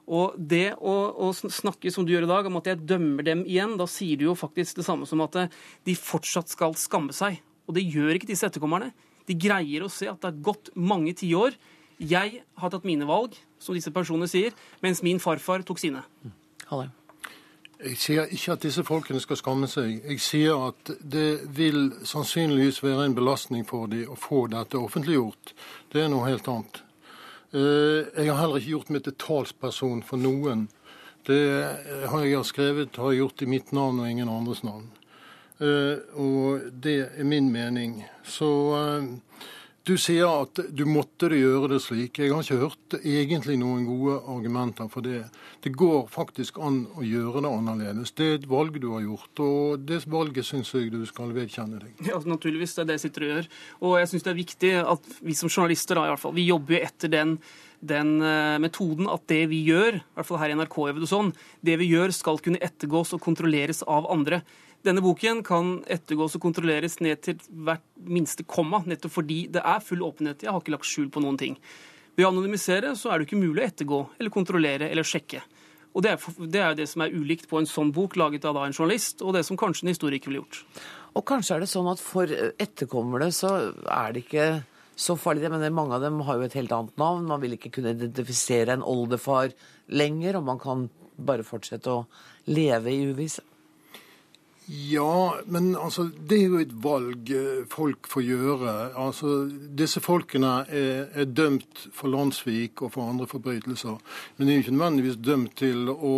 Og 0.08 0.36
det 0.40 0.72
å, 0.80 0.94
å, 1.28 1.32
snakke 1.36 1.92
som 1.92 2.06
du 2.06 2.14
gjør 2.14 2.24
i 2.24 2.30
dag, 2.30 2.48
om 2.48 2.58
at 2.60 2.70
jeg 2.70 2.84
dømmer 2.88 3.26
dem 3.26 3.44
igjen, 3.44 3.76
da 3.80 3.86
sier 3.90 4.18
du 4.18 4.26
jo 4.30 4.36
faktisk 4.38 4.80
det 4.80 4.86
samme 4.88 5.08
som 5.08 5.22
at 5.24 5.36
eh, 5.36 5.52
de 5.86 5.96
fortsatt 5.96 6.50
skal 6.50 6.76
skamme 6.80 7.14
seg. 7.16 7.40
Og 7.68 7.76
det 7.76 7.84
gjør 7.84 8.16
ikke 8.16 8.30
disse 8.30 8.48
etterkommerne. 8.48 8.90
De 9.28 9.36
greier 9.36 9.84
å 9.84 9.92
se 9.92 10.08
at 10.08 10.20
det 10.22 10.30
har 10.30 10.44
gått 10.44 10.72
mange 10.74 11.12
tiår. 11.16 11.56
Jeg 11.98 12.42
har 12.54 12.70
tatt 12.70 12.86
mine 12.86 13.06
valg, 13.08 13.34
som 13.58 13.74
disse 13.74 13.90
personene 13.90 14.28
sier, 14.30 14.54
mens 14.84 15.02
min 15.02 15.18
farfar 15.18 15.64
tok 15.66 15.80
sine. 15.82 16.04
Halle. 16.70 16.90
Jeg 17.78 17.94
sier 18.02 18.30
ikke 18.34 18.56
at 18.56 18.64
disse 18.66 18.82
folkene 18.82 19.20
skal 19.22 19.38
skamme 19.38 19.68
seg. 19.70 20.00
Jeg 20.02 20.22
sier 20.22 20.58
at 20.66 20.90
det 20.98 21.46
vil 21.54 21.92
sannsynligvis 22.06 22.80
være 22.82 23.06
en 23.06 23.14
belastning 23.14 23.62
for 23.66 23.86
dem 23.90 24.10
å 24.10 24.18
få 24.18 24.48
dette 24.50 24.78
offentliggjort. 24.78 25.54
Det 25.92 26.02
er 26.02 26.10
noe 26.10 26.26
helt 26.26 26.50
annet. 26.50 26.80
Eh, 27.54 28.10
jeg 28.18 28.32
har 28.32 28.40
heller 28.42 28.58
ikke 28.58 28.74
gjort 28.74 28.90
meg 28.94 29.04
til 29.06 29.14
talsperson 29.22 30.02
for 30.06 30.18
noen. 30.18 30.66
Det 31.28 31.38
har 32.10 32.26
jeg 32.26 32.44
skrevet, 32.50 32.98
har 32.98 33.14
jeg 33.14 33.22
gjort 33.22 33.42
i 33.46 33.50
mitt 33.54 33.70
navn 33.76 34.02
og 34.02 34.10
ingen 34.10 34.32
andres 34.32 34.64
navn. 34.66 34.90
Eh, 35.62 36.02
og 36.18 36.66
det 36.82 36.98
er 37.14 37.24
min 37.24 37.52
mening. 37.54 38.02
Så 38.26 38.50
eh, 38.74 39.08
du 39.88 39.94
sier 40.00 40.28
at 40.28 40.60
du 40.76 40.84
måtte 40.88 41.30
gjøre 41.32 41.70
det 41.72 41.80
slik. 41.80 42.18
Jeg 42.20 42.32
har 42.32 42.44
ikke 42.44 42.60
hørt 42.60 42.96
egentlig 42.98 43.56
noen 43.60 43.86
gode 43.88 44.18
argumenter 44.28 44.90
for 44.92 45.04
det. 45.06 45.22
Det 45.64 45.72
går 45.78 46.10
faktisk 46.12 46.58
an 46.64 46.82
å 46.98 47.04
gjøre 47.06 47.42
det 47.44 47.52
annerledes. 47.52 48.12
Det 48.16 48.26
er 48.26 48.36
et 48.38 48.48
valg 48.50 48.76
du 48.82 48.90
har 48.92 49.06
gjort, 49.06 49.44
og 49.44 49.86
det 49.88 50.02
valget 50.10 50.48
syns 50.48 50.74
jeg 50.74 50.92
du 50.92 51.00
skal 51.08 51.32
vedkjenne 51.36 51.80
deg. 51.80 51.94
Ja, 52.08 52.20
naturligvis. 52.20 52.76
Det 52.76 52.84
er 52.84 52.90
det 52.90 52.98
jeg 52.98 53.06
sitter 53.06 53.24
og 53.24 53.32
gjør. 53.32 53.48
Og 53.80 53.96
jeg 54.02 54.12
syns 54.12 54.26
det 54.26 54.34
er 54.34 54.42
viktig 54.42 54.74
at 54.82 55.08
vi 55.30 55.38
som 55.38 55.52
journalister 55.52 55.98
da, 55.98 56.04
i 56.04 56.12
hvert 56.12 56.24
fall, 56.26 56.36
vi 56.36 56.50
jobber 56.50 56.76
jo 56.76 56.84
etter 56.90 57.16
den 57.16 57.38
den 57.78 58.16
uh, 58.18 58.58
metoden 58.58 59.06
at 59.06 59.22
det 59.30 59.44
vi 59.52 59.60
gjør, 59.68 60.00
i 60.00 60.16
hvert 60.18 60.26
fall 60.26 60.40
her 60.42 60.50
i 60.50 60.56
NRK 60.58 60.78
det 60.96 61.10
sånn, 61.10 61.28
det 61.62 61.76
vi 61.78 61.86
gjør 61.92 62.10
skal 62.10 62.40
kunne 62.42 62.58
ettergås 62.58 63.14
og 63.14 63.22
kontrolleres 63.22 63.84
av 63.86 64.08
andre. 64.10 64.40
Denne 64.86 65.02
boken 65.02 65.42
kan 65.46 65.78
ettergås 65.90 66.36
og 66.38 66.42
kontrolleres 66.44 67.00
ned 67.02 67.22
til 67.26 67.38
hvert 67.66 67.84
minste 68.06 68.46
komma, 68.46 68.80
nettopp 68.86 69.16
fordi 69.16 69.40
det 69.52 69.62
er 69.66 69.82
full 69.84 70.04
åpenhet. 70.06 70.44
Jeg 70.44 70.54
har 70.54 70.62
ikke 70.62 70.76
lagt 70.76 70.88
skjul 70.88 71.08
på 71.12 71.22
noen 71.24 71.38
ting. 71.40 71.56
Ved 72.14 72.26
å 72.26 72.30
anonymisere 72.32 72.94
så 72.98 73.10
er 73.10 73.18
det 73.18 73.28
ikke 73.28 73.40
mulig 73.40 73.62
å 73.62 73.68
ettergå 73.68 73.98
eller 74.18 74.34
kontrollere 74.34 74.90
eller 74.90 75.06
sjekke. 75.06 75.42
Og 75.96 76.04
Det 76.04 76.10
er, 76.12 76.24
det 76.46 76.62
er 76.62 76.74
det 76.78 76.86
som 76.90 77.02
er 77.02 77.14
ulikt 77.14 77.48
på 77.50 77.58
en 77.58 77.66
sånn 77.66 77.90
bok 77.94 78.14
laget 78.20 78.44
av 78.46 78.58
en 78.60 78.74
journalist, 78.74 79.22
og 79.24 79.34
det 79.34 79.44
som 79.46 79.58
kanskje 79.58 79.86
en 79.86 79.90
historiker 79.90 80.30
ville 80.30 80.44
gjort. 80.44 80.60
Og 81.18 81.24
kanskje 81.26 81.56
er 81.56 81.64
det 81.64 81.70
sånn 81.72 81.88
at 81.90 82.02
for 82.02 82.30
etterkommere 82.30 83.32
så 83.34 83.52
er 83.82 84.14
det 84.14 84.26
ikke 84.26 84.48
så 84.98 85.16
farlig. 85.18 85.46
Jeg 85.46 85.54
mener, 85.54 85.74
Mange 85.74 85.96
av 85.96 86.04
dem 86.04 86.20
har 86.26 86.38
jo 86.38 86.46
et 86.46 86.56
helt 86.58 86.74
annet 86.74 86.96
navn. 87.00 87.26
Man 87.26 87.42
vil 87.42 87.56
ikke 87.56 87.72
kunne 87.78 87.96
identifisere 87.96 88.76
en 88.76 88.86
oldefar 88.86 89.54
lenger, 89.88 90.38
og 90.38 90.46
man 90.50 90.62
kan 90.62 90.88
bare 91.18 91.46
fortsette 91.46 91.90
å 91.90 92.06
leve 92.46 92.92
i 92.92 93.08
uvisse. 93.10 93.42
Ja, 94.68 95.34
men 95.46 95.76
altså, 95.76 96.10
det 96.28 96.42
er 96.42 96.50
jo 96.52 96.58
et 96.60 96.72
valg 96.84 97.30
eh, 97.32 97.62
folk 97.72 98.08
får 98.12 98.24
gjøre. 98.26 98.72
Altså, 99.00 99.46
Disse 99.48 100.02
folkene 100.04 100.50
er, 100.68 101.06
er, 101.08 101.24
dømt 101.24 101.86
for 101.96 102.12
landssvik 102.12 102.82
og 102.84 102.92
for 102.92 103.08
andre 103.08 103.26
forbrytelser. 103.30 103.96
Men 104.36 104.46
de 104.46 104.52
er 104.52 104.58
jo 104.58 104.64
ikke 104.66 104.74
nødvendigvis 104.76 105.20
dømt 105.24 105.54
til 105.56 105.88
å, 105.88 106.12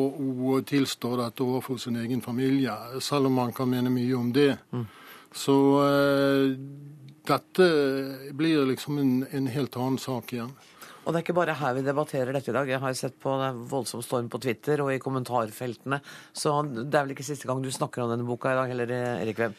å 0.50 0.58
tilstå 0.66 1.12
dette 1.22 1.46
overfor 1.46 1.78
sin 1.78 2.00
egen 2.02 2.24
familie, 2.26 2.74
selv 2.98 3.30
om 3.30 3.38
man 3.38 3.54
kan 3.54 3.70
mene 3.70 3.92
mye 3.94 4.18
om 4.18 4.32
det. 4.34 4.56
Mm. 4.74 4.88
Så 5.30 5.56
eh, 5.84 6.58
dette 7.30 7.70
blir 8.34 8.66
liksom 8.66 8.98
en, 8.98 9.14
en 9.30 9.46
helt 9.46 9.78
annen 9.78 10.02
sak 10.02 10.34
igjen. 10.34 10.50
Og 11.10 11.14
det 11.16 11.24
er 11.24 11.24
ikke 11.24 11.34
bare 11.40 11.56
her 11.58 11.72
vi 11.74 11.82
debatterer 11.82 12.30
dette 12.30 12.52
i 12.52 12.54
dag. 12.54 12.68
Jeg 12.70 12.78
har 12.78 12.92
sett 12.94 13.16
på 13.18 13.32
voldsom 13.66 13.98
storm 14.06 14.28
på 14.30 14.38
Twitter 14.38 14.78
og 14.84 14.92
i 14.94 15.00
kommentarfeltene. 15.02 15.98
Så 16.30 16.52
det 16.70 16.86
er 16.86 17.02
vel 17.02 17.16
ikke 17.16 17.26
siste 17.26 17.50
gang 17.50 17.58
du 17.64 17.70
snakker 17.74 18.04
om 18.04 18.12
denne 18.12 18.22
boka 18.28 18.52
i 18.52 18.58
dag 18.60 18.70
heller, 18.70 18.92
Erik 19.18 19.40
Wem? 19.42 19.56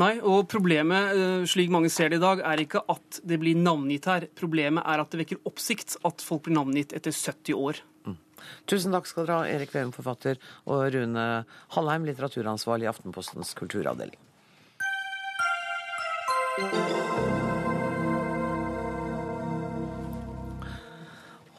Nei, 0.00 0.14
og 0.24 0.46
problemet, 0.48 1.12
eh, 1.12 1.44
slik 1.44 1.68
mange 1.68 1.90
ser 1.92 2.08
det 2.08 2.16
i 2.16 2.24
dag, 2.24 2.40
er 2.40 2.64
ikke 2.64 2.80
at 2.88 3.20
det 3.20 3.36
blir 3.42 3.52
navngitt 3.52 4.08
her. 4.08 4.26
Problemet 4.32 4.80
er 4.88 5.04
at 5.04 5.12
det 5.12 5.20
vekker 5.20 5.44
oppsikt 5.44 5.98
at 6.08 6.24
folk 6.24 6.46
blir 6.48 6.56
navngitt 6.56 6.96
etter 6.96 7.12
70 7.12 7.52
år. 7.52 7.84
Mm. 8.08 8.16
Tusen 8.64 8.96
takk 8.96 9.12
skal 9.12 9.28
dere 9.28 9.42
ha, 9.42 9.52
Erik 9.52 9.76
Veum, 9.76 9.92
forfatter, 9.92 10.40
og 10.64 10.88
Rune 10.96 11.44
Hallheim, 11.76 12.08
litteraturansvarlig 12.08 12.88
i 12.88 12.92
Aftenpostens 12.96 13.52
kulturavdeling. 13.60 14.16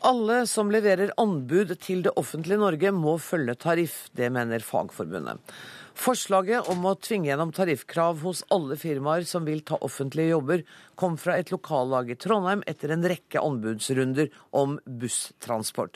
Alle 0.04 0.42
som 0.52 0.68
leverer 0.68 1.14
anbud 1.16 1.70
til 1.80 2.02
det 2.04 2.12
offentlige 2.20 2.60
Norge 2.60 2.90
må 2.92 3.14
følge 3.24 3.54
tariff. 3.56 4.10
Det 4.12 4.28
mener 4.36 4.60
Fagforbundet. 4.60 5.40
Forslaget 5.96 6.68
om 6.74 6.84
å 6.90 6.96
tvinge 7.00 7.30
gjennom 7.30 7.54
tariffkrav 7.56 8.20
hos 8.26 8.42
alle 8.52 8.76
firmaer 8.82 9.24
som 9.30 9.46
vil 9.48 9.62
ta 9.64 9.78
offentlige 9.86 10.34
jobber, 10.34 10.66
kom 11.00 11.16
fra 11.22 11.38
et 11.40 11.54
lokallag 11.54 12.12
i 12.12 12.18
Trondheim 12.20 12.66
etter 12.68 12.92
en 12.92 13.06
rekke 13.08 13.40
anbudsrunder 13.40 14.28
om 14.52 14.76
busstransport. 14.84 15.96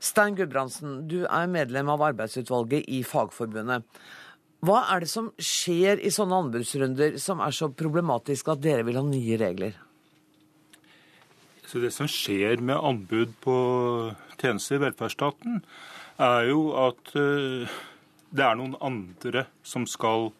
Stein 0.00 0.38
Gudbrandsen, 0.38 1.02
du 1.10 1.26
er 1.26 1.50
medlem 1.52 1.90
av 1.92 2.06
arbeidsutvalget 2.08 2.88
i 2.88 3.02
Fagforbundet. 3.04 3.84
Hva 4.64 4.86
er 4.94 5.04
det 5.04 5.10
som 5.12 5.28
skjer 5.36 6.00
i 6.00 6.14
sånne 6.14 6.40
anbudsrunder 6.46 7.20
som 7.20 7.44
er 7.44 7.52
så 7.52 7.68
problematisk 7.76 8.48
at 8.54 8.64
dere 8.64 8.88
vil 8.88 8.96
ha 8.96 9.04
nye 9.04 9.36
regler? 9.42 9.76
Så 11.68 11.78
Det 11.78 11.90
som 11.92 12.08
skjer 12.08 12.62
med 12.64 12.80
anbud 12.80 13.34
på 13.44 13.54
tjenester 14.40 14.78
i 14.78 14.84
velferdsstaten, 14.86 15.60
er 16.18 16.46
jo 16.48 16.62
at 16.80 17.10
uh, 17.12 17.68
det 18.32 18.44
er 18.44 18.54
noen 18.56 18.76
andre 18.80 19.44
som 19.62 19.84
skal 19.84 20.30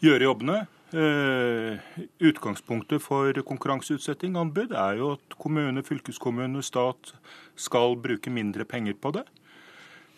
gjøre 0.00 0.24
jobbene. 0.24 0.62
Uh, 0.90 1.76
utgangspunktet 2.24 3.04
for 3.04 3.36
konkurranseutsetting 3.46 4.38
anbud 4.40 4.72
er 4.72 4.96
jo 4.98 5.12
at 5.18 5.36
kommune, 5.38 5.84
fylkeskommune, 5.86 6.64
stat 6.64 7.12
skal 7.54 7.98
bruke 8.00 8.32
mindre 8.32 8.64
penger 8.64 8.96
på 8.96 9.12
det. 9.18 9.26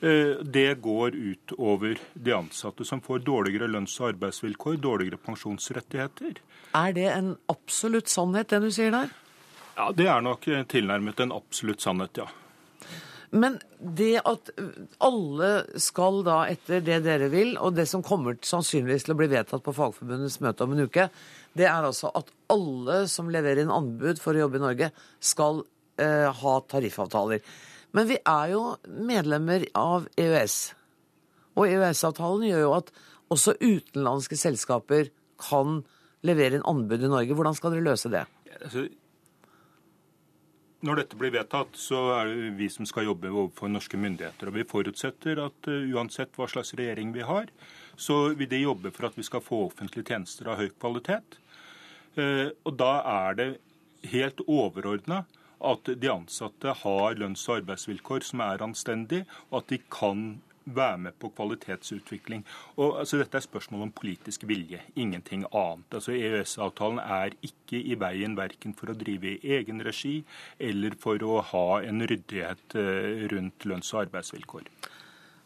Uh, 0.07 0.39
det 0.47 0.79
går 0.87 1.19
ut 1.19 1.57
over 1.59 1.99
de 2.15 2.37
ansatte, 2.37 2.87
som 2.87 3.03
får 3.03 3.27
dårligere 3.27 3.67
lønns- 3.67 3.99
og 3.99 4.13
arbeidsvilkår, 4.15 4.79
dårligere 4.79 5.19
pensjonsrettigheter. 5.19 6.39
Er 6.79 6.95
det 6.95 7.11
en 7.11 7.35
absolutt 7.51 8.07
sannhet, 8.09 8.55
det 8.55 8.63
du 8.63 8.71
sier 8.71 8.95
der? 8.95 9.11
Ja, 9.77 9.91
Det 9.97 10.07
er 10.07 10.21
nok 10.25 10.47
tilnærmet 10.69 11.21
en 11.21 11.33
absolutt 11.33 11.81
sannhet, 11.81 12.17
ja. 12.17 12.29
Men 13.33 13.57
det 13.81 14.21
at 14.29 14.51
alle 15.01 15.51
skal 15.81 16.19
da 16.27 16.43
etter 16.53 16.83
det 16.85 16.99
dere 17.07 17.31
vil, 17.33 17.55
og 17.57 17.73
det 17.79 17.87
som 17.89 18.05
kommer 18.05 18.37
sannsynligvis 18.45 19.07
til 19.07 19.15
å 19.15 19.21
bli 19.23 19.31
vedtatt 19.33 19.65
på 19.65 19.73
Fagforbundets 19.73 20.37
møte 20.45 20.67
om 20.67 20.75
en 20.75 20.85
uke, 20.85 21.07
det 21.57 21.65
er 21.65 21.89
altså 21.89 22.11
at 22.19 22.29
alle 22.53 23.07
som 23.09 23.33
leverer 23.33 23.63
inn 23.65 23.73
anbud 23.73 24.21
for 24.21 24.37
å 24.37 24.45
jobbe 24.45 24.61
i 24.61 24.65
Norge, 24.67 24.91
skal 25.25 25.63
eh, 25.97 26.29
ha 26.29 26.55
tariffavtaler. 26.69 27.41
Men 27.97 28.09
vi 28.13 28.21
er 28.21 28.53
jo 28.53 28.63
medlemmer 29.09 29.65
av 29.81 30.11
EØS. 30.21 30.59
Og 31.57 31.69
EØS-avtalen 31.69 32.47
gjør 32.51 32.65
jo 32.67 32.77
at 32.83 32.93
også 33.33 33.57
utenlandske 33.61 34.37
selskaper 34.41 35.09
kan 35.41 35.81
levere 36.25 36.61
inn 36.61 36.69
anbud 36.69 37.01
i 37.01 37.11
Norge. 37.11 37.37
Hvordan 37.37 37.57
skal 37.57 37.73
dere 37.73 37.89
løse 37.89 38.13
det? 38.13 38.27
Altså, 38.61 38.87
når 40.83 41.03
dette 41.03 41.19
blir 41.19 41.33
vedtatt, 41.35 41.77
så 41.79 42.01
er 42.17 42.31
det 42.31 42.55
vi 42.59 42.69
som 42.73 42.87
skal 42.89 43.07
jobbe 43.07 43.31
overfor 43.31 43.71
norske 43.71 43.99
myndigheter. 44.01 44.51
Og 44.51 44.57
vi 44.59 44.67
forutsetter 44.69 45.39
at 45.45 45.69
uh, 45.71 45.85
uansett 45.95 46.35
hva 46.39 46.49
slags 46.51 46.75
regjering 46.79 47.13
vi 47.15 47.27
har, 47.27 47.51
så 47.97 48.33
vil 48.35 48.51
de 48.51 48.65
jobbe 48.65 48.91
for 48.95 49.07
at 49.09 49.19
vi 49.19 49.27
skal 49.27 49.45
få 49.45 49.65
offentlige 49.69 50.11
tjenester 50.11 50.51
av 50.51 50.59
høy 50.59 50.73
kvalitet. 50.75 51.39
Uh, 52.19 52.51
og 52.67 52.75
da 52.81 52.97
er 53.29 53.39
det 53.39 53.49
helt 54.11 54.43
overordna 54.49 55.23
at 55.63 55.87
de 55.87 56.11
ansatte 56.11 56.75
har 56.83 57.19
lønns- 57.21 57.45
og 57.49 57.61
arbeidsvilkår 57.61 58.27
som 58.27 58.43
er 58.43 58.65
anstendige, 58.67 59.29
og 59.51 59.63
at 59.63 59.71
de 59.71 59.79
kan 59.87 60.25
være 60.65 60.99
med 61.07 61.19
på 61.21 61.31
kvalitetsutvikling. 61.37 62.45
Og 62.77 63.01
altså, 63.01 63.19
Dette 63.23 63.39
er 63.39 63.47
spørsmål 63.47 63.87
om 63.89 63.93
politisk 63.93 64.47
vilje, 64.49 64.81
ingenting 64.97 65.45
annet. 65.51 65.89
Altså 65.93 66.15
EØS-avtalen 66.17 67.01
er 67.03 67.37
ikke 67.43 67.81
i 67.83 67.99
veien 67.99 68.37
verken 68.39 68.77
for 68.79 68.93
å 68.93 68.97
drive 68.99 69.35
i 69.35 69.57
egen 69.59 69.83
regi 69.85 70.21
eller 70.61 70.97
for 71.01 71.23
å 71.23 71.41
ha 71.53 71.67
en 71.87 72.03
ryddighet 72.07 72.79
eh, 72.79 73.29
rundt 73.33 73.69
lønns- 73.69 73.93
og 73.95 74.07
arbeidsvilkår. 74.07 74.69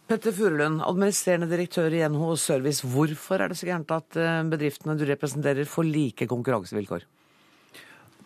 Petter 0.06 0.30
Furulund, 0.30 0.84
administrerende 0.86 1.48
direktør 1.50 1.90
i 1.90 2.04
NHO 2.06 2.36
Service. 2.38 2.86
Hvorfor 2.86 3.42
er 3.42 3.50
det 3.50 3.58
så 3.58 3.66
gærent 3.66 3.90
at 3.90 4.18
eh, 4.20 4.42
bedriftene 4.46 4.94
du 4.98 5.02
representerer 5.08 5.66
får 5.66 5.88
like 5.88 6.28
konkurransevilkår? 6.30 7.08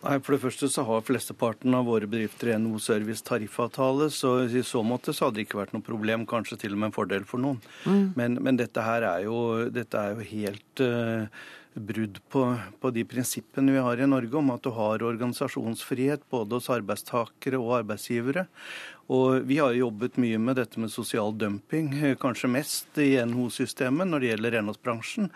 Nei, 0.01 0.17
For 0.23 0.33
det 0.33 0.41
første 0.41 0.69
så 0.73 0.83
har 0.87 1.05
flesteparten 1.05 1.75
av 1.77 1.85
våre 1.85 2.09
bedrifter 2.09 2.55
NHO 2.57 2.79
Service 2.81 3.21
tariffavtale, 3.27 4.09
så 4.13 4.39
i 4.47 4.63
så 4.65 4.81
måte 4.85 5.13
så 5.13 5.27
hadde 5.27 5.41
det 5.41 5.47
ikke 5.47 5.61
vært 5.61 5.75
noe 5.75 5.85
problem, 5.85 6.25
kanskje 6.29 6.57
til 6.63 6.75
og 6.75 6.81
med 6.81 6.89
en 6.89 6.95
fordel 6.95 7.27
for 7.29 7.43
noen. 7.43 7.61
Mm. 7.85 8.05
Men, 8.17 8.37
men, 8.41 8.57
dette 8.61 8.85
her 8.85 9.05
er 9.05 9.27
jo, 9.27 9.41
dette 9.69 10.01
er 10.01 10.15
jo 10.15 10.25
helt 10.31 10.83
uh, 10.85 11.43
brudd 11.73 12.17
på, 12.33 12.47
på, 12.81 12.91
de 12.95 13.05
prinsippene 13.07 13.77
vi 13.77 13.83
har 13.85 14.01
i 14.01 14.09
Norge 14.09 14.41
om 14.41 14.49
at 14.55 14.65
du 14.65 14.71
har 14.75 15.05
organisasjonsfrihet 15.05 16.25
både 16.33 16.57
hos 16.57 16.71
arbeidstakere 16.73 17.61
og 17.61 17.77
arbeidsgivere. 17.83 18.47
Og 19.11 19.41
vi 19.43 19.57
har 19.59 19.73
jobbet 19.75 20.15
mye 20.23 20.37
med 20.39 20.55
dette 20.55 20.79
med 20.79 20.91
sosial 20.91 21.33
dumping, 21.35 21.89
eh, 21.99 22.15
kanskje 22.15 22.47
mest 22.47 22.97
i 23.01 23.17
NHO-systemet 23.19 24.07
når 24.07 24.21
det 24.23 24.29
gjelder 24.29 24.53
renholdsbransjen, 24.55 25.27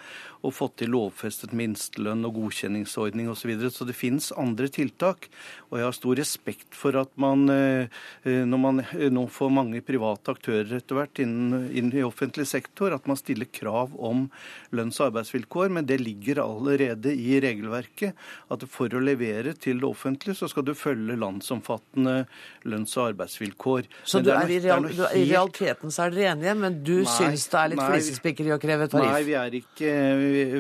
og 0.45 0.53
fått 0.55 0.77
til 0.79 0.93
lovfestet 0.93 1.51
minstelønn 1.51 2.23
og 2.23 2.37
godkjenningsordning 2.37 3.27
osv. 3.27 3.41
Så, 3.41 3.49
videre. 3.49 3.71
så 3.71 3.85
det 3.85 3.97
finnes 3.97 4.31
andre 4.39 4.69
tiltak. 4.71 5.27
Og 5.69 5.79
jeg 5.79 5.85
har 5.89 5.97
stor 5.97 6.15
respekt 6.15 6.69
for 6.71 6.95
at 6.95 7.11
man, 7.19 7.49
eh, 7.49 7.89
eh, 8.23 8.45
når 8.47 8.61
man 8.63 8.79
nå 9.11 9.25
får 9.27 9.51
mange 9.51 9.81
private 9.83 10.31
aktører 10.31 10.77
etter 10.77 10.95
hvert 10.95 11.19
innen, 11.19 11.67
innen 11.75 11.99
i 11.99 12.05
offentlig 12.05 12.47
sektor, 12.47 12.95
at 12.95 13.05
man 13.07 13.19
stiller 13.19 13.51
krav 13.51 13.91
om 13.99 14.29
lønns- 14.71 15.01
og 15.01 15.11
arbeidsvilkår. 15.11 15.69
Men 15.69 15.85
det 15.85 15.99
ligger 15.99 16.39
allerede 16.45 17.11
i 17.11 17.41
regelverket 17.41 18.15
at 18.49 18.63
for 18.69 18.87
å 18.87 19.03
levere 19.03 19.51
til 19.53 19.83
det 19.83 19.89
offentlige, 19.89 20.39
så 20.39 20.47
skal 20.47 20.63
du 20.63 20.73
følge 20.73 21.19
landsomfattende 21.19 22.25
lønns- 22.63 22.95
og 22.95 23.11
arbeidsvilkår 23.11 23.64
vilkår. 23.65 23.87
Så 24.03 24.19
er 24.19 24.29
er 24.35 24.49
i, 24.49 24.59
real, 24.59 24.83
helt... 24.85 25.15
i, 25.15 25.23
realiteten 25.31 25.91
så 25.91 26.05
er 26.05 26.13
dere 26.13 26.33
enige, 26.33 26.55
men 26.59 26.77
du 26.83 26.93
nei, 27.01 27.05
syns 27.09 27.47
det 27.49 27.59
er 27.59 27.71
litt 27.73 27.81
flisespikkeri 27.81 28.53
å 28.53 28.59
kreve 28.61 28.87
tariff? 28.91 29.11
Nei, 29.11 29.23
vi 29.25 29.35
er, 29.39 29.57
ikke, 29.59 29.93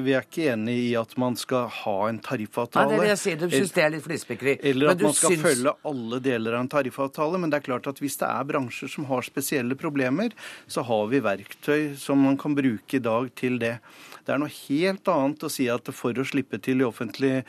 vi 0.05 0.15
er 0.15 0.25
ikke 0.25 0.47
enig 0.53 0.77
i 0.87 0.95
at 0.99 1.15
man 1.21 1.37
skal 1.39 1.69
ha 1.81 1.95
en 2.09 2.19
tariffavtale. 2.19 2.85
Nei, 2.85 2.95
det 2.95 2.99
er 2.99 3.05
det 3.05 3.13
jeg 3.13 3.21
sier, 3.23 3.39
du 3.41 3.47
syns 3.53 3.75
det 3.75 3.85
er 3.85 3.93
litt 3.95 4.05
flisespikkeri. 4.05 4.57
Eller 4.71 4.93
at 4.93 5.05
man 5.05 5.17
skal 5.17 5.35
syns... 5.35 5.45
følge 5.45 5.75
alle 5.91 6.21
deler 6.25 6.57
av 6.57 6.65
en 6.65 6.73
tariffavtale. 6.75 7.41
Men 7.41 7.53
det 7.53 7.61
er 7.61 7.69
klart 7.69 7.91
at 7.91 8.01
hvis 8.03 8.19
det 8.21 8.31
er 8.31 8.49
bransjer 8.51 8.91
som 8.91 9.07
har 9.11 9.25
spesielle 9.27 9.79
problemer, 9.79 10.35
så 10.67 10.85
har 10.85 11.07
vi 11.13 11.23
verktøy 11.25 11.95
som 11.99 12.21
man 12.25 12.39
kan 12.41 12.57
bruke 12.57 12.99
i 12.99 13.03
dag 13.03 13.31
til 13.37 13.59
det. 13.61 13.77
Det 14.25 14.33
er 14.33 14.39
noe 14.41 14.49
helt 14.49 15.09
annet 15.11 15.43
å 15.45 15.49
si 15.53 15.67
at 15.69 15.89
for 15.93 16.17
å 16.17 16.25
slippe 16.25 16.57
til 16.65 16.81
i 16.81 16.87
offentlig 16.87 17.43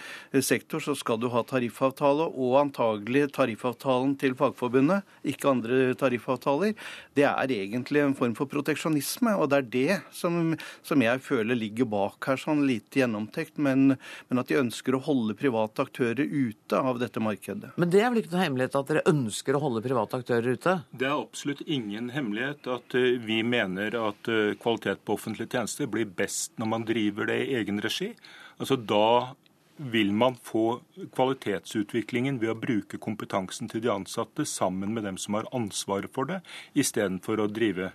sektor, 0.44 0.82
så 0.84 0.92
skal 0.98 1.16
du 1.22 1.30
ha 1.32 1.40
tariffavtale, 1.48 2.26
og 2.36 2.58
antagelig 2.60 3.30
tariffavtalen 3.36 4.12
til 4.20 4.36
Fagforbundet, 4.36 5.06
ikke 5.24 5.35
andre 5.44 5.94
tariffavtaler. 5.98 6.72
Det 7.16 7.26
er 7.28 7.52
egentlig 7.52 8.02
en 8.02 8.16
form 8.16 8.34
for 8.38 8.48
proteksjonisme, 8.50 9.34
og 9.36 9.50
det 9.52 9.58
er 9.58 9.68
det 9.74 9.98
som, 10.14 10.54
som 10.86 11.02
jeg 11.04 11.22
føler 11.24 11.58
ligger 11.58 11.88
bak 11.92 12.30
her, 12.30 12.40
sånn 12.40 12.64
lite 12.68 13.02
gjennomtenkt, 13.02 13.58
men, 13.60 13.96
men, 14.28 14.40
at 14.40 14.48
de 14.48 14.60
ønsker 14.60 14.96
å 14.96 15.02
holde 15.04 15.36
private 15.38 15.86
aktører 15.86 16.24
ute 16.24 16.80
av 16.80 17.00
dette 17.02 17.22
markedet. 17.22 17.74
Men 17.76 17.92
det 17.92 18.02
er 18.02 18.12
vel 18.12 18.22
ikke 18.22 18.34
noe 18.34 18.46
hemmelighet 18.46 18.78
at 18.80 18.92
dere 18.92 19.06
ønsker 19.12 19.56
å 19.58 19.62
holde 19.66 19.84
private 19.84 20.22
aktører 20.22 20.56
ute? 20.56 20.78
Det 20.96 21.08
er 21.08 21.16
absolutt 21.16 21.64
ingen 21.66 22.10
hemmelighet 22.14 22.68
at 22.72 22.96
eh, 22.98 23.16
vi 23.22 23.42
mener 23.46 23.96
at 24.00 24.30
eh, 24.32 24.54
kvalitet 24.62 25.04
på 25.04 25.18
offentlige 25.18 25.52
tjenester 25.52 25.90
blir 25.90 26.08
best 26.08 26.54
når 26.60 26.72
man 26.72 26.86
driver 26.88 27.28
det 27.28 27.42
i 27.44 27.56
egen 27.60 27.82
regi. 27.82 28.12
Altså 28.56 28.78
Da 28.80 29.34
vil 29.76 30.12
man 30.12 30.38
få 30.42 30.80
kvalitetsutviklingen 31.16 32.40
ved 32.40 32.52
å 32.52 32.58
bruke 32.58 33.00
kompetansen 33.02 33.70
til 33.72 33.84
de 33.84 33.92
ansatte 33.92 34.46
sammen 34.48 34.94
med 34.96 35.04
dem 35.08 35.20
som 35.20 35.38
har 35.38 35.48
ansvaret 35.56 36.12
for 36.14 36.28
det, 36.30 36.40
istedenfor 36.78 37.42
å 37.42 37.50
drive 37.52 37.92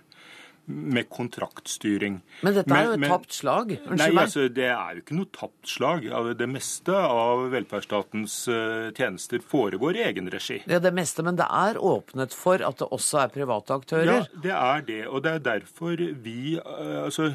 med 0.64 1.08
kontraktstyring. 1.10 2.20
Men 2.40 2.54
dette 2.54 2.76
er 2.76 2.86
jo 2.86 2.94
et 2.94 3.04
tapt 3.10 3.34
slag? 3.34 3.72
Unnskyld 3.74 3.98
nei, 3.98 4.08
meg. 4.14 4.20
Altså, 4.22 4.44
det 4.54 4.68
er 4.70 4.94
jo 4.94 5.02
ikke 5.02 5.16
noe 5.18 5.30
tapt 5.34 5.70
slag. 5.72 6.06
Det 6.38 6.48
meste 6.48 6.94
av 6.94 7.42
velferdsstatens 7.52 8.36
eh, 8.52 8.86
tjenester 8.94 9.42
foregår 9.42 9.98
i 9.98 10.04
egen 10.06 10.30
regi. 10.32 10.60
Ja, 10.70 10.78
det 10.82 10.94
meste, 10.94 11.26
men 11.26 11.38
det 11.40 11.48
er 11.50 11.80
åpnet 11.82 12.36
for 12.36 12.62
at 12.62 12.78
det 12.78 12.88
også 12.94 13.24
er 13.24 13.34
private 13.34 13.80
aktører? 13.82 14.12
Ja, 14.12 14.42
det 14.46 14.54
er 14.54 14.86
det. 14.86 15.00
Og 15.10 15.24
det 15.26 15.34
er 15.34 15.46
derfor 15.50 15.98
vi 15.98 16.56
eh, 16.60 16.90
Altså, 17.02 17.32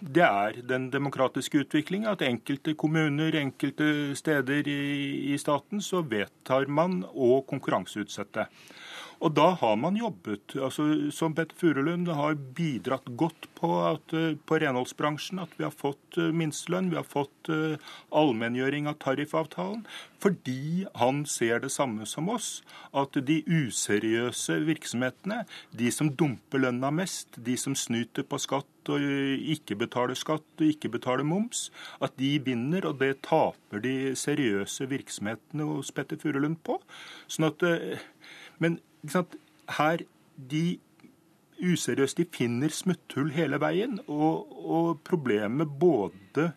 det 0.00 0.24
er 0.24 0.60
den 0.66 0.88
demokratiske 0.92 1.64
utvikling 1.64 2.06
at 2.08 2.22
enkelte 2.24 2.74
kommuner, 2.78 3.36
enkelte 3.36 4.16
steder 4.16 4.68
i, 4.70 5.34
i 5.34 5.38
staten, 5.40 5.82
så 5.84 6.00
vedtar 6.02 6.68
man 6.68 7.02
å 7.12 7.42
konkurranseutsette. 7.48 8.46
Og 9.20 9.34
da 9.36 9.50
har 9.60 9.76
man 9.76 9.98
jobbet. 10.00 10.54
altså 10.56 11.10
Som 11.12 11.34
Petter 11.36 11.56
Furulund 11.60 12.08
har 12.08 12.38
bidratt 12.56 13.04
godt 13.20 13.48
på, 13.54 13.68
at, 13.84 14.14
eh, 14.16 14.36
på 14.46 14.56
renholdsbransjen. 14.62 15.42
At 15.42 15.52
vi 15.58 15.66
har 15.66 15.74
fått 15.76 16.16
eh, 16.16 16.32
minstelønn, 16.32 16.88
vi 16.88 16.96
har 16.96 17.04
fått 17.04 17.50
uh, 17.52 17.76
allmenngjøring 18.16 18.88
av 18.88 18.96
tariffavtalen. 19.04 19.84
Fordi 20.20 20.86
han 20.96 21.26
ser 21.28 21.60
det 21.60 21.72
samme 21.72 22.08
som 22.08 22.32
oss. 22.32 22.62
At 22.96 23.12
de 23.12 23.42
useriøse 23.44 24.56
virksomhetene, 24.64 25.44
de 25.76 25.92
som 25.92 26.08
dumper 26.16 26.64
lønna 26.64 26.90
mest, 26.90 27.36
de 27.36 27.58
som 27.60 27.76
snyter 27.76 28.24
på 28.24 28.40
skatt 28.40 28.66
og 28.88 29.04
ikke 29.52 29.76
betaler 29.76 30.16
skatt 30.16 30.62
og 30.62 30.64
ikke 30.66 30.88
betaler 30.96 31.26
moms, 31.28 31.68
at 32.00 32.16
de 32.16 32.38
vinner, 32.40 32.86
og 32.88 32.96
det 33.02 33.20
taper 33.26 33.84
de 33.84 34.14
seriøse 34.16 34.88
virksomhetene 34.88 35.68
hos 35.68 35.92
Petter 35.92 36.16
Furulund 36.20 36.62
på. 36.64 36.80
Sånn 37.28 37.50
at, 37.52 37.64
men 38.58 38.80
her, 39.78 40.06
De 40.50 40.78
useriøse 41.60 42.16
de 42.16 42.24
finner 42.32 42.72
smutthull 42.72 43.32
hele 43.34 43.60
veien. 43.60 43.98
Og, 44.08 44.48
og 44.64 45.00
problemet 45.04 45.68
både 45.80 46.52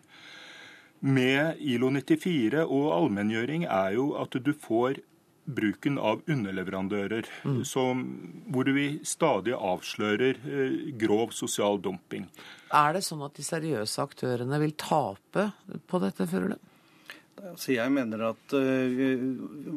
med 1.04 1.60
ILO 1.60 1.90
94 1.92 2.64
og 2.64 2.86
allmenngjøring 2.96 3.66
er 3.68 3.98
jo 3.98 4.14
at 4.20 4.38
du 4.40 4.54
får 4.56 5.02
bruken 5.44 5.98
av 6.00 6.22
underleverandører, 6.24 7.26
mm. 7.44 7.58
som, 7.68 8.04
hvor 8.48 8.68
vi 8.72 8.86
stadig 9.04 9.52
avslører 9.52 10.38
eh, 10.40 10.76
grov 10.96 11.34
sosial 11.36 11.76
dumping. 11.84 12.24
Er 12.72 12.96
det 12.96 13.04
sånn 13.04 13.26
at 13.26 13.36
de 13.36 13.44
seriøse 13.44 14.00
aktørene 14.00 14.60
vil 14.62 14.72
tape 14.80 15.50
på 15.90 16.00
dette, 16.00 16.24
føler 16.30 16.56
Altså 17.42 17.74
jeg 17.74 17.90
mener 17.90 18.20
at 18.28 18.54
uh, 18.54 19.00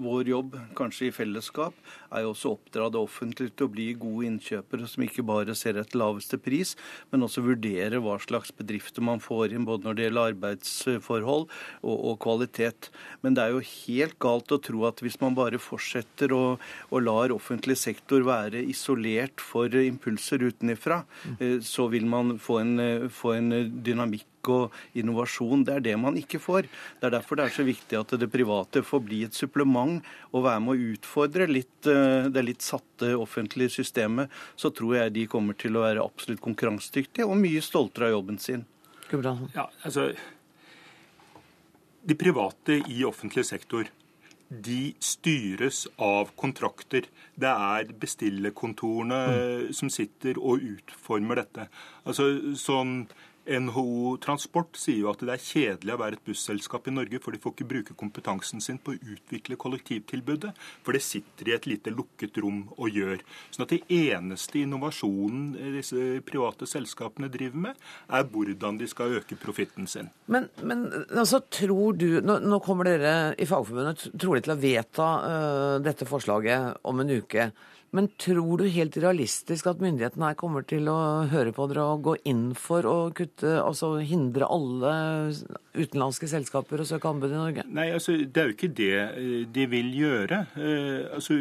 vår 0.03 0.29
jobb, 0.29 0.57
kanskje 0.77 1.07
i 1.07 1.13
fellesskap, 1.13 1.73
er 2.13 2.23
jo 2.23 2.31
også 2.31 2.51
å 2.51 2.57
oppdra 2.57 2.89
det 2.93 2.99
offentlige 3.01 3.53
til 3.57 3.67
å 3.67 3.71
bli 3.73 3.87
gode 3.97 4.27
innkjøpere 4.29 4.87
som 4.87 5.03
ikke 5.03 5.25
bare 5.25 5.55
ser 5.57 5.79
etter 5.81 5.99
laveste 5.99 6.37
pris, 6.41 6.75
men 7.11 7.25
også 7.25 7.43
vurdere 7.45 8.01
hva 8.03 8.19
slags 8.21 8.53
bedrifter 8.55 9.05
man 9.05 9.23
får 9.23 9.57
inn, 9.57 9.65
både 9.67 9.87
når 9.87 9.97
det 9.97 10.05
gjelder 10.05 10.31
arbeidsforhold 10.33 11.47
og, 11.47 11.97
og 11.97 12.15
kvalitet. 12.23 12.91
Men 13.25 13.37
det 13.37 13.47
er 13.47 13.57
jo 13.57 13.65
helt 13.71 14.17
galt 14.23 14.53
å 14.53 14.61
tro 14.69 14.85
at 14.87 15.01
hvis 15.03 15.19
man 15.23 15.37
bare 15.37 15.61
fortsetter 15.61 16.37
å, 16.37 16.43
å 16.93 17.03
lar 17.03 17.35
offentlig 17.35 17.79
sektor 17.81 18.25
være 18.27 18.61
isolert 18.69 19.41
for 19.43 19.73
impulser 19.81 20.45
utenifra, 20.45 21.03
uh, 21.41 21.57
så 21.65 21.89
vil 21.91 22.07
man 22.07 22.37
få 22.37 22.61
en, 22.61 22.73
uh, 22.79 23.11
få 23.11 23.37
en 23.41 23.53
dynamikk 23.81 24.29
og 24.53 24.77
innovasjon. 24.97 25.65
Det 25.67 25.75
er 25.75 25.85
det 25.85 25.95
man 26.01 26.17
ikke 26.19 26.41
får. 26.41 26.69
Det 26.99 27.09
er 27.09 27.15
derfor 27.17 27.39
det 27.39 27.47
er 27.47 27.55
så 27.57 27.65
viktig 27.67 27.99
at 27.99 28.15
det 28.19 28.29
private 28.33 28.83
får 28.85 29.03
bli 29.05 29.23
et 29.27 29.37
supplement 29.37 29.99
og 30.31 30.45
være 30.47 30.63
med 30.63 30.73
å 30.73 30.93
utfordre 30.93 31.49
litt, 31.49 31.89
eh, 31.89 32.29
det 32.31 32.45
litt 32.45 32.65
satte 32.65 33.13
offentlige 33.17 33.77
systemet. 33.79 34.31
Så 34.55 34.71
tror 34.75 34.97
jeg 35.01 35.15
de 35.17 35.27
kommer 35.31 35.57
til 35.57 35.77
å 35.77 35.85
være 35.85 36.05
absolutt 36.05 36.43
konkurransedyktige 36.43 37.27
og 37.27 37.39
mye 37.41 37.61
stoltere 37.61 38.09
av 38.09 38.17
jobben 38.19 38.41
sin. 38.41 38.65
Ja, 39.53 39.69
altså, 39.87 40.09
de 42.03 42.15
private 42.15 42.81
i 42.91 43.03
offentlig 43.07 43.45
sektor 43.47 43.87
de 44.47 44.93
styres 45.03 45.85
av 45.99 46.31
kontrakter. 46.39 47.07
Det 47.35 47.49
er 47.51 47.91
bestillerkontorene 47.99 49.21
mm. 49.27 49.73
som 49.75 49.91
sitter 49.91 50.39
og 50.39 50.63
utformer 50.63 51.41
dette. 51.43 51.67
Altså 52.07 52.55
sånn 52.59 53.01
NHO 53.47 54.17
Transport 54.23 54.77
sier 54.79 55.05
jo 55.05 55.11
at 55.11 55.21
det 55.23 55.33
er 55.33 55.43
kjedelig 55.43 55.93
å 55.93 55.99
være 56.01 56.17
et 56.17 56.25
busselskap 56.27 56.89
i 56.89 56.93
Norge, 56.93 57.21
for 57.23 57.33
de 57.33 57.41
får 57.41 57.53
ikke 57.55 57.69
bruke 57.69 57.95
kompetansen 57.99 58.63
sin 58.63 58.79
på 58.81 58.93
å 58.93 59.13
utvikle 59.13 59.57
kollektivtilbudet. 59.59 60.51
For 60.85 60.97
det 60.97 61.03
sitter 61.05 61.51
i 61.51 61.55
et 61.55 61.67
lite 61.69 61.93
lukket 61.93 62.39
rom 62.43 62.65
og 62.75 62.91
gjør. 62.91 63.23
Sånn 63.55 63.67
at 63.67 63.75
det 63.75 63.81
eneste 63.93 64.61
innovasjonen 64.63 65.53
disse 65.77 66.19
private 66.27 66.67
selskapene 66.69 67.31
driver 67.31 67.63
med, 67.69 67.87
er 68.11 68.27
hvordan 68.27 68.81
de 68.81 68.89
skal 68.89 69.17
øke 69.21 69.39
profitten 69.39 69.87
sin. 69.89 70.11
Men, 70.27 70.49
men 70.61 70.85
altså, 71.07 71.41
tror 71.53 71.97
du 71.97 72.19
nå, 72.23 72.39
nå, 72.43 72.61
kommer 72.65 72.89
dere 72.89 73.15
i 73.39 73.47
Fagforbundet 73.47 74.09
trolig 74.19 74.43
til 74.45 74.55
å 74.55 74.59
vedta 74.59 75.07
uh, 75.23 75.75
dette 75.83 76.07
forslaget 76.09 76.83
om 76.87 77.03
en 77.03 77.17
uke. 77.17 77.51
Men 77.95 78.09
tror 78.19 78.59
du 78.59 78.65
helt 78.71 78.97
realistisk 78.99 79.69
at 79.71 79.79
myndighetene 79.81 80.29
her 80.29 80.37
kommer 80.39 80.65
til 80.67 80.89
å 80.91 80.97
høre 81.31 81.53
på 81.55 81.69
dere 81.71 81.85
og 81.93 82.03
gå 82.09 82.15
inn 82.27 82.49
for 82.57 82.87
å 82.89 82.95
kutte, 83.15 83.55
altså 83.61 83.93
hindre 84.03 84.49
alle 84.51 84.91
utenlandske 85.77 86.27
selskaper 86.29 86.83
å 86.83 86.87
søke 86.89 87.09
anbud 87.09 87.31
i 87.31 87.39
Norge? 87.39 87.65
Nei, 87.71 87.87
altså 87.95 88.17
det 88.19 88.43
er 88.43 88.51
jo 88.51 88.57
ikke 88.57 88.73
det 88.81 88.91
eh, 89.05 89.39
de 89.55 89.69
vil 89.71 89.93
gjøre. 90.01 90.43
Eh, 90.59 91.07
altså 91.15 91.39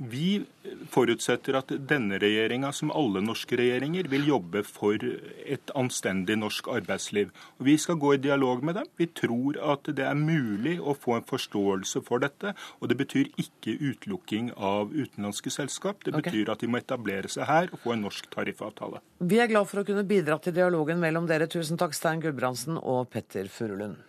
Vi 0.00 0.46
forutsetter 0.88 1.58
at 1.58 1.72
denne 1.88 2.16
regjeringa, 2.22 2.70
som 2.72 2.92
alle 2.96 3.20
norske 3.20 3.58
regjeringer, 3.60 4.08
vil 4.08 4.24
jobbe 4.30 4.62
for 4.64 4.96
et 4.96 5.72
anstendig 5.76 6.38
norsk 6.40 6.70
arbeidsliv. 6.72 7.28
Og 7.60 7.66
Vi 7.68 7.76
skal 7.76 8.00
gå 8.00 8.14
i 8.14 8.22
dialog 8.22 8.64
med 8.64 8.78
dem. 8.80 8.88
Vi 8.96 9.06
tror 9.06 9.60
at 9.60 9.92
det 9.92 10.06
er 10.08 10.16
mulig 10.16 10.78
å 10.80 10.96
få 10.96 11.18
en 11.18 11.28
forståelse 11.28 12.00
for 12.06 12.24
dette. 12.24 12.54
Og 12.80 12.88
det 12.88 12.96
betyr 12.96 13.28
ikke 13.36 13.76
utelukking 13.76 14.52
av 14.56 14.88
utenlandske 14.88 15.52
selskap. 15.52 16.00
Det 16.04 16.16
betyr 16.16 16.48
okay. 16.48 16.52
at 16.52 16.64
de 16.64 16.72
må 16.72 16.80
etablere 16.80 17.28
seg 17.28 17.44
her 17.44 17.68
og 17.68 17.84
få 17.84 17.92
en 17.92 18.06
norsk 18.08 18.32
tariffavtale. 18.32 19.04
Vi 19.20 19.36
er 19.36 19.52
glad 19.52 19.68
for 19.68 19.82
å 19.82 19.84
kunne 19.84 20.08
bidra 20.08 20.40
til 20.40 20.56
dialogen 20.56 21.00
mellom 21.02 21.28
dere. 21.28 21.50
Tusen 21.50 21.76
takk, 21.76 21.92
Stein 21.92 22.24
Gudbrandsen 22.24 22.80
og 22.80 23.10
Petter 23.12 23.52
Furulund. 23.52 24.00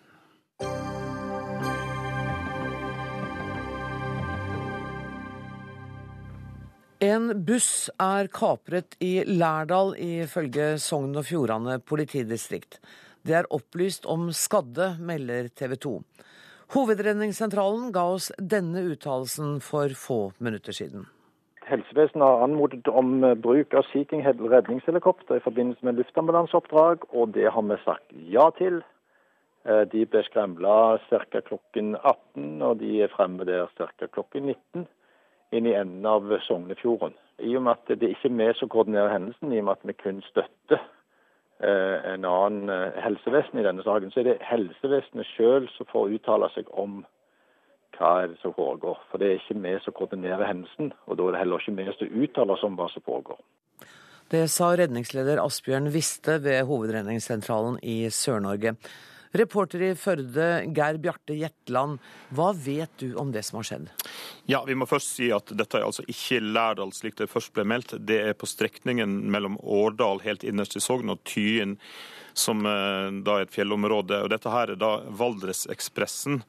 En 7.02 7.32
buss 7.46 7.90
er 7.98 8.28
kapret 8.30 8.94
i 9.02 9.24
Lærdal, 9.26 9.96
ifølge 9.98 10.76
Sogn 10.78 11.16
og 11.18 11.24
Fjordane 11.26 11.80
politidistrikt. 11.82 12.78
Det 13.26 13.34
er 13.40 13.50
opplyst 13.50 14.06
om 14.06 14.28
skadde, 14.38 14.92
melder 15.02 15.50
TV 15.58 15.74
2. 15.82 15.94
Hovedredningssentralen 16.76 17.90
ga 17.96 18.04
oss 18.20 18.30
denne 18.38 18.86
uttalelsen 18.92 19.58
for 19.66 19.98
få 19.98 20.20
minutter 20.38 20.78
siden. 20.78 21.10
Helsevesenet 21.72 22.28
har 22.28 22.46
anmodet 22.46 22.94
om 22.94 23.26
bruk 23.48 23.74
av 23.74 23.90
Sea 23.90 24.06
King 24.06 24.22
redningshelikopter 24.28 25.42
i 25.42 25.46
forbindelse 25.48 25.82
med 25.82 25.98
luftambulanseoppdrag, 25.98 27.10
og 27.18 27.34
det 27.34 27.50
har 27.50 27.66
vi 27.66 27.82
sagt 27.82 28.18
ja 28.30 28.46
til. 28.62 28.84
Eh, 29.66 29.88
de 29.90 30.06
ble 30.06 30.22
skremla 30.30 31.02
ca. 31.10 31.42
klokken 31.50 31.96
18, 31.98 32.62
og 32.62 32.78
de 32.78 33.00
er 33.02 33.16
fremme 33.18 33.50
der 33.50 33.74
ca. 33.74 33.90
klokken 34.06 34.54
19 34.54 34.90
inn 35.52 35.68
i 35.68 35.76
enden 35.76 36.06
av 36.08 36.32
Sognefjorden. 36.48 37.14
I 37.42 37.56
og 37.58 37.66
med 37.66 37.78
at 37.78 38.00
det 38.00 38.12
ikke 38.14 38.30
er 38.30 38.38
vi 38.40 38.50
som 38.60 38.70
koordinerer 38.70 39.14
hendelsen, 39.14 39.54
i 39.54 39.60
og 39.60 39.68
med 39.68 39.80
at 39.80 39.88
vi 39.90 39.98
kun 39.98 40.22
støtter 40.28 40.80
eh, 40.80 42.14
en 42.14 42.28
annen 42.28 42.70
eh, 42.70 43.00
helsevesen 43.04 43.60
i 43.60 43.66
denne 43.66 43.84
saken, 43.86 44.14
så 44.14 44.22
er 44.22 44.30
det 44.30 44.38
helsevesenet 44.46 45.32
sjøl 45.34 45.68
som 45.76 45.90
får 45.92 46.14
uttale 46.18 46.52
seg 46.56 46.70
om 46.72 47.02
hva 47.98 48.12
er 48.22 48.32
det 48.32 48.40
som 48.42 48.54
foregår. 48.58 49.00
For 49.12 49.22
det 49.22 49.28
er 49.28 49.40
ikke 49.40 49.60
vi 49.62 49.74
som 49.84 49.98
koordinerer 49.98 50.48
hendelsen, 50.48 50.94
og 51.06 51.18
da 51.18 51.28
er 51.28 51.36
det 51.36 51.44
heller 51.44 51.64
ikke 51.64 51.78
vi 51.80 51.98
som 51.98 52.22
uttaler 52.24 52.56
oss 52.56 52.68
om 52.68 52.78
hva 52.80 52.88
som 52.94 53.06
foregår. 53.06 53.42
Det 54.32 54.46
sa 54.48 54.70
redningsleder 54.80 55.42
Asbjørn 55.44 55.90
Viste 55.92 56.38
ved 56.40 56.64
Hovedredningssentralen 56.70 57.82
i 57.84 58.06
Sør-Norge. 58.08 58.78
Reporter 59.38 59.82
i 59.86 59.92
Førde, 59.96 60.48
Geir 60.76 61.00
Bjarte 61.02 61.36
Jetland, 61.38 62.02
hva 62.36 62.52
vet 62.56 62.92
du 63.00 63.14
om 63.20 63.32
det 63.32 63.46
som 63.48 63.62
har 63.62 63.70
skjedd? 63.70 63.92
Ja, 64.50 64.64
Vi 64.68 64.76
må 64.76 64.88
først 64.90 65.14
si 65.16 65.30
at 65.32 65.54
dette 65.56 65.80
er 65.80 65.88
altså 65.88 66.04
ikke 66.10 66.42
Lærdal 66.44 66.92
slik 66.96 67.16
det 67.20 67.30
først 67.32 67.54
ble 67.56 67.64
meldt. 67.68 67.96
Det 68.00 68.20
er 68.32 68.36
på 68.36 68.50
strekningen 68.50 69.22
mellom 69.32 69.60
Årdal 69.62 70.24
helt 70.26 70.44
innerst 70.44 70.76
i 70.76 70.84
Sogn 70.84 71.14
og 71.14 71.24
Tyen 71.24 71.78
som 72.34 72.66
eh, 72.66 73.08
da 73.24 73.38
er 73.38 73.46
et 73.46 73.54
fjellområde. 73.54 74.22
Og 74.24 74.30
Dette 74.32 74.52
her 74.52 74.74
er 74.74 74.80
da 74.80 74.92
Valdresekspressen, 75.20 76.42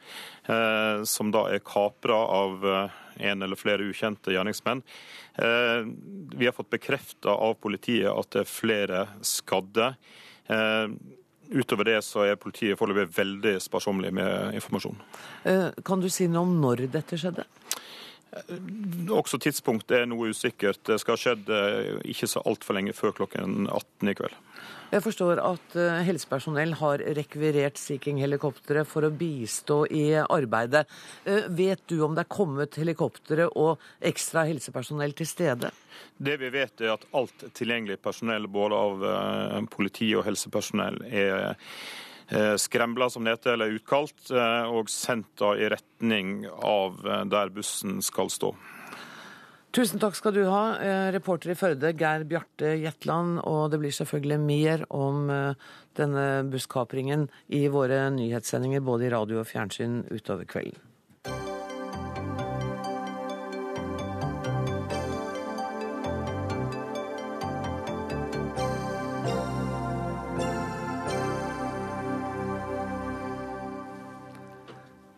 eh, 0.47 1.03
som 1.09 1.33
da 1.35 1.47
er 1.53 1.65
kapra 1.67 2.19
av 2.39 2.67
eh, 2.67 3.01
en 3.31 3.45
eller 3.45 3.59
flere 3.61 3.87
ukjente 3.91 4.33
gjerningsmenn. 4.33 4.81
Vi 5.37 6.47
har 6.47 6.55
fått 6.57 6.71
bekrefta 6.73 7.35
av 7.37 7.59
politiet 7.61 8.09
at 8.09 8.31
det 8.33 8.41
er 8.43 8.49
flere 8.49 9.03
skadde. 9.25 9.91
Utover 11.51 11.85
det 11.91 11.99
så 12.07 12.27
er 12.27 12.39
politiet 12.41 12.79
foreløpig 12.81 13.11
veldig 13.17 13.57
sparsommelig 13.61 14.13
med 14.15 14.55
informasjon. 14.57 15.01
Eh, 15.45 15.69
kan 15.85 16.01
du 16.01 16.09
si 16.13 16.29
noe 16.31 16.47
om 16.47 16.55
når 16.63 16.87
dette 16.93 17.19
skjedde? 17.19 17.45
Også 19.13 19.37
tidspunktet 19.43 19.99
er 19.99 20.07
noe 20.09 20.31
usikkert. 20.33 20.81
Det 20.89 20.97
skal 21.03 21.17
ha 21.17 21.21
skjedd 21.21 21.51
eh, 21.53 21.99
ikke 22.15 22.29
så 22.31 22.41
altfor 22.49 22.79
lenge 22.79 22.95
før 22.97 23.13
klokken 23.19 23.67
18 23.67 24.09
i 24.09 24.15
kveld. 24.17 24.39
Jeg 24.93 25.05
forstår 25.05 25.41
at 25.45 25.77
eh, 25.77 25.99
helsepersonell 26.07 26.73
har 26.81 27.05
rekvirert 27.19 27.81
Sea 27.81 28.01
King-helikoptre 28.01 28.87
for 28.89 29.05
å 29.05 29.13
bistå 29.13 29.83
i 29.93 30.07
arbeidet. 30.23 30.87
Eh, 31.29 31.45
vet 31.53 31.85
du 31.93 31.99
om 32.07 32.17
det 32.17 32.25
er 32.25 32.33
kommet 32.33 32.79
helikoptre 32.81 33.51
og 33.53 33.85
ekstra 34.01 34.47
helsepersonell 34.49 35.13
til 35.19 35.29
stede? 35.29 35.73
Det 36.17 36.39
vi 36.41 36.49
vet 36.55 36.81
er 36.81 36.95
at 36.95 37.05
alt 37.13 37.45
tilgjengelig 37.53 37.99
personell, 38.01 38.49
både 38.49 38.79
av 38.79 39.69
politi 39.73 40.09
og 40.17 40.25
helsepersonell, 40.25 41.03
er 41.05 41.53
skrembla, 42.57 43.11
som 43.13 43.25
det 43.25 43.37
heter, 43.37 43.57
eller 43.57 43.75
utkalt, 43.77 44.31
og 44.33 44.89
sendt 44.91 45.43
i 45.53 45.69
retning 45.69 46.47
av 46.49 46.97
der 47.29 47.53
bussen 47.53 48.01
skal 48.05 48.33
stå. 48.33 48.55
Tusen 49.73 49.97
takk 49.97 50.13
skal 50.19 50.35
du 50.37 50.43
ha, 50.53 50.77
eh, 50.85 51.11
reporter 51.15 51.55
i 51.55 51.57
Førde, 51.57 51.95
Geir 51.97 52.27
Bjarte 52.29 52.75
Jetland. 52.77 53.41
Og 53.49 53.71
det 53.73 53.81
blir 53.81 53.95
selvfølgelig 53.97 54.41
mer 54.41 54.85
om 54.93 55.31
eh, 55.31 55.55
denne 55.97 56.45
busskapringen 56.45 57.31
i 57.49 57.69
våre 57.73 58.11
nyhetssendinger 58.13 58.85
både 58.85 59.09
i 59.09 59.13
radio 59.15 59.41
og 59.41 59.49
fjernsyn 59.49 60.03
utover 60.13 60.45
kvelden. 60.45 60.92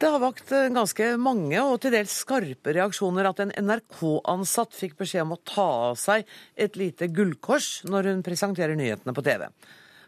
Det 0.04 0.10
har 0.12 0.20
vakt 0.20 0.50
eh, 0.52 0.66
ganske 0.68 1.04
mange 1.16 1.56
og 1.64 1.78
til 1.80 1.94
dels 1.94 2.12
skarpe 2.26 2.74
reaksjoner 2.76 3.24
at 3.24 3.38
en 3.40 3.54
NRK-ansatt 3.56 4.76
fikk 4.76 4.98
beskjed 4.98 5.22
om 5.24 5.32
å 5.32 5.38
ta 5.48 5.64
av 5.86 5.96
seg 5.96 6.28
et 6.60 6.76
lite 6.76 7.08
gullkors 7.08 7.68
når 7.88 8.10
hun 8.10 8.20
presenterer 8.26 8.76
nyhetene 8.76 9.14
på 9.16 9.24
TV. 9.24 9.46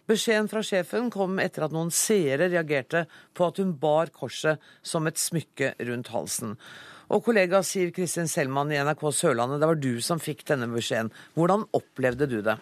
Beskjeden 0.04 0.50
fra 0.52 0.60
sjefen 0.68 1.08
kom 1.14 1.40
etter 1.40 1.64
at 1.64 1.72
noen 1.72 1.88
seere 1.88 2.50
reagerte 2.52 3.06
på 3.32 3.48
at 3.48 3.62
hun 3.62 3.72
bar 3.80 4.12
korset 4.12 4.60
som 4.84 5.08
et 5.08 5.16
smykke 5.16 5.72
rundt 5.88 6.12
halsen. 6.12 6.58
Og 7.08 7.24
kollega 7.24 7.64
Siv 7.64 7.96
Kristin 7.96 8.28
Selman 8.28 8.76
i 8.76 8.82
NRK 8.84 9.08
Sørlandet, 9.16 9.64
det 9.64 9.72
var 9.72 9.80
du 9.80 9.94
som 10.04 10.20
fikk 10.20 10.44
denne 10.52 10.68
beskjeden. 10.76 11.08
Hvordan 11.40 11.64
opplevde 11.72 12.28
du 12.28 12.42
det? 12.44 12.60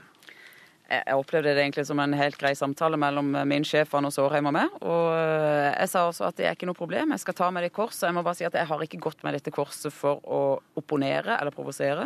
Jeg 0.84 1.16
opplevde 1.16 1.54
det 1.56 1.62
egentlig 1.62 1.86
som 1.88 2.00
en 2.02 2.12
helt 2.12 2.36
grei 2.36 2.52
samtale 2.58 2.98
mellom 3.00 3.30
min 3.48 3.64
sjef 3.64 3.94
Anders 3.96 4.18
Aarheim 4.20 4.50
og 4.50 4.54
meg. 4.56 4.72
Og 4.84 5.06
eh, 5.16 5.70
jeg 5.72 5.90
sa 5.94 6.02
også 6.10 6.26
at 6.28 6.36
det 6.36 6.48
er 6.48 6.56
ikke 6.58 6.68
noe 6.68 6.76
problem, 6.76 7.14
jeg 7.14 7.22
skal 7.24 7.38
ta 7.38 7.48
med 7.54 7.64
det 7.64 7.72
korset. 7.72 8.04
Jeg 8.10 8.16
må 8.16 8.24
bare 8.26 8.36
si 8.36 8.44
at 8.44 8.58
jeg 8.58 8.68
har 8.68 8.84
ikke 8.84 9.00
gått 9.06 9.24
med 9.24 9.38
dette 9.38 9.54
korset 9.54 9.94
for 9.94 10.20
å 10.28 10.42
opponere 10.76 11.38
eller 11.38 11.54
provosere. 11.56 12.04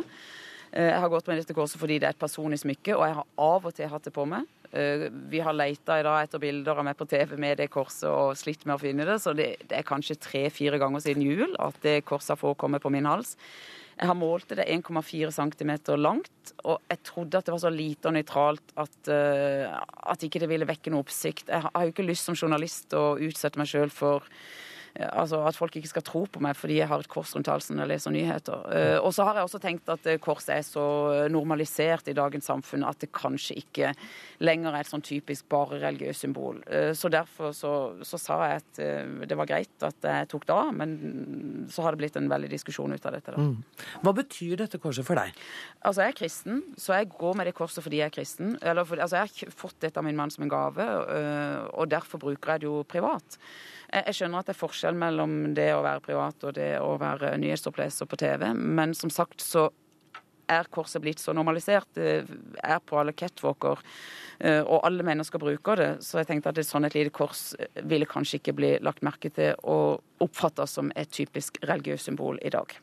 Eh, 0.71 0.93
jeg 0.93 1.01
har 1.03 1.11
gått 1.11 1.27
med 1.31 1.41
dette 1.41 1.57
korset 1.57 1.81
fordi 1.81 1.99
det 1.99 2.11
er 2.11 2.15
et 2.15 2.23
personlig 2.23 2.61
smykke, 2.63 2.95
og 2.95 3.05
jeg 3.09 3.19
har 3.19 3.29
av 3.49 3.67
og 3.67 3.75
til 3.75 3.91
hatt 3.91 4.07
det 4.07 4.15
på 4.15 4.27
meg. 4.31 4.47
Eh, 4.71 5.09
vi 5.33 5.41
har 5.41 5.57
leita 5.57 5.99
i 5.99 6.05
dag 6.07 6.21
etter 6.23 6.43
bilder 6.43 6.79
av 6.79 6.87
meg 6.87 6.99
på 6.99 7.09
TV 7.09 7.35
med 7.41 7.59
det 7.59 7.71
korset 7.73 8.07
og 8.11 8.37
slitt 8.39 8.67
med 8.69 8.77
å 8.77 8.83
finne 8.83 9.09
det, 9.09 9.19
så 9.25 9.35
det, 9.37 9.55
det 9.67 9.81
er 9.81 9.89
kanskje 9.89 10.21
tre-fire 10.23 10.79
ganger 10.81 11.03
siden 11.03 11.25
jul 11.25 11.59
at 11.59 11.83
det 11.83 12.03
korset 12.09 12.37
har 12.37 12.59
komme 12.61 12.79
på 12.83 12.93
min 12.95 13.09
hals. 13.09 13.35
Jeg 13.99 14.07
har 14.07 14.15
målt 14.15 14.53
det 14.55 14.69
1,4 14.71 15.33
cm 15.35 15.73
langt, 15.99 16.53
og 16.63 16.79
jeg 16.87 17.01
trodde 17.03 17.41
at 17.41 17.49
det 17.49 17.55
var 17.55 17.63
så 17.65 17.73
lite 17.75 18.07
og 18.11 18.15
nøytralt 18.15 18.75
at, 18.79 18.99
uh, 19.11 19.75
at 20.13 20.23
ikke 20.23 20.43
det 20.45 20.51
ville 20.53 20.69
vekke 20.69 20.93
noe 20.95 21.03
oppsikt. 21.03 21.51
Jeg 21.51 21.67
har 21.67 21.85
jo 21.85 21.91
ikke 21.91 22.07
lyst 22.07 22.29
som 22.29 22.39
journalist 22.39 22.95
å 22.95 23.17
utsette 23.19 23.59
meg 23.59 23.71
sjøl 23.71 23.91
for 23.91 24.29
altså 24.97 25.41
At 25.47 25.57
folk 25.59 25.77
ikke 25.79 25.91
skal 25.91 26.05
tro 26.07 26.25
på 26.31 26.41
meg 26.43 26.57
fordi 26.59 26.79
jeg 26.81 26.89
har 26.91 27.03
et 27.03 27.11
kors 27.11 27.35
rundt 27.37 27.51
halsen 27.51 27.81
og 27.83 27.89
leser 27.91 28.15
nyheter. 28.15 28.65
Eh, 28.75 28.97
og 28.99 29.13
så 29.15 29.27
har 29.29 29.39
jeg 29.39 29.49
også 29.49 29.61
tenkt 29.63 29.91
at 29.93 30.07
eh, 30.09 30.19
korset 30.23 30.55
er 30.57 30.65
så 30.67 30.85
normalisert 31.33 32.09
i 32.11 32.17
dagens 32.17 32.49
samfunn 32.51 32.87
at 32.89 33.01
det 33.03 33.11
kanskje 33.15 33.59
ikke 33.61 33.93
lenger 34.45 34.75
er 34.75 34.83
et 34.83 34.91
sånn 34.91 35.05
typisk 35.05 35.49
bare 35.53 35.81
religiøst 35.83 36.27
symbol. 36.27 36.61
Eh, 36.67 36.91
så 36.99 37.11
derfor 37.13 37.55
så, 37.57 37.73
så, 38.07 38.21
sa 38.21 38.41
jeg 38.49 38.63
at 38.63 38.81
det 39.31 39.37
var 39.39 39.49
greit 39.49 39.87
at 39.87 40.05
jeg 40.05 40.29
tok 40.33 40.47
det 40.49 40.57
av, 40.57 40.73
men 40.75 41.67
så 41.73 41.85
har 41.85 41.95
det 41.95 42.03
blitt 42.03 42.19
en 42.19 42.31
veldig 42.31 42.51
diskusjon 42.51 42.93
ut 42.93 43.07
av 43.07 43.15
dette. 43.15 43.35
da. 43.35 43.45
Mm. 43.45 44.03
Hva 44.03 44.15
betyr 44.17 44.59
dette 44.65 44.81
korset 44.83 45.07
for 45.07 45.19
deg? 45.21 45.37
Altså, 45.81 46.03
Jeg 46.03 46.15
er 46.15 46.19
kristen, 46.19 46.63
så 46.81 46.99
jeg 46.99 47.11
går 47.15 47.39
med 47.39 47.49
det 47.49 47.57
korset 47.59 47.85
fordi 47.85 48.03
jeg 48.03 48.11
er 48.11 48.15
kristen. 48.15 48.57
Eller, 48.63 48.87
for, 48.89 48.99
altså, 48.99 49.23
Jeg 49.23 49.31
har 49.47 49.55
fått 49.55 49.81
dette 49.85 50.01
av 50.01 50.07
min 50.07 50.19
mann 50.19 50.33
som 50.35 50.45
en 50.45 50.53
gave, 50.53 50.85
og 51.79 51.91
derfor 51.91 52.21
bruker 52.23 52.57
jeg 52.57 52.65
det 52.65 52.71
jo 52.71 52.83
privat. 52.89 53.39
Jeg 53.89 54.17
skjønner 54.19 54.43
at 54.43 54.51
det 54.51 54.55
er 54.57 54.61
forskjell 54.61 54.97
mellom 54.99 55.37
det 55.57 55.71
å 55.73 55.83
være 55.85 56.05
privat 56.05 56.45
og 56.45 56.57
det 56.59 56.73
å 56.83 56.95
være 57.01 57.37
nyhetsoppleser 57.41 58.09
på 58.09 58.19
TV, 58.21 58.51
men 58.53 58.93
som 58.97 59.13
sagt 59.13 59.45
så 59.45 59.69
er 60.49 60.69
korset 60.73 61.03
blitt 61.05 61.21
så 61.21 61.35
normalisert. 61.37 61.89
Det 61.97 62.25
er 62.65 62.81
på 62.85 62.99
alle 63.01 63.13
catwalker, 63.17 63.81
eh, 64.41 64.61
og 64.63 64.85
alle 64.87 65.05
mennesker 65.07 65.41
bruker 65.43 65.81
det. 65.81 65.89
Så 66.05 66.21
jeg 66.21 66.31
tenkte 66.31 66.53
at 66.53 66.61
et 66.61 66.69
sånn 66.69 66.89
et 66.89 66.97
lite 66.97 67.13
kors 67.15 67.53
ville 67.85 68.09
kanskje 68.09 68.41
ikke 68.41 68.57
bli 68.57 68.73
lagt 68.85 69.05
merke 69.07 69.31
til 69.35 69.55
og 69.63 70.25
oppfattes 70.25 70.79
som 70.79 70.91
et 70.97 71.13
typisk 71.15 71.61
religiøst 71.69 72.11
symbol 72.11 72.41
i 72.43 72.53
dag. 72.55 72.75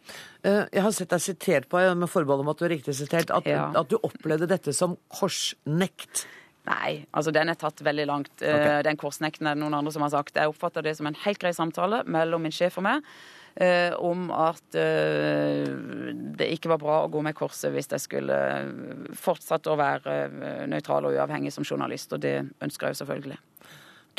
Eh, 0.45 0.63
jeg 0.71 0.85
har 0.85 0.95
sett 0.95 1.13
deg 1.13 1.25
sitert 1.25 1.69
på, 1.71 1.81
med 1.81 2.11
forbehold 2.11 2.45
om 2.45 2.53
at 2.53 2.61
du 2.61 2.67
er 2.69 2.75
riktig 2.77 2.97
sitert, 2.97 3.33
at, 3.33 3.49
ja. 3.49 3.67
at 3.73 3.91
du 3.91 3.97
opplevde 4.01 4.49
dette 4.51 4.73
som 4.75 4.97
korsnekt. 5.09 6.27
Nei, 6.65 7.05
altså 7.13 7.33
den 7.35 7.51
er 7.51 7.57
tatt 7.61 7.81
veldig 7.85 8.05
langt. 8.09 8.33
Eh, 8.41 8.55
okay. 8.55 8.83
Den 8.87 8.97
korsnekten 8.97 9.47
er 9.47 9.57
det 9.57 9.61
noen 9.61 9.77
andre 9.77 9.93
som 9.93 10.05
har 10.05 10.13
sagt. 10.15 10.37
Jeg 10.37 10.49
oppfatter 10.49 10.85
det 10.85 10.95
som 10.97 11.09
en 11.09 11.17
helt 11.25 11.41
grei 11.41 11.53
samtale 11.53 12.01
mellom 12.09 12.45
min 12.45 12.55
sjef 12.55 12.79
og 12.81 12.87
meg. 12.87 13.09
Uh, 13.55 13.93
om 14.03 14.25
at 14.35 14.75
uh, 14.75 15.69
det 16.35 16.49
ikke 16.57 16.73
var 16.73 16.81
bra 16.81 16.95
å 17.05 17.11
gå 17.13 17.21
med 17.23 17.37
korset 17.37 17.71
hvis 17.71 17.87
jeg 17.87 18.03
skulle 18.03 18.39
fortsatt 19.15 19.69
å 19.71 19.77
være 19.79 20.15
nøytral 20.67 21.07
og 21.07 21.15
uavhengig 21.15 21.53
som 21.55 21.63
journalist, 21.63 22.11
og 22.11 22.25
det 22.25 22.33
ønsker 22.43 22.89
jeg 22.89 22.97
jo 22.97 22.99
selvfølgelig. 23.05 23.37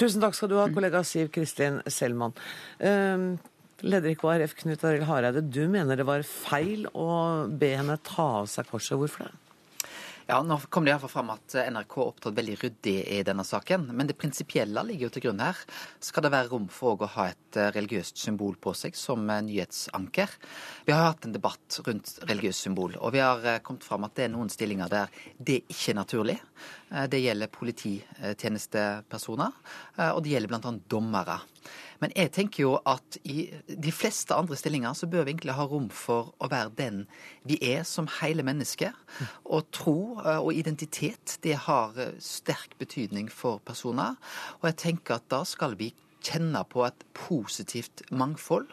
Tusen 0.00 0.24
takk 0.24 0.38
skal 0.38 0.48
du 0.48 0.56
ha, 0.56 0.64
kollega 0.72 1.04
Siv 1.04 1.28
Kristin 1.36 1.82
Selman. 1.84 2.32
Uh, 2.80 3.36
leder 3.84 4.14
i 4.14 4.16
KrF, 4.16 4.56
Knut 4.62 4.88
Arild 4.88 5.04
Hareide, 5.10 5.44
du 5.44 5.66
mener 5.68 6.00
det 6.00 6.08
var 6.08 6.24
feil 6.24 6.88
å 6.96 7.10
be 7.52 7.74
henne 7.76 8.00
ta 8.08 8.30
av 8.40 8.48
seg 8.48 8.72
korset. 8.72 8.96
Hvorfor 8.96 9.28
det? 9.28 9.45
Ja, 10.26 10.42
Nå 10.42 10.58
kom 10.58 10.84
det 10.84 10.90
iallfall 10.90 11.12
fram 11.12 11.28
at 11.30 11.54
NRK 11.54 11.92
har 12.00 12.08
opptrådt 12.10 12.34
veldig 12.34 12.56
ryddig 12.58 12.94
i 13.14 13.20
denne 13.22 13.44
saken. 13.46 13.84
Men 13.94 14.08
det 14.08 14.16
prinsipielle 14.18 14.82
ligger 14.88 15.06
jo 15.06 15.10
til 15.14 15.22
grunn 15.28 15.38
her. 15.38 15.54
Skal 16.02 16.26
det 16.26 16.32
være 16.34 16.50
rom 16.50 16.66
for 16.72 16.98
å 16.98 17.06
ha 17.12 17.28
et 17.30 17.54
eh, 17.54 17.70
religiøst 17.76 18.18
symbol 18.18 18.56
på 18.58 18.74
seg 18.74 18.98
som 18.98 19.22
eh, 19.30 19.38
nyhetsanker? 19.46 20.26
Vi 20.88 20.96
har 20.96 21.12
hatt 21.12 21.22
en 21.28 21.36
debatt 21.36 21.78
rundt 21.86 22.10
religiøst 22.26 22.66
symbol, 22.66 22.98
og 22.98 23.14
vi 23.14 23.22
har 23.22 23.38
eh, 23.46 23.62
kommet 23.62 23.86
fram 23.86 24.02
at 24.08 24.16
det 24.18 24.26
er 24.26 24.34
noen 24.34 24.50
stillinger 24.50 24.90
der 24.90 25.06
det 25.38 25.62
ikke 25.62 25.94
er 25.94 26.00
naturlig. 26.00 26.38
Det 26.86 27.18
gjelder 27.18 27.50
polititjenestepersoner, 27.50 29.50
og 30.14 30.20
det 30.22 30.30
gjelder 30.32 30.52
bl.a. 30.52 30.70
dommere. 30.90 31.40
Men 32.02 32.12
jeg 32.16 32.32
tenker 32.36 32.62
jo 32.62 32.72
at 32.88 33.18
i 33.24 33.48
de 33.68 33.92
fleste 33.94 34.34
andre 34.36 34.58
stillinger 34.58 34.96
så 34.96 35.08
bør 35.10 35.24
vi 35.24 35.34
egentlig 35.34 35.56
ha 35.56 35.66
rom 35.68 35.88
for 35.92 36.32
å 36.42 36.50
være 36.52 36.74
den 36.78 37.04
vi 37.48 37.58
er 37.62 37.86
som 37.88 38.08
hele 38.20 38.44
menneske. 38.46 38.92
Og 39.44 39.70
tro 39.74 39.96
eh, 40.22 40.40
og 40.40 40.52
identitet, 40.54 41.38
det 41.46 41.56
har 41.66 41.96
eh, 42.00 42.16
sterk 42.22 42.76
betydning 42.80 43.30
for 43.32 43.62
personer. 43.64 44.18
Og 44.60 44.70
jeg 44.70 44.80
tenker 44.86 45.18
at 45.18 45.28
da 45.32 45.42
skal 45.48 45.78
vi 45.80 45.92
kjenne 46.26 46.62
på 46.68 46.84
et 46.86 47.06
positivt 47.16 48.02
mangfold. 48.10 48.68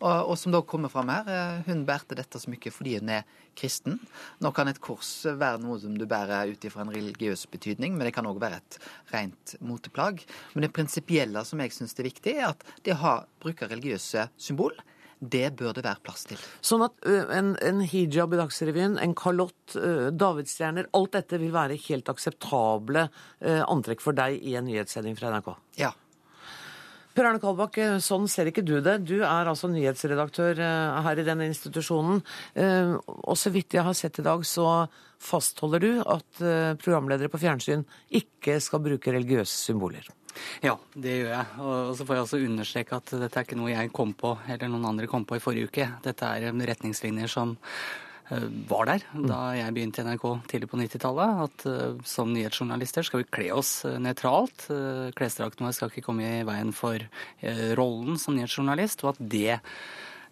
Og, 0.00 0.30
og, 0.32 0.36
som 0.40 0.54
da 0.54 0.62
kommer 0.64 0.92
fram 0.92 1.10
her, 1.12 1.28
eh, 1.28 1.64
hun 1.68 1.84
bærte 1.88 2.16
dette 2.16 2.40
smykket 2.40 2.72
fordi 2.74 2.96
hun 2.98 3.12
er 3.12 3.26
kristen. 3.58 3.98
Nå 4.40 4.52
kan 4.56 4.70
et 4.70 4.80
kors 4.82 5.10
være 5.28 5.60
noe 5.60 5.76
som 5.82 5.96
du 5.98 6.06
bærer 6.08 6.54
ut 6.54 6.64
ifra 6.64 6.86
en 6.86 6.94
religiøs 6.94 7.44
betydning, 7.52 7.96
men 7.96 8.08
det 8.08 8.14
kan 8.16 8.28
òg 8.28 8.40
være 8.40 8.62
et 8.62 8.78
rent 9.12 9.56
moteplagg. 9.60 10.24
Men 10.54 10.66
det 10.66 10.72
prinsipielle 10.76 11.44
som 11.44 11.60
jeg 11.60 11.76
syns 11.76 11.98
er 11.98 12.08
viktig, 12.08 12.38
er 12.38 12.48
at 12.54 12.64
det 12.86 12.96
å 12.96 13.20
bruke 13.42 13.68
religiøse 13.68 14.30
symbol, 14.40 14.72
det 15.20 15.50
bør 15.60 15.74
det 15.76 15.84
være 15.84 16.00
plass 16.00 16.24
til. 16.30 16.40
Sånn 16.64 16.86
at 16.86 16.94
en, 17.04 17.52
en, 17.60 17.82
hijab 17.84 18.32
i 18.32 18.38
Dagsrevyen, 18.40 18.96
en 19.04 19.12
kalott, 19.12 19.74
davidsstjerner, 20.16 20.88
alt 20.96 21.12
dette 21.18 21.36
vil 21.42 21.52
være 21.52 21.76
helt 21.90 22.08
akseptable 22.08 23.10
antrekk 23.44 24.00
for 24.00 24.16
deg 24.16 24.40
i 24.40 24.56
en 24.56 24.64
nyhetssending 24.64 25.20
fra 25.20 25.34
NRK? 25.34 25.52
Ja. 25.76 25.92
Per 27.20 27.26
Arne 27.28 27.40
Kalbakk, 27.42 27.74
eh, 27.76 27.98
sånn 28.00 28.24
ser 28.32 28.48
ikke 28.48 28.62
du 28.64 28.78
det. 28.80 28.94
Du 29.04 29.18
er 29.20 29.48
altså 29.50 29.68
nyhetsredaktør 29.68 30.56
eh, 30.56 31.00
her 31.04 31.18
i 31.20 31.24
denne 31.26 31.50
institusjonen. 31.50 32.22
Eh, 32.56 32.94
og 32.96 33.36
så 33.36 33.52
vidt 33.52 33.76
jeg 33.76 33.84
har 33.84 33.92
sett 33.98 34.22
i 34.22 34.24
dag, 34.24 34.40
så 34.48 34.86
fastholder 35.20 35.84
du 35.84 35.90
at 36.00 36.40
programledere 36.80 37.28
på 37.28 37.42
fjernsyn 37.42 37.82
ikke 38.16 38.54
skal 38.64 38.80
bruke 38.80 39.12
religiøse 39.12 39.52
symboler. 39.66 40.08
Ja, 40.64 40.78
det 40.96 41.18
gjør 41.18 41.34
jeg. 41.34 41.46
Og 41.60 41.92
så 41.98 42.06
får 42.08 42.16
jeg 42.16 42.24
også 42.24 42.40
understreke 42.46 43.02
at 43.02 43.12
dette 43.20 43.36
er 43.36 43.44
ikke 43.44 43.60
noe 43.60 43.74
jeg 43.74 43.92
kom 43.92 44.16
på, 44.16 44.38
eller 44.48 44.72
noen 44.72 44.88
andre 44.94 45.10
kom 45.12 45.28
på 45.28 45.36
i 45.36 45.44
forrige 45.44 45.68
uke. 45.68 45.90
Dette 46.06 46.24
er 46.38 46.56
retningslinjer 46.72 47.28
som 47.28 47.58
var 48.70 48.86
der 48.86 49.04
da 49.14 49.40
jeg 49.58 49.74
begynte 49.74 50.02
i 50.02 50.06
NRK 50.06 50.26
tidlig 50.50 50.68
på 50.70 50.78
90-tallet. 50.80 51.40
At 51.46 51.64
uh, 51.66 52.04
som 52.06 52.30
nyhetsjournalister 52.34 53.06
skal 53.06 53.24
vi 53.24 53.30
kle 53.32 53.48
oss 53.56 53.80
uh, 53.88 53.96
nøytralt. 54.02 54.68
Uh, 54.70 55.08
Klesdrakten 55.18 55.66
vår 55.66 55.74
skal 55.76 55.90
ikke 55.90 56.06
komme 56.06 56.26
i 56.26 56.44
veien 56.46 56.70
for 56.76 57.00
uh, 57.00 57.66
rollen 57.78 58.20
som 58.20 58.36
nyhetsjournalist. 58.38 59.04
Og 59.04 59.14
at 59.14 59.24
det 59.34 59.58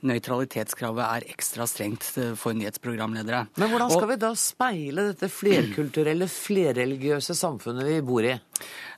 nøytralitetskravet 0.07 1.03
er 1.03 1.25
ekstra 1.33 1.67
strengt 1.67 2.05
for 2.39 2.55
nyhetsprogramledere. 2.55 3.49
Men 3.59 3.73
hvordan 3.73 3.91
skal 3.91 4.07
og, 4.07 4.13
vi 4.13 4.19
da 4.23 4.31
speile 4.39 5.09
dette 5.09 5.31
flerkulturelle, 5.33 6.29
flerreligiøse 6.31 7.35
samfunnet 7.35 7.89
vi 7.89 7.97
bor 8.07 8.23
i? 8.23 8.37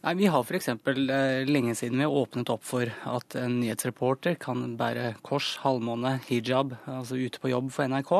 Nei, 0.01 0.15
Vi 0.17 0.29
har 0.33 0.41
f.eks. 0.41 0.69
Eh, 0.69 1.45
lenge 1.45 1.75
siden 1.77 2.01
vi 2.01 2.07
åpnet 2.09 2.49
opp 2.49 2.63
for 2.65 2.89
at 2.89 3.35
en 3.37 3.59
nyhetsreporter 3.61 4.39
kan 4.41 4.63
bære 4.81 5.11
kors, 5.27 5.59
halvmåne, 5.61 6.15
hijab, 6.25 6.73
altså 6.89 7.19
ute 7.21 7.41
på 7.43 7.51
jobb 7.53 7.69
for 7.75 7.85
NRK. 7.85 8.13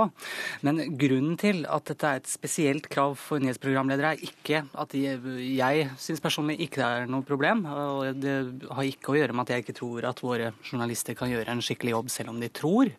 Men 0.67 0.83
grunnen 1.01 1.39
til 1.41 1.63
at 1.65 1.89
dette 1.89 2.11
er 2.11 2.21
et 2.21 2.29
spesielt 2.29 2.91
krav 2.93 3.17
for 3.17 3.41
nyhetsprogramledere, 3.41 4.13
er 4.13 4.29
ikke 4.29 4.61
at 4.77 4.93
jeg 4.93 5.87
syns 5.97 6.21
personlig 6.21 6.59
ikke 6.67 6.83
det 6.83 6.91
er 6.91 7.09
noe 7.09 7.25
problem. 7.25 7.65
og 7.65 8.21
Det 8.21 8.37
har 8.69 8.91
ikke 8.91 9.15
å 9.15 9.17
gjøre 9.17 9.39
med 9.39 9.49
at 9.49 9.55
jeg 9.55 9.65
ikke 9.65 9.79
tror 9.81 10.11
at 10.11 10.21
våre 10.21 10.53
journalister 10.61 11.17
kan 11.17 11.33
gjøre 11.33 11.49
en 11.49 11.65
skikkelig 11.65 11.97
jobb 11.97 12.13
selv 12.13 12.35
om 12.35 12.45
de 12.45 12.53
tror. 12.61 12.93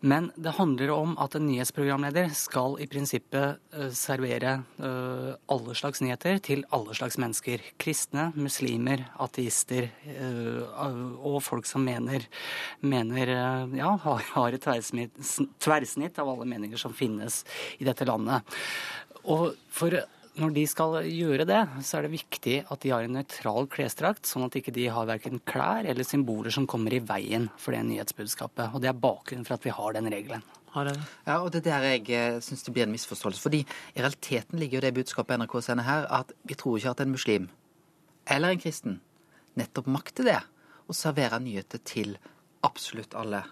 Men 0.00 0.30
det 0.36 0.56
handler 0.58 0.90
om 0.94 1.14
at 1.22 1.36
en 1.36 1.46
nyhetsprogramleder 1.48 2.32
skal 2.36 2.78
i 2.82 2.88
prinsippet 2.90 3.60
uh, 3.76 3.90
servere 3.94 4.56
uh, 4.80 5.34
alle 5.52 5.76
slags 5.78 6.02
nyheter 6.04 6.40
til 6.44 6.64
alle 6.74 6.96
slags 6.96 7.18
mennesker. 7.20 7.62
Kristne, 7.80 8.30
muslimer, 8.36 9.06
ateister 9.22 9.90
uh, 10.08 10.64
og 11.24 11.40
folk 11.44 11.68
som 11.68 11.84
mener, 11.86 12.26
mener 12.80 13.32
ja, 13.76 13.94
har, 14.04 14.54
et 14.54 14.66
tverrsnitt 15.62 16.18
av 16.20 16.30
alle 16.30 16.48
meninger 16.48 16.80
som 16.80 16.94
finnes 16.96 17.42
i 17.78 17.86
dette 17.86 18.06
landet. 18.08 18.44
Og 19.24 19.54
for 19.72 19.94
når 20.40 20.54
de 20.56 20.64
skal 20.66 20.96
gjøre 21.06 21.46
det, 21.46 21.60
så 21.86 21.98
er 21.98 22.06
det 22.06 22.16
viktig 22.16 22.56
at 22.72 22.82
de 22.82 22.90
har 22.90 23.06
en 23.06 23.14
nøytral 23.18 23.68
klesdrakt, 23.70 24.26
sånn 24.26 24.46
at 24.48 24.56
ikke 24.58 24.74
de 24.74 24.88
har 24.90 25.06
verken 25.06 25.38
klær 25.46 25.86
eller 25.86 26.06
symboler 26.06 26.54
som 26.54 26.66
kommer 26.70 26.94
i 26.96 27.02
veien 27.06 27.46
for 27.60 27.76
det 27.76 27.84
nyhetsbudskapet. 27.86 28.74
Og 28.74 28.82
det 28.82 28.90
er 28.90 28.98
bakgrunnen 28.98 29.46
for 29.46 29.56
at 29.56 29.66
vi 29.66 29.74
har 29.74 29.94
den 29.94 30.10
regelen. 30.10 30.42
Ja, 30.74 31.38
og 31.38 31.52
det 31.54 31.60
er 31.62 31.68
der 31.68 31.84
jeg 31.86 32.08
eh, 32.10 32.40
syns 32.42 32.66
det 32.66 32.74
blir 32.74 32.88
en 32.88 32.94
misforståelse. 32.96 33.38
Fordi 33.38 33.60
i 33.62 34.00
realiteten 34.00 34.58
ligger 34.58 34.80
jo 34.80 34.86
det 34.88 34.96
budskapet 34.96 35.38
NRK 35.38 35.54
sender 35.62 35.86
her, 35.86 36.08
at 36.10 36.34
vi 36.42 36.58
tror 36.58 36.80
ikke 36.80 36.96
at 36.96 37.04
en 37.04 37.14
muslim 37.14 37.46
eller 38.26 38.50
en 38.50 38.60
kristen 38.60 38.98
nettopp 39.60 39.86
makter 39.92 40.26
det. 40.26 40.40
Å 40.84 40.96
servere 40.96 41.38
nyheter 41.40 41.80
til 41.86 42.16
absolutt 42.66 43.14
alle. 43.16 43.44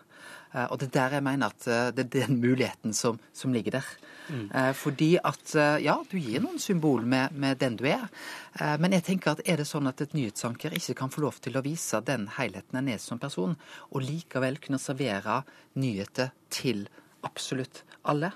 Eh, 0.53 0.66
og 0.68 0.80
det 0.80 0.90
er 0.90 0.96
der 0.96 1.16
jeg 1.18 1.24
mener 1.26 1.53
at 1.53 1.66
eh, 1.66 1.90
det 1.96 2.05
er 2.07 2.26
den 2.26 2.40
muligheten 2.42 2.94
som, 2.96 3.18
som 3.32 3.53
ligger 3.55 3.78
der. 3.78 3.90
Mm. 4.28 4.44
Eh, 4.55 4.72
fordi 4.76 5.11
at 5.18 5.55
ja, 5.82 5.96
du 6.11 6.16
gir 6.18 6.42
noen 6.44 6.61
symbol 6.62 7.07
med, 7.09 7.32
med, 7.32 7.59
den 7.61 7.76
du 7.76 7.86
er. 7.90 8.07
Men 8.80 8.92
jeg 8.92 9.05
tenker 9.07 9.32
at 9.32 9.42
er 9.48 9.61
det 9.61 9.66
sånn 9.68 9.88
at 9.88 10.00
et 10.05 10.14
nyhetsanker 10.16 10.74
ikke 10.76 10.96
kan 10.98 11.12
få 11.12 11.24
lov 11.24 11.40
til 11.42 11.57
å 11.57 11.64
vise 11.64 12.00
den 12.05 12.28
helheten 12.36 12.78
en 12.78 12.90
er 12.92 13.00
som 13.00 13.20
person, 13.20 13.57
og 13.90 14.05
likevel 14.05 14.61
kunne 14.62 14.80
servere 14.80 15.42
nyheter 15.80 16.32
til 16.53 16.86
absolutt 17.24 17.82
alle? 18.09 18.32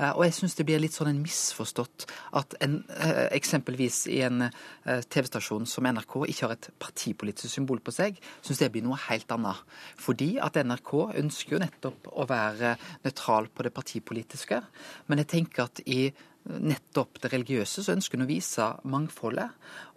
Eh, 0.00 0.12
og 0.14 0.24
jeg 0.24 0.36
syns 0.38 0.56
det 0.56 0.66
blir 0.68 0.80
litt 0.80 0.96
sånn 0.96 1.10
en 1.12 1.20
misforstått 1.20 2.06
at 2.38 2.56
en, 2.64 2.78
eh, 2.96 3.26
eksempelvis 3.36 4.06
i 4.08 4.20
en 4.24 4.46
eh, 4.46 5.02
TV-stasjon 5.12 5.68
som 5.68 5.84
NRK 5.84 6.16
ikke 6.24 6.46
har 6.46 6.56
et 6.56 6.70
partipolitisk 6.80 7.52
symbol 7.52 7.82
på 7.84 7.92
seg, 7.92 8.20
syns 8.40 8.62
det 8.62 8.70
blir 8.72 8.86
noe 8.86 8.98
helt 9.08 9.30
annet. 9.34 9.60
Fordi 10.00 10.32
at 10.40 10.56
NRK 10.56 10.94
ønsker 11.20 11.56
jo 11.56 11.62
nettopp 11.64 12.10
å 12.14 12.26
være 12.30 12.76
nøytral 13.04 13.50
på 13.52 13.66
det 13.66 13.74
partipolitiske. 13.76 14.62
Men 15.08 15.22
jeg 15.22 15.32
tenker 15.36 15.68
at 15.68 15.84
i 15.86 16.08
nettopp 16.40 17.20
det 17.20 17.34
religiøse, 17.34 17.84
så 17.84 17.92
ønsker 17.92 18.16
hun 18.16 18.24
å 18.24 18.30
vise 18.30 18.66
mangfoldet. 18.88 19.50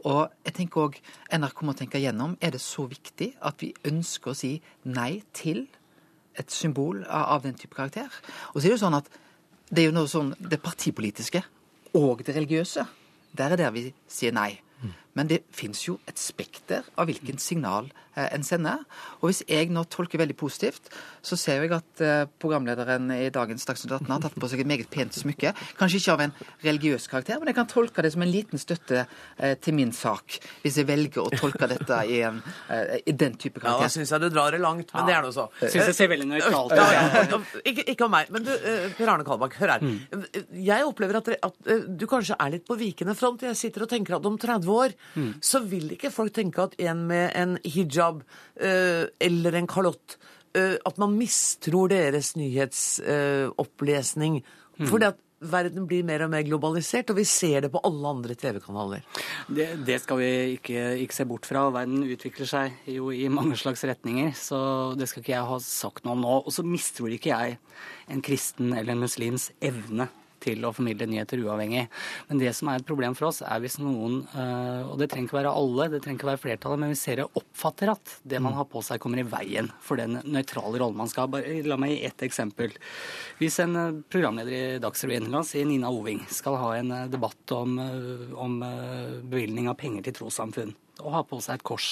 Og 0.04 0.28
jeg 0.44 0.58
tenker 0.58 0.90
òg 0.90 0.98
NRK 1.32 1.64
må 1.64 1.76
tenke 1.80 2.02
gjennom 2.04 2.36
er 2.44 2.52
det 2.52 2.62
så 2.62 2.84
viktig 2.92 3.30
at 3.40 3.64
vi 3.64 3.72
ønsker 3.88 4.34
å 4.34 4.38
si 4.38 4.58
nei 4.84 5.24
til 5.32 5.64
et 6.36 6.52
symbol 6.52 7.06
av 7.08 7.46
den 7.46 7.56
type 7.56 7.78
karakter. 7.78 8.10
Og 8.52 8.60
så 8.60 8.66
er 8.66 8.74
det 8.74 8.76
jo 8.76 8.84
sånn 8.84 8.98
at 8.98 9.08
det 9.74 9.82
er 9.82 9.90
jo 9.90 9.96
noe 9.96 10.10
sånn 10.10 10.34
det 10.38 10.60
partipolitiske 10.62 11.42
og 11.98 12.22
det 12.26 12.36
religiøse. 12.36 12.86
Der 13.34 13.56
er 13.56 13.58
der 13.58 13.74
vi 13.74 13.88
sier 14.10 14.34
nei. 14.36 14.52
Men 15.14 15.30
det 15.30 15.44
fins 15.54 15.86
jo 15.86 16.00
et 16.10 16.20
spekter 16.20 16.86
av 17.00 17.08
hvilken 17.10 17.40
signal 17.42 17.88
en 18.16 18.46
sender. 18.46 18.84
Og 19.22 19.30
hvis 19.30 19.42
jeg 19.50 19.72
nå 19.74 19.84
tolker 19.92 20.22
veldig 20.22 20.36
positivt, 20.38 20.90
så 21.24 21.38
ser 21.40 21.64
jeg 21.64 21.74
at 21.76 22.04
eh, 22.04 22.26
programlederen 22.42 23.10
i 23.16 23.30
dagens 23.34 23.66
Dagsnytt 23.68 23.96
18 23.96 24.12
har 24.12 24.24
tatt 24.26 24.38
på 24.40 24.50
seg 24.52 24.64
et 24.64 24.70
meget 24.70 24.90
pent 24.94 25.16
smykke. 25.16 25.54
Kanskje 25.80 26.02
ikke 26.02 26.16
av 26.16 26.24
en 26.26 26.36
religiøs 26.66 27.08
karakter, 27.12 27.40
men 27.42 27.52
jeg 27.52 27.58
kan 27.60 27.70
tolke 27.72 28.06
det 28.06 28.14
som 28.16 28.26
en 28.26 28.32
liten 28.32 28.62
støtte 28.62 29.06
eh, 29.06 29.56
til 29.64 29.78
min 29.78 29.94
sak. 29.96 30.38
Hvis 30.64 30.80
jeg 30.82 30.90
velger 30.90 31.24
å 31.24 31.32
tolke 31.34 31.70
dette 31.72 32.02
i, 32.10 32.20
en, 32.28 32.42
i 33.00 33.16
den 33.16 33.38
type 33.40 33.62
karakter. 33.62 33.88
Ja, 33.88 33.90
da 33.90 33.96
syns 33.96 34.14
jeg 34.14 34.24
du 34.24 34.30
drar 34.34 34.54
det 34.54 34.62
langt, 34.64 34.94
men 34.94 35.04
ja. 35.04 35.08
det 35.10 35.18
er 35.18 35.26
nå 35.26 35.34
så. 35.36 35.48
Syns 35.64 35.90
jeg 35.92 35.98
ser 35.98 36.12
veldig 36.12 36.30
nøytralt 36.30 36.74
ut. 36.74 36.80
Ja, 36.80 37.24
ja. 37.24 37.42
Ikke, 37.64 37.88
ikke 37.96 38.08
om 38.08 38.14
meg. 38.14 38.30
Men 38.34 38.46
du, 38.46 38.52
Per 38.98 39.10
Arne 39.10 39.26
Kalbakk, 39.28 39.58
hør 39.62 39.76
her. 39.76 39.84
Mm. 39.84 40.28
Jeg 40.64 40.88
opplever 40.88 41.20
at, 41.22 41.32
at, 41.50 41.72
du 41.88 42.06
kanskje 42.10 42.38
er 42.40 42.54
litt 42.58 42.68
på 42.68 42.78
vikende 42.80 43.16
front. 43.18 43.46
Jeg 43.48 43.58
sitter 43.60 43.88
og 43.88 43.92
tenker 43.92 44.18
at 44.18 44.28
om 44.28 44.38
30 44.40 44.74
år 44.74 44.96
mm. 45.16 45.32
så 45.44 45.64
vil 45.66 45.96
ikke 45.96 46.12
folk 46.14 46.36
tenke 46.36 46.68
at 46.68 46.78
en 46.84 47.06
med 47.10 47.32
en 47.40 47.58
hijab 47.64 48.03
uh, 48.12 49.04
eller 49.28 49.52
en 49.60 49.70
kalott 49.70 50.18
uh, 50.58 50.78
At 50.86 50.98
man 51.02 51.18
mistror 51.18 51.88
deres 51.94 52.36
nyhetsopplesning. 52.40 54.34
Mm. 54.78 54.88
Fordi 54.90 55.06
at 55.12 55.20
verden 55.44 55.88
blir 55.88 56.06
mer 56.08 56.24
og 56.26 56.32
mer 56.32 56.44
globalisert, 56.48 57.12
og 57.12 57.20
vi 57.20 57.26
ser 57.28 57.66
det 57.66 57.72
på 57.74 57.82
alle 57.84 58.12
andre 58.16 58.36
TV-kanaler. 58.40 59.04
Det, 59.48 59.68
det, 59.86 60.00
skal 60.04 60.20
vi 60.22 60.30
ikke, 60.58 60.86
ikke, 61.04 61.18
se 61.18 61.28
bort 61.30 61.48
fra. 61.50 61.66
Verden 61.74 62.06
utvikler 62.08 62.50
seg 62.50 62.92
jo 62.94 63.12
i 63.12 63.28
mange 63.34 63.58
slags 63.60 63.84
retninger, 63.88 64.34
så 64.40 64.60
det 65.00 65.10
skal 65.12 65.24
ikke 65.24 65.36
jeg 65.36 65.52
ha 65.52 65.62
sagt 65.66 66.08
noe 66.08 66.18
om 66.18 66.24
nå. 66.24 66.36
Og 66.44 66.56
så 66.56 66.66
mistror 66.68 67.14
ikke 67.14 67.34
jeg 67.34 67.60
en 68.14 68.24
kristen 68.26 68.74
eller 68.74 68.96
en 68.96 69.04
muslims 69.04 69.52
evne 69.64 70.10
til 70.44 70.66
å 70.66 70.74
formidle 70.76 71.08
nyheter 71.10 71.42
uavhengig. 71.44 71.86
Men 72.30 72.42
det 72.42 72.54
som 72.58 72.70
er 72.70 72.82
et 72.82 72.88
problem 72.88 73.16
for 73.18 73.30
oss, 73.30 73.42
er 73.46 73.62
hvis 73.64 73.80
noen, 73.82 74.22
eh, 74.34 74.82
og 74.88 74.98
det 75.02 75.10
trenger 75.12 75.30
ikke 75.30 75.40
være 75.40 75.56
alle, 75.60 75.90
det 75.92 76.02
trenger 76.04 76.20
ikke 76.20 76.32
være 76.32 76.44
flertallet, 76.44 76.82
men 76.84 76.94
hvis 76.94 77.06
dere 77.10 77.28
oppfatter 77.40 77.94
at 77.94 78.16
det 78.22 78.42
man 78.42 78.56
mm. 78.56 78.60
har 78.62 78.70
på 78.72 78.84
seg, 78.86 79.02
kommer 79.04 79.24
i 79.24 79.28
veien 79.28 79.70
for 79.84 80.02
den 80.02 80.20
nøytrale 80.24 80.82
rollen 80.82 81.00
man 81.00 81.12
skal 81.12 81.28
ha. 81.28 81.44
La 81.68 81.80
meg 81.80 81.96
gi 81.96 82.02
ett 82.10 82.26
eksempel. 82.28 82.76
Hvis 83.42 83.60
en 83.64 83.80
eh, 83.80 84.02
programleder 84.14 84.58
i 84.58 84.82
Dagsrevyen, 84.84 85.30
la 85.34 85.44
oss 85.44 85.54
si 85.56 85.64
Nina 85.68 85.92
Oving, 85.94 86.24
skal 86.34 86.60
ha 86.62 86.74
en 86.80 86.96
eh, 86.96 87.08
debatt 87.14 87.56
om, 87.56 87.78
om 88.40 88.60
bevilgning 89.30 89.70
av 89.72 89.78
penger 89.80 90.06
til 90.08 90.20
trossamfunn, 90.22 90.74
og 91.02 91.16
ha 91.16 91.24
på 91.28 91.40
seg 91.44 91.60
et 91.60 91.66
kors 91.68 91.90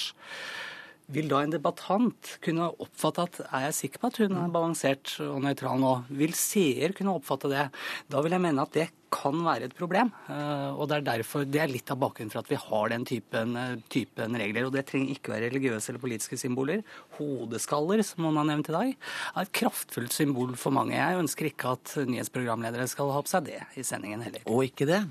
vil 1.12 1.28
da 1.30 1.42
en 1.42 1.52
debattant 1.52 2.36
kunne 2.44 2.70
oppfatte 2.82 3.26
at 3.26 3.38
er 3.48 3.68
jeg 3.68 3.78
sikker 3.78 4.02
på 4.02 4.10
at 4.12 4.20
hun 4.22 4.38
er 4.38 4.52
balansert 4.54 5.14
og 5.24 5.42
nøytral 5.44 5.80
nå? 5.82 5.92
Vil 6.22 6.34
seer 6.38 6.94
kunne 6.96 7.16
oppfatte 7.18 7.50
det? 7.52 7.68
Da 8.12 8.22
vil 8.24 8.36
jeg 8.36 8.44
mene 8.44 8.64
at 8.64 8.76
det 8.76 8.88
kan 9.12 9.36
være 9.44 9.68
et 9.68 9.76
problem. 9.76 10.10
Eh, 10.32 10.70
og 10.72 10.88
Det 10.88 10.96
er 10.96 11.06
derfor, 11.10 11.44
det 11.44 11.60
er 11.60 11.70
litt 11.70 11.90
av 11.92 12.00
bakgrunnen 12.00 12.32
for 12.32 12.40
at 12.40 12.48
vi 12.48 12.56
har 12.56 12.88
den 12.88 13.04
typen, 13.04 13.56
eh, 13.56 13.76
typen 13.92 14.36
regler. 14.40 14.66
Og 14.66 14.72
det 14.72 14.86
trenger 14.88 15.12
ikke 15.12 15.34
være 15.34 15.50
religiøse 15.52 15.92
eller 15.92 16.00
politiske 16.00 16.38
symboler. 16.40 16.82
Hodeskaller, 17.18 18.02
som 18.02 18.24
noen 18.24 18.40
har 18.40 18.48
nevnt 18.48 18.70
i 18.70 18.72
dag, 18.72 18.96
er 19.36 19.42
et 19.42 19.52
kraftfullt 19.52 20.12
symbol 20.12 20.56
for 20.56 20.72
mange. 20.72 20.96
Jeg 20.96 21.20
ønsker 21.20 21.50
ikke 21.50 21.76
at 21.76 21.96
nyhetsprogramledere 22.08 22.88
skal 22.88 23.12
ha 23.12 23.20
på 23.20 23.28
seg 23.28 23.44
det 23.44 23.60
i 23.76 23.82
sendingen 23.82 24.22
heller. 24.22 24.40
Og 24.46 24.64
ikke 24.64 24.88
det? 24.88 25.04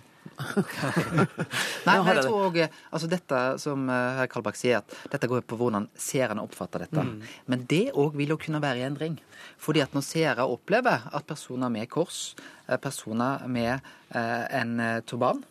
Nei, 1.88 1.96
men 1.98 2.10
jeg 2.10 2.24
tror 2.26 2.48
også, 2.48 2.68
altså 2.96 3.10
Dette 3.12 3.42
som 3.62 3.90
eh, 3.92 4.20
herr 4.20 4.30
Kalbakk 4.32 4.58
sier, 4.60 4.82
at 4.82 5.14
dette 5.14 5.30
går 5.30 5.44
på 5.48 5.58
hvordan 5.60 5.88
seerne 6.00 6.44
oppfatter 6.46 6.86
dette. 6.86 7.06
Mm. 7.06 7.22
Men 7.52 7.66
det 7.70 7.84
òg 8.00 8.18
vil 8.20 8.34
jo 8.34 8.40
kunne 8.42 8.62
være 8.64 8.82
i 8.82 8.88
endring. 8.88 9.20
Fordi 9.62 9.84
at 9.84 9.94
når 9.96 10.06
seere 10.06 10.48
opplever 10.50 11.08
at 11.12 11.28
personer 11.30 11.72
med 11.74 11.90
kors, 11.92 12.34
eh, 12.68 12.80
personer 12.82 13.46
med 13.52 13.74
eh, 13.78 14.46
en 14.62 14.78
turban, 15.08 15.44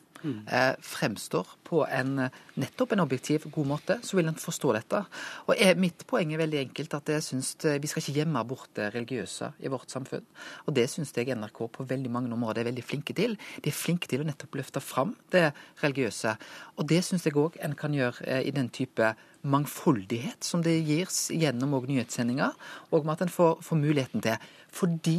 fremstår 0.85 1.49
på 1.65 1.83
en 1.87 2.27
nettopp 2.61 2.93
en 2.93 3.03
objektiv, 3.05 3.47
god 3.53 3.69
måte, 3.71 3.97
så 4.05 4.19
vil 4.19 4.29
en 4.29 4.39
forstå 4.39 4.73
dette. 4.77 5.01
Og 5.47 5.55
er, 5.57 5.79
Mitt 5.81 6.05
poeng 6.09 6.35
er 6.35 6.43
veldig 6.43 6.61
enkelt 6.65 6.97
at 6.99 7.13
jeg 7.15 7.25
synes 7.25 7.55
vi 7.81 7.89
skal 7.91 8.03
ikke 8.03 8.17
gjemme 8.19 8.43
bort 8.49 8.73
det 8.77 8.91
religiøse 8.95 9.53
i 9.65 9.73
vårt 9.73 9.93
samfunn. 9.93 10.27
Og 10.67 10.77
det 10.77 10.87
syns 10.93 11.15
jeg 11.17 11.33
NRK 11.37 11.63
på 11.73 11.87
veldig 11.89 12.13
mange 12.13 12.33
områder 12.37 12.65
er 12.65 12.71
veldig 12.71 12.85
flinke 12.85 13.17
til. 13.17 13.37
De 13.63 13.73
er 13.73 13.77
flinke 13.77 14.11
til 14.11 14.23
å 14.23 14.29
nettopp 14.29 14.61
løfte 14.61 14.83
fram 14.85 15.15
det 15.33 15.51
religiøse. 15.83 16.37
Og 16.77 16.89
det 16.91 17.03
syns 17.07 17.27
jeg 17.27 17.39
òg 17.41 17.59
en 17.65 17.77
kan 17.79 17.95
gjøre 17.97 18.27
eh, 18.27 18.45
i 18.49 18.55
den 18.55 18.71
type 18.73 19.15
mangfoldighet 19.41 20.45
som 20.45 20.65
det 20.65 20.77
gis 20.85 21.31
gjennom 21.33 21.79
nyhetssendinger, 21.89 22.57
og 22.93 23.07
med 23.07 23.17
at 23.17 23.25
en 23.25 23.33
får, 23.33 23.63
får 23.65 23.81
muligheten 23.81 24.25
til. 24.25 24.51
Fordi 24.71 25.19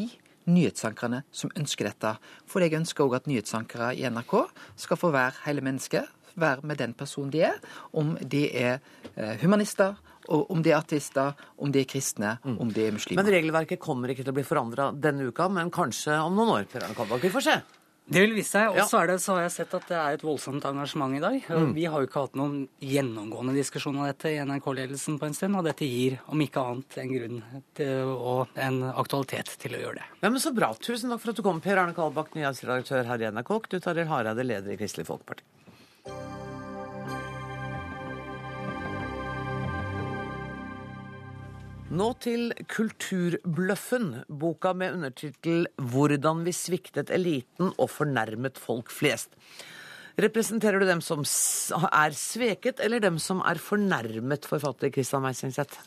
nyhetsankerne 0.52 1.24
som 1.32 1.52
ønsker 1.58 1.90
dette. 1.90 2.16
For 2.50 2.64
jeg 2.64 2.76
ønsker 2.78 3.06
òg 3.06 3.20
at 3.22 3.30
nyhetsankere 3.32 3.94
i 3.98 4.06
NRK 4.10 4.38
skal 4.86 5.00
få 5.00 5.12
være 5.16 5.46
hele 5.46 5.64
mennesket, 5.66 6.10
være 6.40 6.64
med 6.68 6.80
den 6.80 6.94
personen 6.96 7.32
de 7.34 7.44
er. 7.50 7.60
Om 7.98 8.16
de 8.22 8.46
er 8.56 8.80
eh, 9.16 9.36
humanister, 9.42 9.98
om 10.32 10.62
de 10.64 10.72
er 10.72 10.80
ateister, 10.80 11.34
om 11.58 11.72
de 11.74 11.82
er 11.82 11.90
kristne, 11.90 12.38
mm. 12.44 12.58
om 12.62 12.72
de 12.72 12.88
er 12.88 12.96
muslimer. 12.96 13.24
Men 13.24 13.34
regelverket 13.34 13.82
kommer 13.82 14.14
ikke 14.14 14.24
til 14.24 14.34
å 14.34 14.38
bli 14.38 14.48
forandra 14.48 14.92
denne 14.94 15.28
uka, 15.28 15.50
men 15.52 15.74
kanskje 15.74 16.16
om 16.22 16.38
noen 16.38 16.56
år? 16.60 17.20
Vi 17.22 17.34
får 17.34 17.48
se. 17.48 17.62
Det 18.12 18.22
vil 18.26 18.34
vise 18.36 18.52
seg. 18.58 18.76
Og 18.76 18.90
så 18.92 19.00
har 19.36 19.46
jeg 19.46 19.54
sett 19.54 19.76
at 19.78 19.86
det 19.88 19.98
er 19.98 20.18
et 20.18 20.26
voldsomt 20.26 20.66
engasjement 20.68 21.16
i 21.16 21.22
dag. 21.24 21.38
Mm. 21.48 21.72
Vi 21.78 21.86
har 21.88 22.04
jo 22.04 22.10
ikke 22.10 22.26
hatt 22.26 22.36
noen 22.40 22.66
gjennomgående 22.84 23.56
diskusjon 23.56 24.02
av 24.02 24.10
dette 24.10 24.34
i 24.34 24.42
NRK-ledelsen 24.44 25.20
på 25.22 25.30
en 25.30 25.38
stund, 25.38 25.60
og 25.60 25.70
dette 25.70 25.88
gir, 25.88 26.18
om 26.32 26.44
ikke 26.44 26.66
annet, 26.74 26.98
en 27.00 27.14
grunn 27.16 27.40
til, 27.80 28.12
og 28.12 28.60
en 28.60 28.82
aktualitet 28.92 29.56
til 29.62 29.78
å 29.78 29.84
gjøre 29.86 30.02
det. 30.02 30.10
Ja, 30.20 30.28
men 30.28 30.44
Så 30.44 30.52
bra. 30.58 30.74
Tusen 30.76 31.14
takk 31.14 31.24
for 31.24 31.32
at 31.32 31.40
du 31.40 31.46
kom, 31.46 31.64
Per 31.64 31.80
Arne 31.80 31.96
Kalbakk, 31.96 32.36
nyhetsredaktør 32.36 33.08
her 33.08 33.24
i 33.24 33.32
NRK. 33.32 33.56
Knut 33.70 33.90
Arild 33.94 34.12
Hareide, 34.12 34.48
leder 34.48 34.76
i 34.76 34.80
Kristelig 34.82 35.08
Folkeparti. 35.08 35.46
Nå 41.92 42.06
til 42.24 42.54
Kulturbløffen, 42.72 44.22
boka 44.40 44.72
med 44.72 44.94
undertittel 44.96 45.66
'Hvordan 45.76 46.46
vi 46.46 46.54
sviktet 46.56 47.12
eliten 47.12 47.74
og 47.76 47.90
fornærmet 47.92 48.56
folk 48.56 48.88
flest'. 48.88 49.36
Representerer 50.16 50.80
du 50.80 50.86
dem 50.88 51.02
som 51.02 51.20
er 51.20 52.16
sveket, 52.16 52.80
eller 52.80 53.00
dem 53.00 53.20
som 53.20 53.40
er 53.44 53.60
fornærmet, 53.60 54.48
forfatter 54.48 54.90
Christian 54.90 55.22
Meisingseth? 55.22 55.84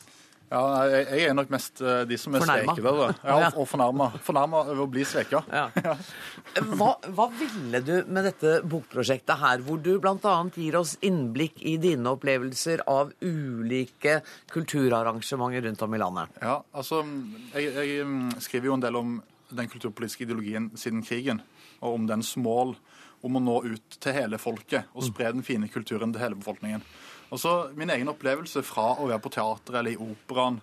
Ja, 0.55 0.63
jeg, 0.87 1.25
er 1.27 1.35
nok 1.35 1.51
mest 1.51 1.83
eh, 1.83 2.05
de 2.07 2.19
som 2.21 2.37
er 2.37 2.45
fornærma. 2.45 2.75
svekede. 2.77 3.09
Ja, 3.27 3.51
og 3.51 3.67
fornærma. 3.67 4.09
Fornærma 4.23 4.63
over 4.63 4.85
å 4.85 4.89
bli 4.91 5.07
sveka. 5.09 5.43
Ja. 5.55 5.95
Hva, 6.75 6.95
hva, 7.15 7.27
ville 7.35 7.81
du 7.85 7.93
med 8.13 8.27
dette 8.29 8.57
bokprosjektet 8.69 9.39
her, 9.41 9.63
hvor 9.67 9.79
du 9.83 9.93
bl.a. 10.03 10.35
gir 10.55 10.77
oss 10.79 10.95
innblikk 11.05 11.61
i 11.67 11.77
dine 11.83 12.15
opplevelser 12.15 12.85
av 12.91 13.13
ulike 13.25 14.21
kulturarrangementer 14.53 15.67
rundt 15.69 15.85
om 15.87 15.95
i 15.95 16.01
landet? 16.03 16.41
Ja, 16.43 16.59
altså, 16.75 17.03
jeg, 17.55 17.71
jeg 17.75 18.09
mm, 18.09 18.35
skriver 18.45 18.71
jo 18.71 18.79
en 18.79 18.85
del 18.85 18.99
om 19.01 19.15
den 19.55 19.71
kulturpolitiske 19.71 20.27
ideologien 20.27 20.71
siden 20.79 21.05
krigen, 21.07 21.43
og 21.81 22.01
om 22.01 22.09
dens 22.11 22.35
mål 22.41 22.75
om 23.25 23.39
å 23.39 23.43
nå 23.43 23.57
ut 23.73 23.99
til 24.03 24.17
hele 24.17 24.39
folket 24.41 24.91
og 24.93 25.07
spre 25.07 25.31
den 25.33 25.45
fine 25.47 25.71
kulturen 25.73 26.13
til 26.13 26.23
hele 26.23 26.39
befolkningen. 26.39 26.85
Og 27.33 27.41
så 27.41 27.55
Min 27.77 27.91
egen 27.91 28.11
opplevelse 28.11 28.63
fra 28.67 28.95
å 28.99 29.09
være 29.09 29.23
på 29.25 29.33
teater 29.35 29.81
eller 29.81 29.95
i 29.95 30.01
operaen 30.01 30.61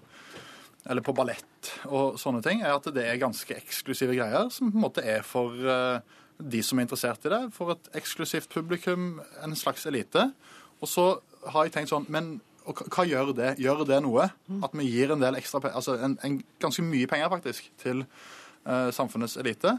eller 0.90 1.06
på 1.06 1.14
ballett 1.14 1.70
og 1.94 2.16
sånne 2.18 2.42
ting, 2.42 2.64
er 2.66 2.74
at 2.74 2.88
det 2.94 3.04
er 3.06 3.20
ganske 3.22 3.54
eksklusive 3.54 4.16
greier 4.18 4.50
som 4.54 4.72
på 4.72 4.80
en 4.80 4.86
måte 4.88 5.04
er 5.06 5.22
for 5.26 5.54
uh, 5.54 6.02
de 6.42 6.62
som 6.66 6.80
er 6.80 6.88
interessert 6.88 7.28
i 7.28 7.34
det, 7.34 7.42
for 7.54 7.76
et 7.76 7.92
eksklusivt 8.00 8.50
publikum, 8.50 9.20
en 9.46 9.54
slags 9.58 9.86
elite. 9.86 10.32
Og 10.82 10.90
så 10.90 11.06
har 11.54 11.68
jeg 11.68 11.76
tenkt 11.76 11.92
sånn 11.94 12.08
Men 12.10 12.40
hva 12.66 13.06
gjør 13.06 13.32
det? 13.38 13.56
Gjør 13.62 13.86
det 13.90 13.98
noe? 14.06 14.28
At 14.64 14.74
vi 14.78 14.86
gir 14.86 15.14
en 15.14 15.22
del 15.22 15.38
ekstra 15.40 15.62
altså 15.72 15.96
en, 15.98 16.18
en 16.26 16.36
ganske 16.62 16.84
mye 16.86 17.10
penger, 17.10 17.30
faktisk, 17.34 17.72
til 17.82 18.04
uh, 18.06 18.90
samfunnets 18.94 19.38
elite. 19.42 19.76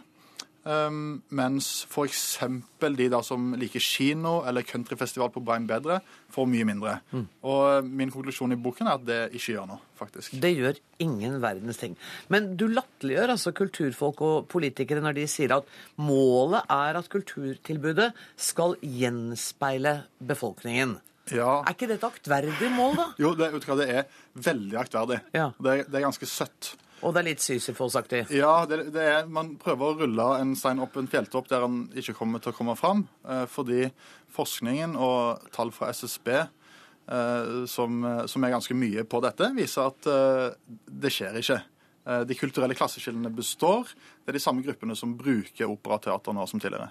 Um, 0.63 1.23
mens 1.35 1.89
f.eks. 1.91 2.39
de 2.79 3.07
da 3.11 3.19
som 3.27 3.49
liker 3.59 3.83
kino 3.83 4.37
eller 4.47 4.63
countryfestival 4.63 5.33
på 5.35 5.43
Brein 5.43 5.67
Bedre, 5.67 5.99
får 6.31 6.47
mye 6.47 6.67
mindre. 6.69 6.93
Mm. 7.11 7.25
Og 7.51 7.63
eh, 7.67 7.89
min 8.01 8.13
konklusjon 8.15 8.55
i 8.55 8.59
boken 8.63 8.87
er 8.87 9.01
at 9.01 9.07
det 9.09 9.19
ikke 9.35 9.57
gjør 9.57 9.67
noe, 9.73 9.83
faktisk. 9.99 10.37
Det 10.43 10.53
gjør 10.55 10.79
ingen 11.03 11.41
verdens 11.43 11.83
ting. 11.83 11.97
Men 12.33 12.53
du 12.59 12.69
latterliggjør 12.71 13.35
altså 13.35 13.55
kulturfolk 13.59 14.23
og 14.23 14.47
politikere 14.53 15.03
når 15.03 15.19
de 15.19 15.27
sier 15.31 15.57
at 15.57 15.67
målet 15.99 16.71
er 16.71 17.01
at 17.01 17.11
kulturtilbudet 17.11 18.13
skal 18.39 18.79
gjenspeile 18.87 19.99
befolkningen. 20.23 21.01
Ja. 21.31 21.61
Er 21.63 21.75
ikke 21.75 21.91
det 21.91 21.99
et 22.01 22.07
aktverdig 22.07 22.71
mål, 22.75 22.97
da? 22.99 23.11
Jo, 23.21 23.35
det, 23.39 23.51
det 23.83 23.91
er 23.91 24.09
veldig 24.47 24.79
aktverdig. 24.81 25.21
Ja. 25.35 25.51
Det, 25.59 25.77
det 25.91 25.99
er 25.99 26.07
ganske 26.07 26.29
søtt. 26.31 26.75
Og 27.03 27.15
det 27.15 27.23
er 27.23 27.29
litt 27.33 27.43
Sisyfos-aktig? 27.43 28.25
Ja, 28.35 28.63
det, 28.69 28.79
det, 28.95 29.03
er, 29.03 29.31
man 29.31 29.57
prøver 29.61 29.89
å 29.89 29.99
rulle 30.05 30.27
en 30.39 30.55
stein 30.59 30.83
opp 30.83 30.97
en 30.99 31.11
fjelltopp 31.11 31.51
der 31.51 31.65
han 31.65 31.85
ikke 31.99 32.15
kommer 32.19 32.43
til 32.43 32.53
å 32.53 32.57
komme 32.57 32.77
fram. 32.79 33.05
Eh, 33.27 33.45
fordi 33.51 33.89
forskningen 34.33 34.95
og 34.95 35.43
tall 35.55 35.73
fra 35.75 35.91
SSB, 35.91 36.31
eh, 36.39 37.53
som, 37.71 37.99
som, 38.31 38.47
er 38.47 38.55
ganske 38.55 38.79
mye 38.79 39.03
på 39.03 39.23
dette, 39.25 39.51
viser 39.59 39.91
at 39.91 40.11
eh, 40.13 40.49
det 40.87 41.13
skjer 41.15 41.43
ikke. 41.43 41.61
De 42.27 42.35
kulturelle 42.35 42.75
klasseskillene 42.75 43.31
består. 43.31 43.87
Det 44.25 44.33
er 44.33 44.35
de 44.35 44.41
samme 44.43 44.65
gruppene 44.67 44.97
som 44.99 45.13
bruker 45.15 45.71
opera 45.71 46.17
nå 46.35 46.47
som 46.51 46.59
tidligere. 46.59 46.89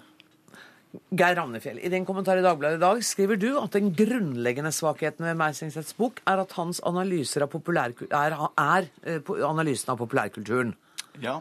Geir 0.92 1.36
Ravnefjell, 1.38 1.78
i 1.80 1.90
din 1.92 2.04
kommentar 2.04 2.36
i 2.36 2.44
Dagbladet 2.44 2.76
i 2.76 2.82
dag 2.82 2.98
skriver 3.06 3.38
du 3.40 3.48
at 3.60 3.72
den 3.72 3.92
grunnleggende 3.96 4.72
svakheten 4.76 5.24
ved 5.24 5.38
Meisingseths 5.40 5.94
bok 5.96 6.20
er 6.28 6.42
at 6.42 6.52
hans 6.58 6.82
analyser 6.88 7.46
av 7.46 7.52
populær, 7.52 7.94
er, 8.10 8.36
er, 8.60 8.90
eh, 9.08 9.32
analysen 9.48 9.94
av 9.94 10.02
populærkulturen. 10.02 10.74
Ja. 11.22 11.38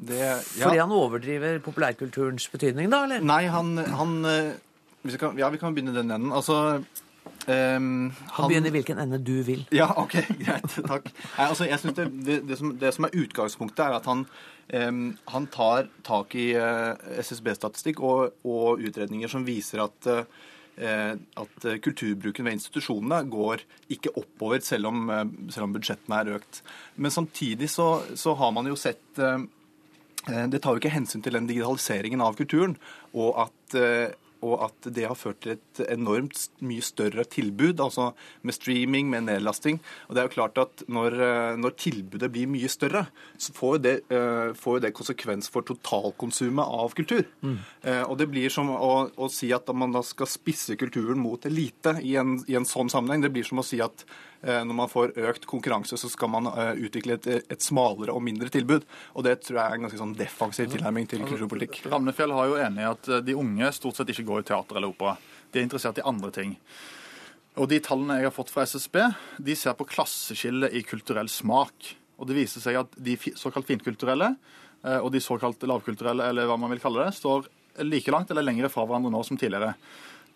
Det, 0.00 0.18
ja. 0.18 0.40
Fordi 0.64 0.80
han 0.80 0.96
overdriver 0.96 1.60
populærkulturens 1.62 2.48
betydning, 2.50 2.90
da? 2.90 3.04
eller? 3.04 3.22
Nei, 3.22 3.44
han, 3.52 3.76
han 3.78 4.18
eh, 4.26 4.50
vi 5.02 5.20
kan, 5.20 5.38
Ja, 5.38 5.52
vi 5.52 5.60
kan 5.60 5.76
begynne 5.76 5.94
den 5.94 6.10
enden. 6.10 6.32
Altså 6.32 6.80
Um, 7.48 8.12
han 8.36 8.48
begynner 8.50 8.68
i 8.68 8.74
hvilken 8.74 8.98
ende 9.00 9.18
du 9.24 9.40
vil. 9.42 9.62
Ja, 9.72 9.88
ok, 9.96 10.12
greit. 10.44 10.74
Takk. 10.76 11.06
Nei, 11.08 11.46
altså, 11.46 11.64
jeg 11.64 11.80
synes 11.80 11.96
det, 11.96 12.06
det, 12.26 12.36
det, 12.48 12.58
som, 12.58 12.74
det, 12.78 12.92
som, 12.94 13.06
er 13.08 13.16
utgangspunktet, 13.16 13.80
er 13.80 13.96
at 13.96 14.08
han 14.08 14.26
han 14.70 15.46
tar 15.50 15.88
tak 16.06 16.34
i 16.38 16.52
eh, 16.54 16.92
SSB-statistikk 17.18 18.02
og, 18.06 18.36
og, 18.46 18.82
utredninger 18.86 19.30
som 19.32 19.42
viser 19.46 19.82
at, 19.82 20.10
eh, 20.78 21.14
at 21.16 21.66
kulturbruken 21.82 22.46
ved 22.46 22.58
institusjonene 22.58 23.24
går 23.32 23.64
ikke 23.90 24.14
oppover, 24.14 24.62
selv 24.62 24.92
om, 24.92 25.10
selv 25.50 25.66
om 25.66 25.74
budsjettene 25.74 26.20
er 26.22 26.36
økt. 26.38 26.62
Men 26.94 27.10
samtidig 27.14 27.70
så, 27.72 27.88
så 28.14 28.36
har 28.38 28.54
man 28.54 28.70
jo 28.70 28.78
sett 28.78 29.18
eh, 30.28 30.46
det 30.52 30.60
tar 30.60 30.74
jo 30.74 30.82
ikke 30.82 30.92
hensyn 30.92 31.22
til 31.24 31.36
den 31.36 31.48
digitaliseringen 31.48 32.20
av 32.24 32.36
kulturen, 32.38 32.76
og 33.14 33.46
at, 33.46 33.76
eh, 33.78 34.12
og 34.46 34.66
at 34.66 34.88
det 34.94 35.06
har 35.08 35.18
ført 35.18 35.40
til 35.44 35.56
et 35.56 35.82
enormt 35.90 36.48
mye 36.64 36.84
større 36.84 37.24
tilbud, 37.28 37.80
altså 37.80 38.10
med 38.46 38.56
streaming, 38.56 39.10
med 39.12 39.26
nedlasting. 39.28 39.80
Og 40.08 40.14
det 40.14 40.22
er 40.22 40.28
jo 40.28 40.34
klart 40.36 40.60
at 40.62 40.84
når, 40.88 41.18
eh, 41.26 41.56
når 41.60 41.76
tilbudet 41.80 42.30
blir 42.32 42.50
mye 42.50 42.70
større, 42.72 43.06
så 43.38 43.54
får 43.56 43.76
jo 43.76 43.82
det, 43.88 43.96
eh, 44.10 44.52
får 44.56 44.80
det 44.86 44.94
konsekvens 44.96 45.50
for 45.50 45.62
totalkonsumet 45.62 46.64
av 46.64 46.94
kultur. 46.94 47.24
Mm. 47.42 47.58
Og 48.10 48.18
det 48.18 48.28
blir 48.30 48.50
som 48.52 48.68
å, 48.70 49.10
å 49.16 49.28
si 49.32 49.50
at 49.52 49.68
man 49.74 49.92
da 49.92 50.02
skal 50.04 50.28
spisse 50.28 50.76
kulturen 50.76 51.20
mot 51.20 51.44
elite 51.46 51.96
i 52.02 52.16
en, 52.20 52.38
i 52.48 52.56
en 52.58 52.68
sånn 52.68 52.90
sammenheng. 52.92 53.24
Det 53.24 53.32
blir 53.32 53.46
som 53.46 53.60
å 53.62 53.66
si 53.66 53.80
at 53.82 54.04
eh, 54.04 54.29
når 54.64 54.76
man 54.76 54.88
får 54.88 55.12
økt 55.20 55.44
konkurranse, 55.48 55.98
så 56.00 56.08
skal 56.08 56.30
man 56.32 56.48
eh, 56.48 56.86
utvikle 56.86 57.18
et, 57.18 57.26
et 57.52 57.64
smalere 57.64 58.14
og 58.16 58.22
mindre 58.24 58.48
tilbud. 58.52 58.86
Og 59.12 59.26
det 59.26 59.36
tror 59.44 59.58
jeg 59.58 59.66
er 59.66 59.76
en 59.76 59.84
ganske 59.84 60.00
sånn 60.00 60.14
defensiv 60.16 60.70
tilnærming 60.72 61.10
til 61.10 61.26
kulturpolitikk. 61.28 61.82
Ramnefjell 61.92 62.32
har 62.36 62.48
jo 62.48 62.56
enig 62.60 62.84
i 62.84 62.88
at 62.88 63.10
eh, 63.10 63.22
de 63.26 63.36
unge 63.36 63.72
stort 63.76 64.00
sett 64.00 64.14
ikke 64.14 64.24
går 64.30 64.44
i 64.44 64.48
teater 64.52 64.80
eller 64.80 64.94
opera. 64.94 65.16
De 65.52 65.60
er 65.60 65.66
interessert 65.66 66.00
i 66.00 66.06
andre 66.08 66.32
ting. 66.34 66.56
Og 67.60 67.68
De 67.68 67.80
tallene 67.84 68.20
jeg 68.20 68.30
har 68.30 68.36
fått 68.36 68.52
fra 68.54 68.64
SSB, 68.64 69.00
de 69.42 69.56
ser 69.58 69.76
på 69.76 69.88
klasseskillet 69.90 70.72
i 70.72 70.84
kulturell 70.86 71.28
smak. 71.28 71.94
Og 72.20 72.28
Det 72.30 72.36
viser 72.38 72.64
seg 72.64 72.78
at 72.80 72.94
de 72.96 73.18
såkalt 73.36 73.68
finkulturelle 73.68 74.34
eh, 74.84 75.00
og 75.00 75.10
de 75.12 75.20
såkalt 75.20 75.64
lavkulturelle, 75.68 76.30
eller 76.32 76.48
hva 76.48 76.56
man 76.60 76.72
vil 76.72 76.80
kalle 76.80 77.04
det, 77.04 77.16
står 77.18 77.50
like 77.84 78.12
langt 78.12 78.30
eller 78.32 78.44
lengre 78.44 78.70
fra 78.72 78.86
hverandre 78.86 79.12
nå 79.12 79.20
som 79.26 79.38
tidligere. 79.40 79.74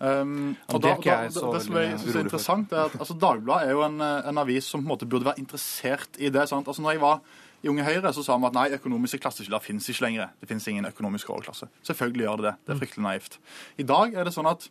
Um, 0.00 0.56
og 0.68 0.82
det 0.82 0.90
da, 1.04 1.14
da, 1.24 1.30
så 1.32 1.52
det 1.54 1.62
som 1.64 1.76
jeg 1.78 1.98
synes 2.02 2.16
er 2.16 2.24
interessant, 2.26 2.72
er 2.74 2.88
at 2.88 2.96
altså, 2.98 3.14
Dagbladet 3.20 3.70
er 3.70 3.76
jo 3.76 3.84
en, 3.86 4.00
eh, 4.02 4.28
en 4.28 4.40
avis 4.42 4.66
som 4.68 4.82
på 4.82 4.88
en 4.88 4.90
måte 4.90 5.08
burde 5.08 5.28
være 5.28 5.40
interessert 5.40 6.18
i 6.18 6.32
det. 6.34 6.48
sant? 6.50 6.66
Altså, 6.66 6.82
når 6.82 6.96
jeg 6.96 7.02
var 7.04 7.20
i 7.64 7.70
Unge 7.72 7.84
Høyre, 7.86 8.12
så 8.12 8.24
sa 8.26 8.36
vi 8.36 8.48
at 8.50 8.56
nei, 8.56 8.66
økonomiske 8.76 9.20
klasseskiller 9.24 9.62
finnes 9.64 9.86
ikke 9.88 10.04
lenger. 10.04 10.32
Det 10.40 10.50
finnes 10.50 10.66
ingen 10.68 10.88
økonomisk 10.88 11.30
overklasse. 11.32 11.70
Selvfølgelig 11.86 12.26
gjør 12.26 12.42
det 12.42 12.48
det. 12.50 12.54
Det 12.60 12.74
er 12.74 12.80
fryktelig 12.82 13.04
naivt. 13.06 13.38
I 13.80 13.86
dag 13.88 14.18
er 14.18 14.28
det 14.28 14.34
sånn 14.34 14.50
at 14.50 14.66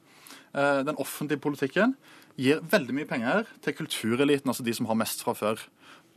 uh, 0.54 0.84
den 0.86 1.00
offentlige 1.02 1.42
politikken 1.42 1.96
gir 2.38 2.62
veldig 2.70 2.98
mye 2.98 3.10
penger 3.10 3.50
til 3.66 3.78
kultureliten, 3.78 4.52
altså 4.52 4.66
de 4.66 4.76
som 4.78 4.90
har 4.90 5.00
mest 5.00 5.26
fra 5.26 5.34
før. 5.38 5.64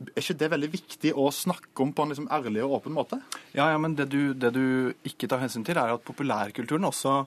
Er 0.05 0.21
ikke 0.21 0.37
det 0.37 0.51
veldig 0.53 0.69
viktig 0.75 1.15
å 1.17 1.31
snakke 1.33 1.81
om 1.81 1.95
på 1.97 2.05
en 2.05 2.13
liksom 2.13 2.29
ærlig 2.33 2.61
og 2.65 2.77
åpen 2.77 2.93
måte? 2.93 3.17
Ja, 3.57 3.71
ja, 3.71 3.81
men 3.81 3.97
det 3.97 4.11
du, 4.13 4.35
det 4.37 4.53
du 4.53 4.93
ikke 5.07 5.29
tar 5.29 5.41
hensyn 5.41 5.65
til, 5.65 5.79
er 5.81 5.95
at 5.95 6.05
populærkulturen 6.05 6.85
også 6.85 7.23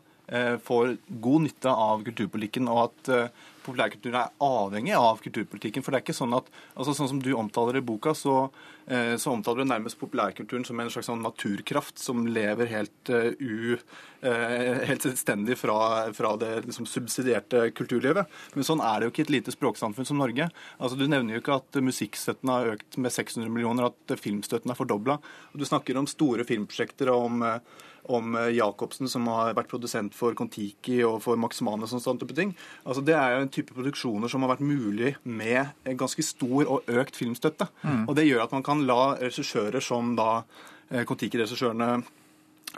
får 0.63 0.97
god 1.23 1.43
nytte 1.47 1.73
av 1.87 2.05
kulturpolitikken, 2.07 2.69
og 2.71 2.83
at 2.85 3.09
eh, 3.15 3.47
populærkulturen 3.65 4.19
er 4.23 4.35
avhengig 4.45 4.97
av 4.97 5.21
kulturpolitikken. 5.25 5.85
For 5.85 5.93
det 5.93 6.01
er 6.01 6.05
ikke 6.07 6.17
sånn 6.17 6.37
at 6.37 6.51
altså 6.75 6.97
Sånn 7.01 7.09
som 7.15 7.23
du 7.23 7.31
omtaler 7.39 7.79
i 7.79 7.85
boka, 7.85 8.13
så, 8.17 8.51
eh, 8.87 9.15
så 9.21 9.33
omtaler 9.33 9.65
du 9.65 9.71
nærmest 9.71 9.99
populærkulturen 10.01 10.67
som 10.67 10.81
en 10.81 10.91
slags 10.93 11.09
sånn 11.09 11.23
naturkraft 11.25 11.99
som 11.99 12.27
lever 12.27 12.69
helt, 12.69 13.11
eh, 13.11 13.33
u, 13.41 13.79
eh, 14.23 14.85
helt 14.89 15.03
selvstendig 15.03 15.57
fra, 15.57 16.13
fra 16.13 16.37
det 16.37 16.67
liksom, 16.67 16.87
subsidierte 16.87 17.71
kulturlivet. 17.73 18.27
Men 18.55 18.65
sånn 18.65 18.85
er 18.85 19.01
det 19.01 19.09
jo 19.09 19.13
ikke 19.15 19.25
i 19.25 19.29
et 19.29 19.37
lite 19.39 19.57
språksamfunn 19.57 20.07
som 20.07 20.19
Norge. 20.19 20.51
Altså 20.79 20.99
Du 20.99 21.07
nevner 21.07 21.35
jo 21.35 21.41
ikke 21.41 21.61
at 21.61 21.81
musikkstøtten 21.81 22.49
har 22.49 22.77
økt 22.77 22.99
med 22.99 23.13
600 23.13 23.49
millioner, 23.49 23.87
at 23.87 24.19
filmstøtten 24.19 24.71
er 24.71 24.77
fordobla. 24.77 25.21
Du 25.57 25.65
snakker 25.65 25.97
om 25.97 26.07
store 26.07 26.45
filmprosjekter 26.45 27.09
og 27.09 27.31
om 27.31 27.43
eh, 27.43 27.59
om 28.11 28.35
eh, 28.35 28.51
Jacobsen, 28.57 29.09
som 29.09 29.27
har 29.31 29.55
vært 29.57 29.71
produsent 29.71 30.15
for 30.17 30.37
Kon-Tiki 30.39 31.01
og 31.07 31.21
for 31.25 31.41
Max 31.41 31.63
Manus 31.67 31.95
og 31.97 32.03
sånne 32.03 32.25
type 32.25 32.37
ting. 32.37 32.55
Altså, 32.85 33.05
det 33.07 33.17
er 33.17 33.35
jo 33.35 33.43
en 33.45 33.53
type 33.55 33.77
produksjoner 33.77 34.33
som 34.33 34.45
har 34.45 34.55
vært 34.55 34.65
mulig 34.67 35.15
med 35.23 35.75
en 35.85 36.01
ganske 36.01 36.25
stor 36.27 36.65
og 36.67 36.91
økt 36.91 37.19
filmstøtte. 37.19 37.71
Mm. 37.83 38.07
Og 38.09 38.17
det 38.19 38.29
gjør 38.29 38.47
at 38.47 38.57
man 38.57 38.67
kan 38.67 38.87
la 38.89 39.03
regissører 39.21 39.85
som 39.85 40.17
da 40.19 40.31
eh, 40.91 41.05
Kon-Tiki-regissørene 41.09 41.91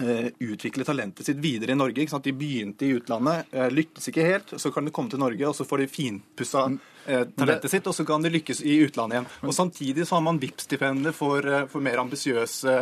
eh, 0.02 0.28
utvikle 0.48 0.86
talentet 0.88 1.26
sitt 1.26 1.40
videre 1.42 1.72
i 1.72 1.78
Norge. 1.78 2.02
Ikke 2.02 2.16
sant? 2.16 2.28
De 2.28 2.36
begynte 2.36 2.86
i 2.86 2.92
utlandet, 2.98 3.52
lyktes 3.72 4.10
ikke 4.12 4.26
helt. 4.28 4.54
Så 4.60 4.72
kan 4.74 4.84
de 4.86 4.94
komme 4.94 5.12
til 5.12 5.22
Norge, 5.22 5.48
og 5.48 5.56
så 5.56 5.66
får 5.68 5.84
de 5.84 5.88
finpussa 5.92 6.66
eh, 7.06 7.24
talentet 7.36 7.72
sitt, 7.72 7.88
og 7.88 7.96
så 7.96 8.06
kan 8.08 8.24
de 8.24 8.32
lykkes 8.36 8.62
i 8.66 8.82
utlandet 8.86 9.20
igjen. 9.20 9.32
Og 9.48 9.56
Samtidig 9.56 10.06
så 10.06 10.18
har 10.18 10.28
man 10.28 10.40
VIP-stipender 10.42 11.16
for, 11.16 11.48
for 11.72 11.84
mer 11.84 12.04
ambisiøse 12.04 12.78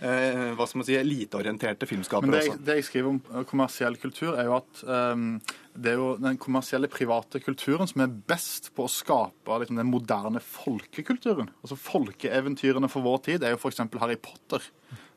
eh, 0.00 0.50
hva 0.56 0.66
skal 0.66 0.80
man 0.80 0.86
si, 0.88 0.96
eliteorienterte 0.98 1.86
filmskapere 1.88 2.32
det 2.32 2.40
jeg, 2.44 2.52
også. 2.54 2.64
det 2.66 2.76
jeg 2.80 2.86
skriver 2.88 3.10
om 3.12 3.20
eh, 3.34 3.44
kommersiell 3.50 3.96
kultur, 4.00 4.32
er 4.40 4.48
jo 4.48 4.56
at 4.56 4.82
um, 4.88 5.26
det 5.76 5.92
er 5.92 6.00
jo 6.00 6.08
den 6.20 6.38
kommersielle 6.40 6.88
private 6.90 7.40
kulturen 7.44 7.86
som 7.90 8.02
er 8.04 8.10
best 8.32 8.72
på 8.76 8.86
å 8.88 8.90
skape 8.90 9.60
liksom, 9.62 9.78
den 9.78 9.90
moderne 9.92 10.40
folkekulturen. 10.42 11.52
Altså 11.62 11.76
Folkeeventyrene 11.78 12.88
for 12.90 13.04
vår 13.06 13.22
tid 13.28 13.44
er 13.46 13.54
jo 13.54 13.60
f.eks. 13.62 13.82
Harry 14.00 14.16
Potter. 14.20 14.64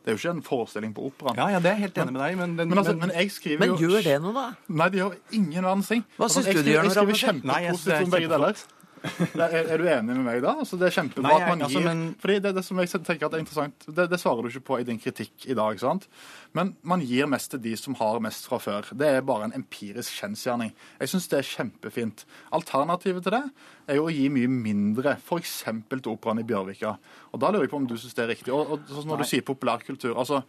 Det 0.04 0.12
er 0.12 0.18
jo 0.18 0.20
ikke 0.20 0.32
en 0.36 0.44
forestilling 0.44 0.92
på 0.94 1.06
operaen. 1.08 1.38
Ja, 1.40 1.46
ja, 1.56 1.60
det 1.64 1.70
er 1.72 1.78
jeg 1.80 1.86
helt 1.88 2.00
enig 2.04 2.14
med 2.18 2.22
deg, 2.26 2.34
men, 2.42 2.56
den, 2.60 2.68
Men, 2.70 2.78
altså, 2.82 2.94
men 3.00 3.14
jeg 3.16 3.32
skriver 3.32 3.62
Men 3.64 3.72
jo 3.80 3.88
gjør 3.88 4.04
det 4.04 4.16
noe, 4.20 4.34
da? 4.36 4.46
Nei, 4.82 4.88
det 4.92 5.00
gjør 5.00 5.14
ingen 5.40 5.64
verdens 5.64 5.92
ting. 5.94 6.04
Hva 6.18 6.28
Altså, 6.28 6.42
syns 6.44 6.46
du 6.46 6.52
det 6.52 6.60
skriver- 6.60 6.74
gjør, 6.74 6.84
Jeg 6.84 6.92
skriver 6.92 7.14
jeg 7.14 7.20
skriver 7.22 7.40
det 7.40 7.54
er 7.54 7.64
kjempepositivt 7.64 8.04
om 8.04 8.16
begge 8.18 8.32
deler. 8.34 8.64
Er, 9.04 9.54
er 9.74 9.78
du 9.82 9.84
enig 9.90 10.14
med 10.16 10.22
meg 10.24 10.38
da? 10.46 10.54
Altså, 10.64 10.78
det 10.80 10.88
er 10.88 10.94
kjempebra 10.96 11.24
Nei, 11.26 11.34
jeg- 11.36 11.44
at 11.44 11.50
man 11.52 11.64
altså, 11.66 11.80
gir 11.82 11.88
men- 11.90 12.16
Fordi 12.24 12.36
det, 12.46 12.54
det 12.56 12.64
som 12.64 12.78
jeg 12.80 12.88
tenker 12.94 13.26
at 13.28 13.34
er 13.34 13.42
interessant, 13.44 13.86
det, 13.98 14.06
det 14.14 14.20
svarer 14.22 14.42
du 14.46 14.48
ikke 14.48 14.64
på 14.70 14.78
i 14.80 14.86
din 14.88 15.00
kritikk 15.04 15.48
i 15.52 15.54
dag. 15.60 15.80
sant? 15.82 16.08
Men 16.56 16.76
man 16.84 17.02
gir 17.04 17.28
mest 17.28 17.52
til 17.52 17.60
de 17.60 17.76
som 17.76 17.96
har 18.00 18.20
mest 18.24 18.48
fra 18.48 18.60
før. 18.64 18.88
Det 18.96 19.08
er 19.10 19.22
bare 19.28 19.50
en 19.50 19.56
empirisk 19.60 20.14
kjensgjerning. 20.22 20.72
Jeg 21.02 21.10
syns 21.12 21.28
det 21.28 21.40
er 21.42 21.50
kjempefint. 21.52 22.24
Alternativet 22.54 23.24
til 23.26 23.32
det 23.36 23.44
er 23.92 23.96
jo 24.00 24.06
å 24.08 24.14
gi 24.14 24.30
mye 24.32 24.48
mindre, 24.48 25.18
f.eks. 25.20 25.64
til 25.90 26.12
Operaen 26.14 26.40
i 26.40 26.48
Bjørvika. 26.48 26.96
Og 27.34 27.40
Da 27.44 27.50
lurer 27.52 27.66
jeg 27.68 27.72
på 27.74 27.82
om 27.82 27.88
du 27.90 27.96
syns 27.98 28.14
det 28.16 28.24
er 28.24 28.32
riktig. 28.36 28.54
Og, 28.56 28.72
og 28.78 28.88
sånn 28.88 29.10
når 29.10 29.20
Nei. 29.20 29.26
du 29.26 29.30
sier 29.34 29.42
populærkultur 29.44 30.16
altså, 30.16 30.44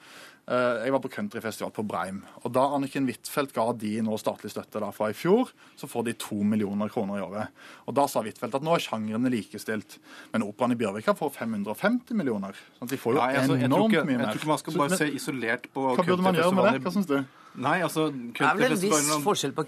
Jeg 0.47 0.92
var 0.92 1.01
på 1.01 1.09
countryfestival 1.09 1.70
på 1.72 1.82
Breim. 1.88 2.18
og 2.45 2.53
Da 2.53 2.61
Anniken 2.76 3.07
Huitfeldt 3.09 3.55
ga 3.57 3.72
de 3.72 3.95
nå 4.05 4.18
statlig 4.20 4.51
støtte 4.53 4.78
da, 4.82 4.90
fra 4.92 5.09
i 5.09 5.14
fjor, 5.16 5.49
så 5.80 5.88
får 5.88 6.05
de 6.05 6.12
to 6.20 6.36
millioner 6.45 6.90
kroner 6.92 7.16
i 7.16 7.24
året. 7.24 7.49
Og 7.88 7.95
Da 7.97 8.05
sa 8.07 8.20
Huitfeldt 8.20 8.55
at 8.59 8.62
nå 8.62 8.74
er 8.76 8.84
sjangrene 8.84 9.30
likestilt. 9.32 9.97
Men 10.34 10.42
Operaen 10.45 10.72
i 10.72 10.76
Bjørvika 10.76 11.16
får 11.16 11.32
550 11.32 12.12
millioner. 12.14 12.53
Sånn 12.78 12.88
de 12.92 12.97
får 13.01 13.14
jo 13.16 13.20
altså, 13.24 13.40
jeg 13.40 13.49
tror 13.49 13.64
enormt 13.70 13.95
ikke- 13.95 14.05
mye 14.05 14.18
jeg 14.18 14.26
tror 14.26 14.42
ikke 14.42 14.53
man 14.53 14.59
skal 14.59 14.72
Så- 14.72 14.78
bare 14.78 14.88
men- 14.90 14.99
se 14.99 15.11
isolert 15.16 15.66
på 15.72 15.97
Hva 15.97 16.05
burde 16.05 16.22
man 16.22 16.34
gjøre 16.34 16.55
med 16.55 16.72
det? 16.74 16.82
Hva 16.84 16.92
syns 16.92 17.07
du? 17.07 17.24
Nei, 17.57 17.76
altså 17.86 18.09
Det 18.11 18.40
er 18.42 18.57
vel 18.59 18.72
en 18.72 18.80
viss 18.82 19.11
forskjell 19.22 19.52
på 19.55 19.62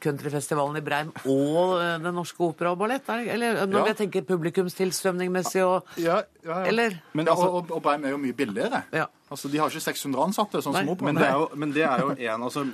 countryfestivalen 0.00 0.78
i 0.80 0.80
Breim 0.84 1.10
og 1.28 1.74
eh, 1.76 1.98
Den 2.00 2.14
norske 2.16 2.40
opera 2.40 2.70
og 2.72 2.78
ballett? 2.80 3.08
er 3.12 3.26
Eller 3.34 3.66
når 3.66 3.78
Ja. 3.82 3.86
jeg 3.92 3.96
tenker 3.98 4.24
publikumstilstrømningmessig 4.30 5.62
og 5.66 5.84
Ja, 6.00 6.22
ja, 6.44 6.48
ja. 6.48 6.64
Eller? 6.70 6.98
Men 7.12 7.26
altså- 7.28 7.50
og, 7.52 7.70
og 7.70 7.82
Breim 7.82 8.04
er 8.04 8.10
jo 8.10 8.18
mye 8.18 8.32
billigere. 8.32 8.82
Altså, 9.30 9.48
De 9.52 9.58
har 9.58 9.68
ikke 9.68 9.80
600 9.84 10.22
ansatte, 10.24 10.62
sånn 10.64 10.72
som 10.74 10.88
opera. 10.88 11.04
men 11.04 11.14
det 11.16 11.26
er 11.28 11.32
jo, 11.36 11.48
men 11.54 11.72
det 11.72 11.82
er 11.84 11.98
jo 12.00 12.10
en, 12.16 12.42
altså, 12.42 12.64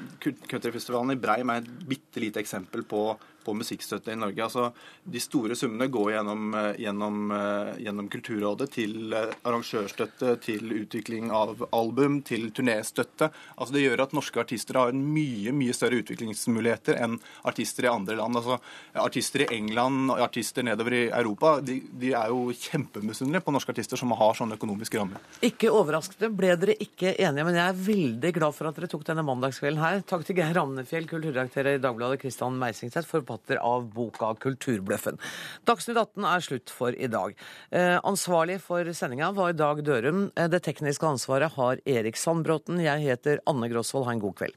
Countryfestivalen 0.48 1.10
i 1.10 1.16
Breim 1.16 1.50
er 1.50 1.56
et 1.56 1.88
bitte 1.88 2.20
lite 2.22 2.36
eksempel 2.40 2.84
på, 2.84 3.16
på 3.44 3.54
musikkstøtte 3.56 4.12
i 4.12 4.18
Norge. 4.18 4.44
Altså, 4.44 4.72
De 5.04 5.20
store 5.20 5.56
summene 5.58 5.90
går 5.92 6.14
gjennom, 6.14 6.54
eh, 6.54 6.80
gjennom, 6.84 7.30
eh, 7.30 7.74
gjennom 7.84 8.08
Kulturrådet 8.08 8.70
til 8.72 9.12
eh, 9.12 9.32
arrangørstøtte, 9.44 10.40
til 10.40 10.72
utvikling 10.80 11.30
av 11.30 11.66
album, 11.72 12.22
til 12.22 12.50
turnéstøtte. 12.50 13.30
Altså, 13.58 13.72
det 13.72 13.84
gjør 13.84 14.02
at 14.06 14.16
norske 14.16 14.40
artister 14.40 14.78
har 14.80 14.92
mye 14.92 15.52
mye 15.54 15.74
større 15.76 16.00
utviklingsmuligheter 16.02 16.98
enn 17.04 17.18
artister 17.44 17.86
i 17.86 17.92
andre 17.92 18.16
land. 18.18 18.36
Altså, 18.40 18.58
artister 18.94 19.44
i 19.44 19.50
England 19.56 20.10
og 20.10 20.22
artister 20.24 20.66
nedover 20.66 20.96
i 20.96 21.04
Europa 21.10 21.60
de, 21.64 21.80
de 22.00 22.12
er 22.16 22.32
jo 22.32 22.48
kjempemisunnelige 22.52 23.44
på 23.44 23.54
norske 23.54 23.74
artister 23.74 24.00
som 24.00 24.14
har 24.16 24.36
sånne 24.38 24.58
økonomiske 24.58 24.98
rammer. 25.00 25.22
Ikke 25.44 25.72
overraskende 25.72 26.30
ble 26.34 26.54
dere 26.60 26.76
ikke 26.80 27.14
enige, 27.14 27.46
men 27.46 27.58
jeg 27.58 27.66
er 27.66 27.82
veldig 27.88 28.32
glad 28.38 28.56
for 28.56 28.70
at 28.70 28.78
dere 28.78 28.90
tok 28.90 29.06
denne 29.08 29.24
mandagskvelden 29.26 29.82
her. 29.82 30.02
Takk 30.08 30.26
til 30.26 30.38
Geir 30.38 30.54
Ramnefjell, 30.56 31.08
kulturredaktør 31.10 31.74
i 31.74 31.80
Dagbladet, 31.82 32.20
Kristian 32.22 32.58
Meisingseth, 32.60 33.08
forfatter 33.34 33.56
av 33.62 33.88
boka 33.92 34.34
'Kulturbløffen'. 34.34 35.18
Dagsnytt 35.66 35.96
18 35.96 36.24
er 36.24 36.40
slutt 36.40 36.70
for 36.70 36.92
i 36.92 37.06
dag. 37.06 37.34
Eh, 37.70 38.00
ansvarlig 38.02 38.60
for 38.60 38.84
sendinga 38.84 39.34
var 39.34 39.52
Dag 39.52 39.84
Dørum. 39.84 40.30
Eh, 40.36 40.48
Det 40.48 40.62
tekniske 40.62 41.02
ansvaret 41.06 41.52
har 41.52 41.78
Erik 41.86 42.14
Sandbråten. 42.16 42.80
Jeg 42.80 43.00
heter 43.00 43.38
Anne 43.46 43.68
Grosvold. 43.68 44.04
Ha 44.04 44.12
en 44.12 44.20
god 44.20 44.34
kveld. 44.36 44.54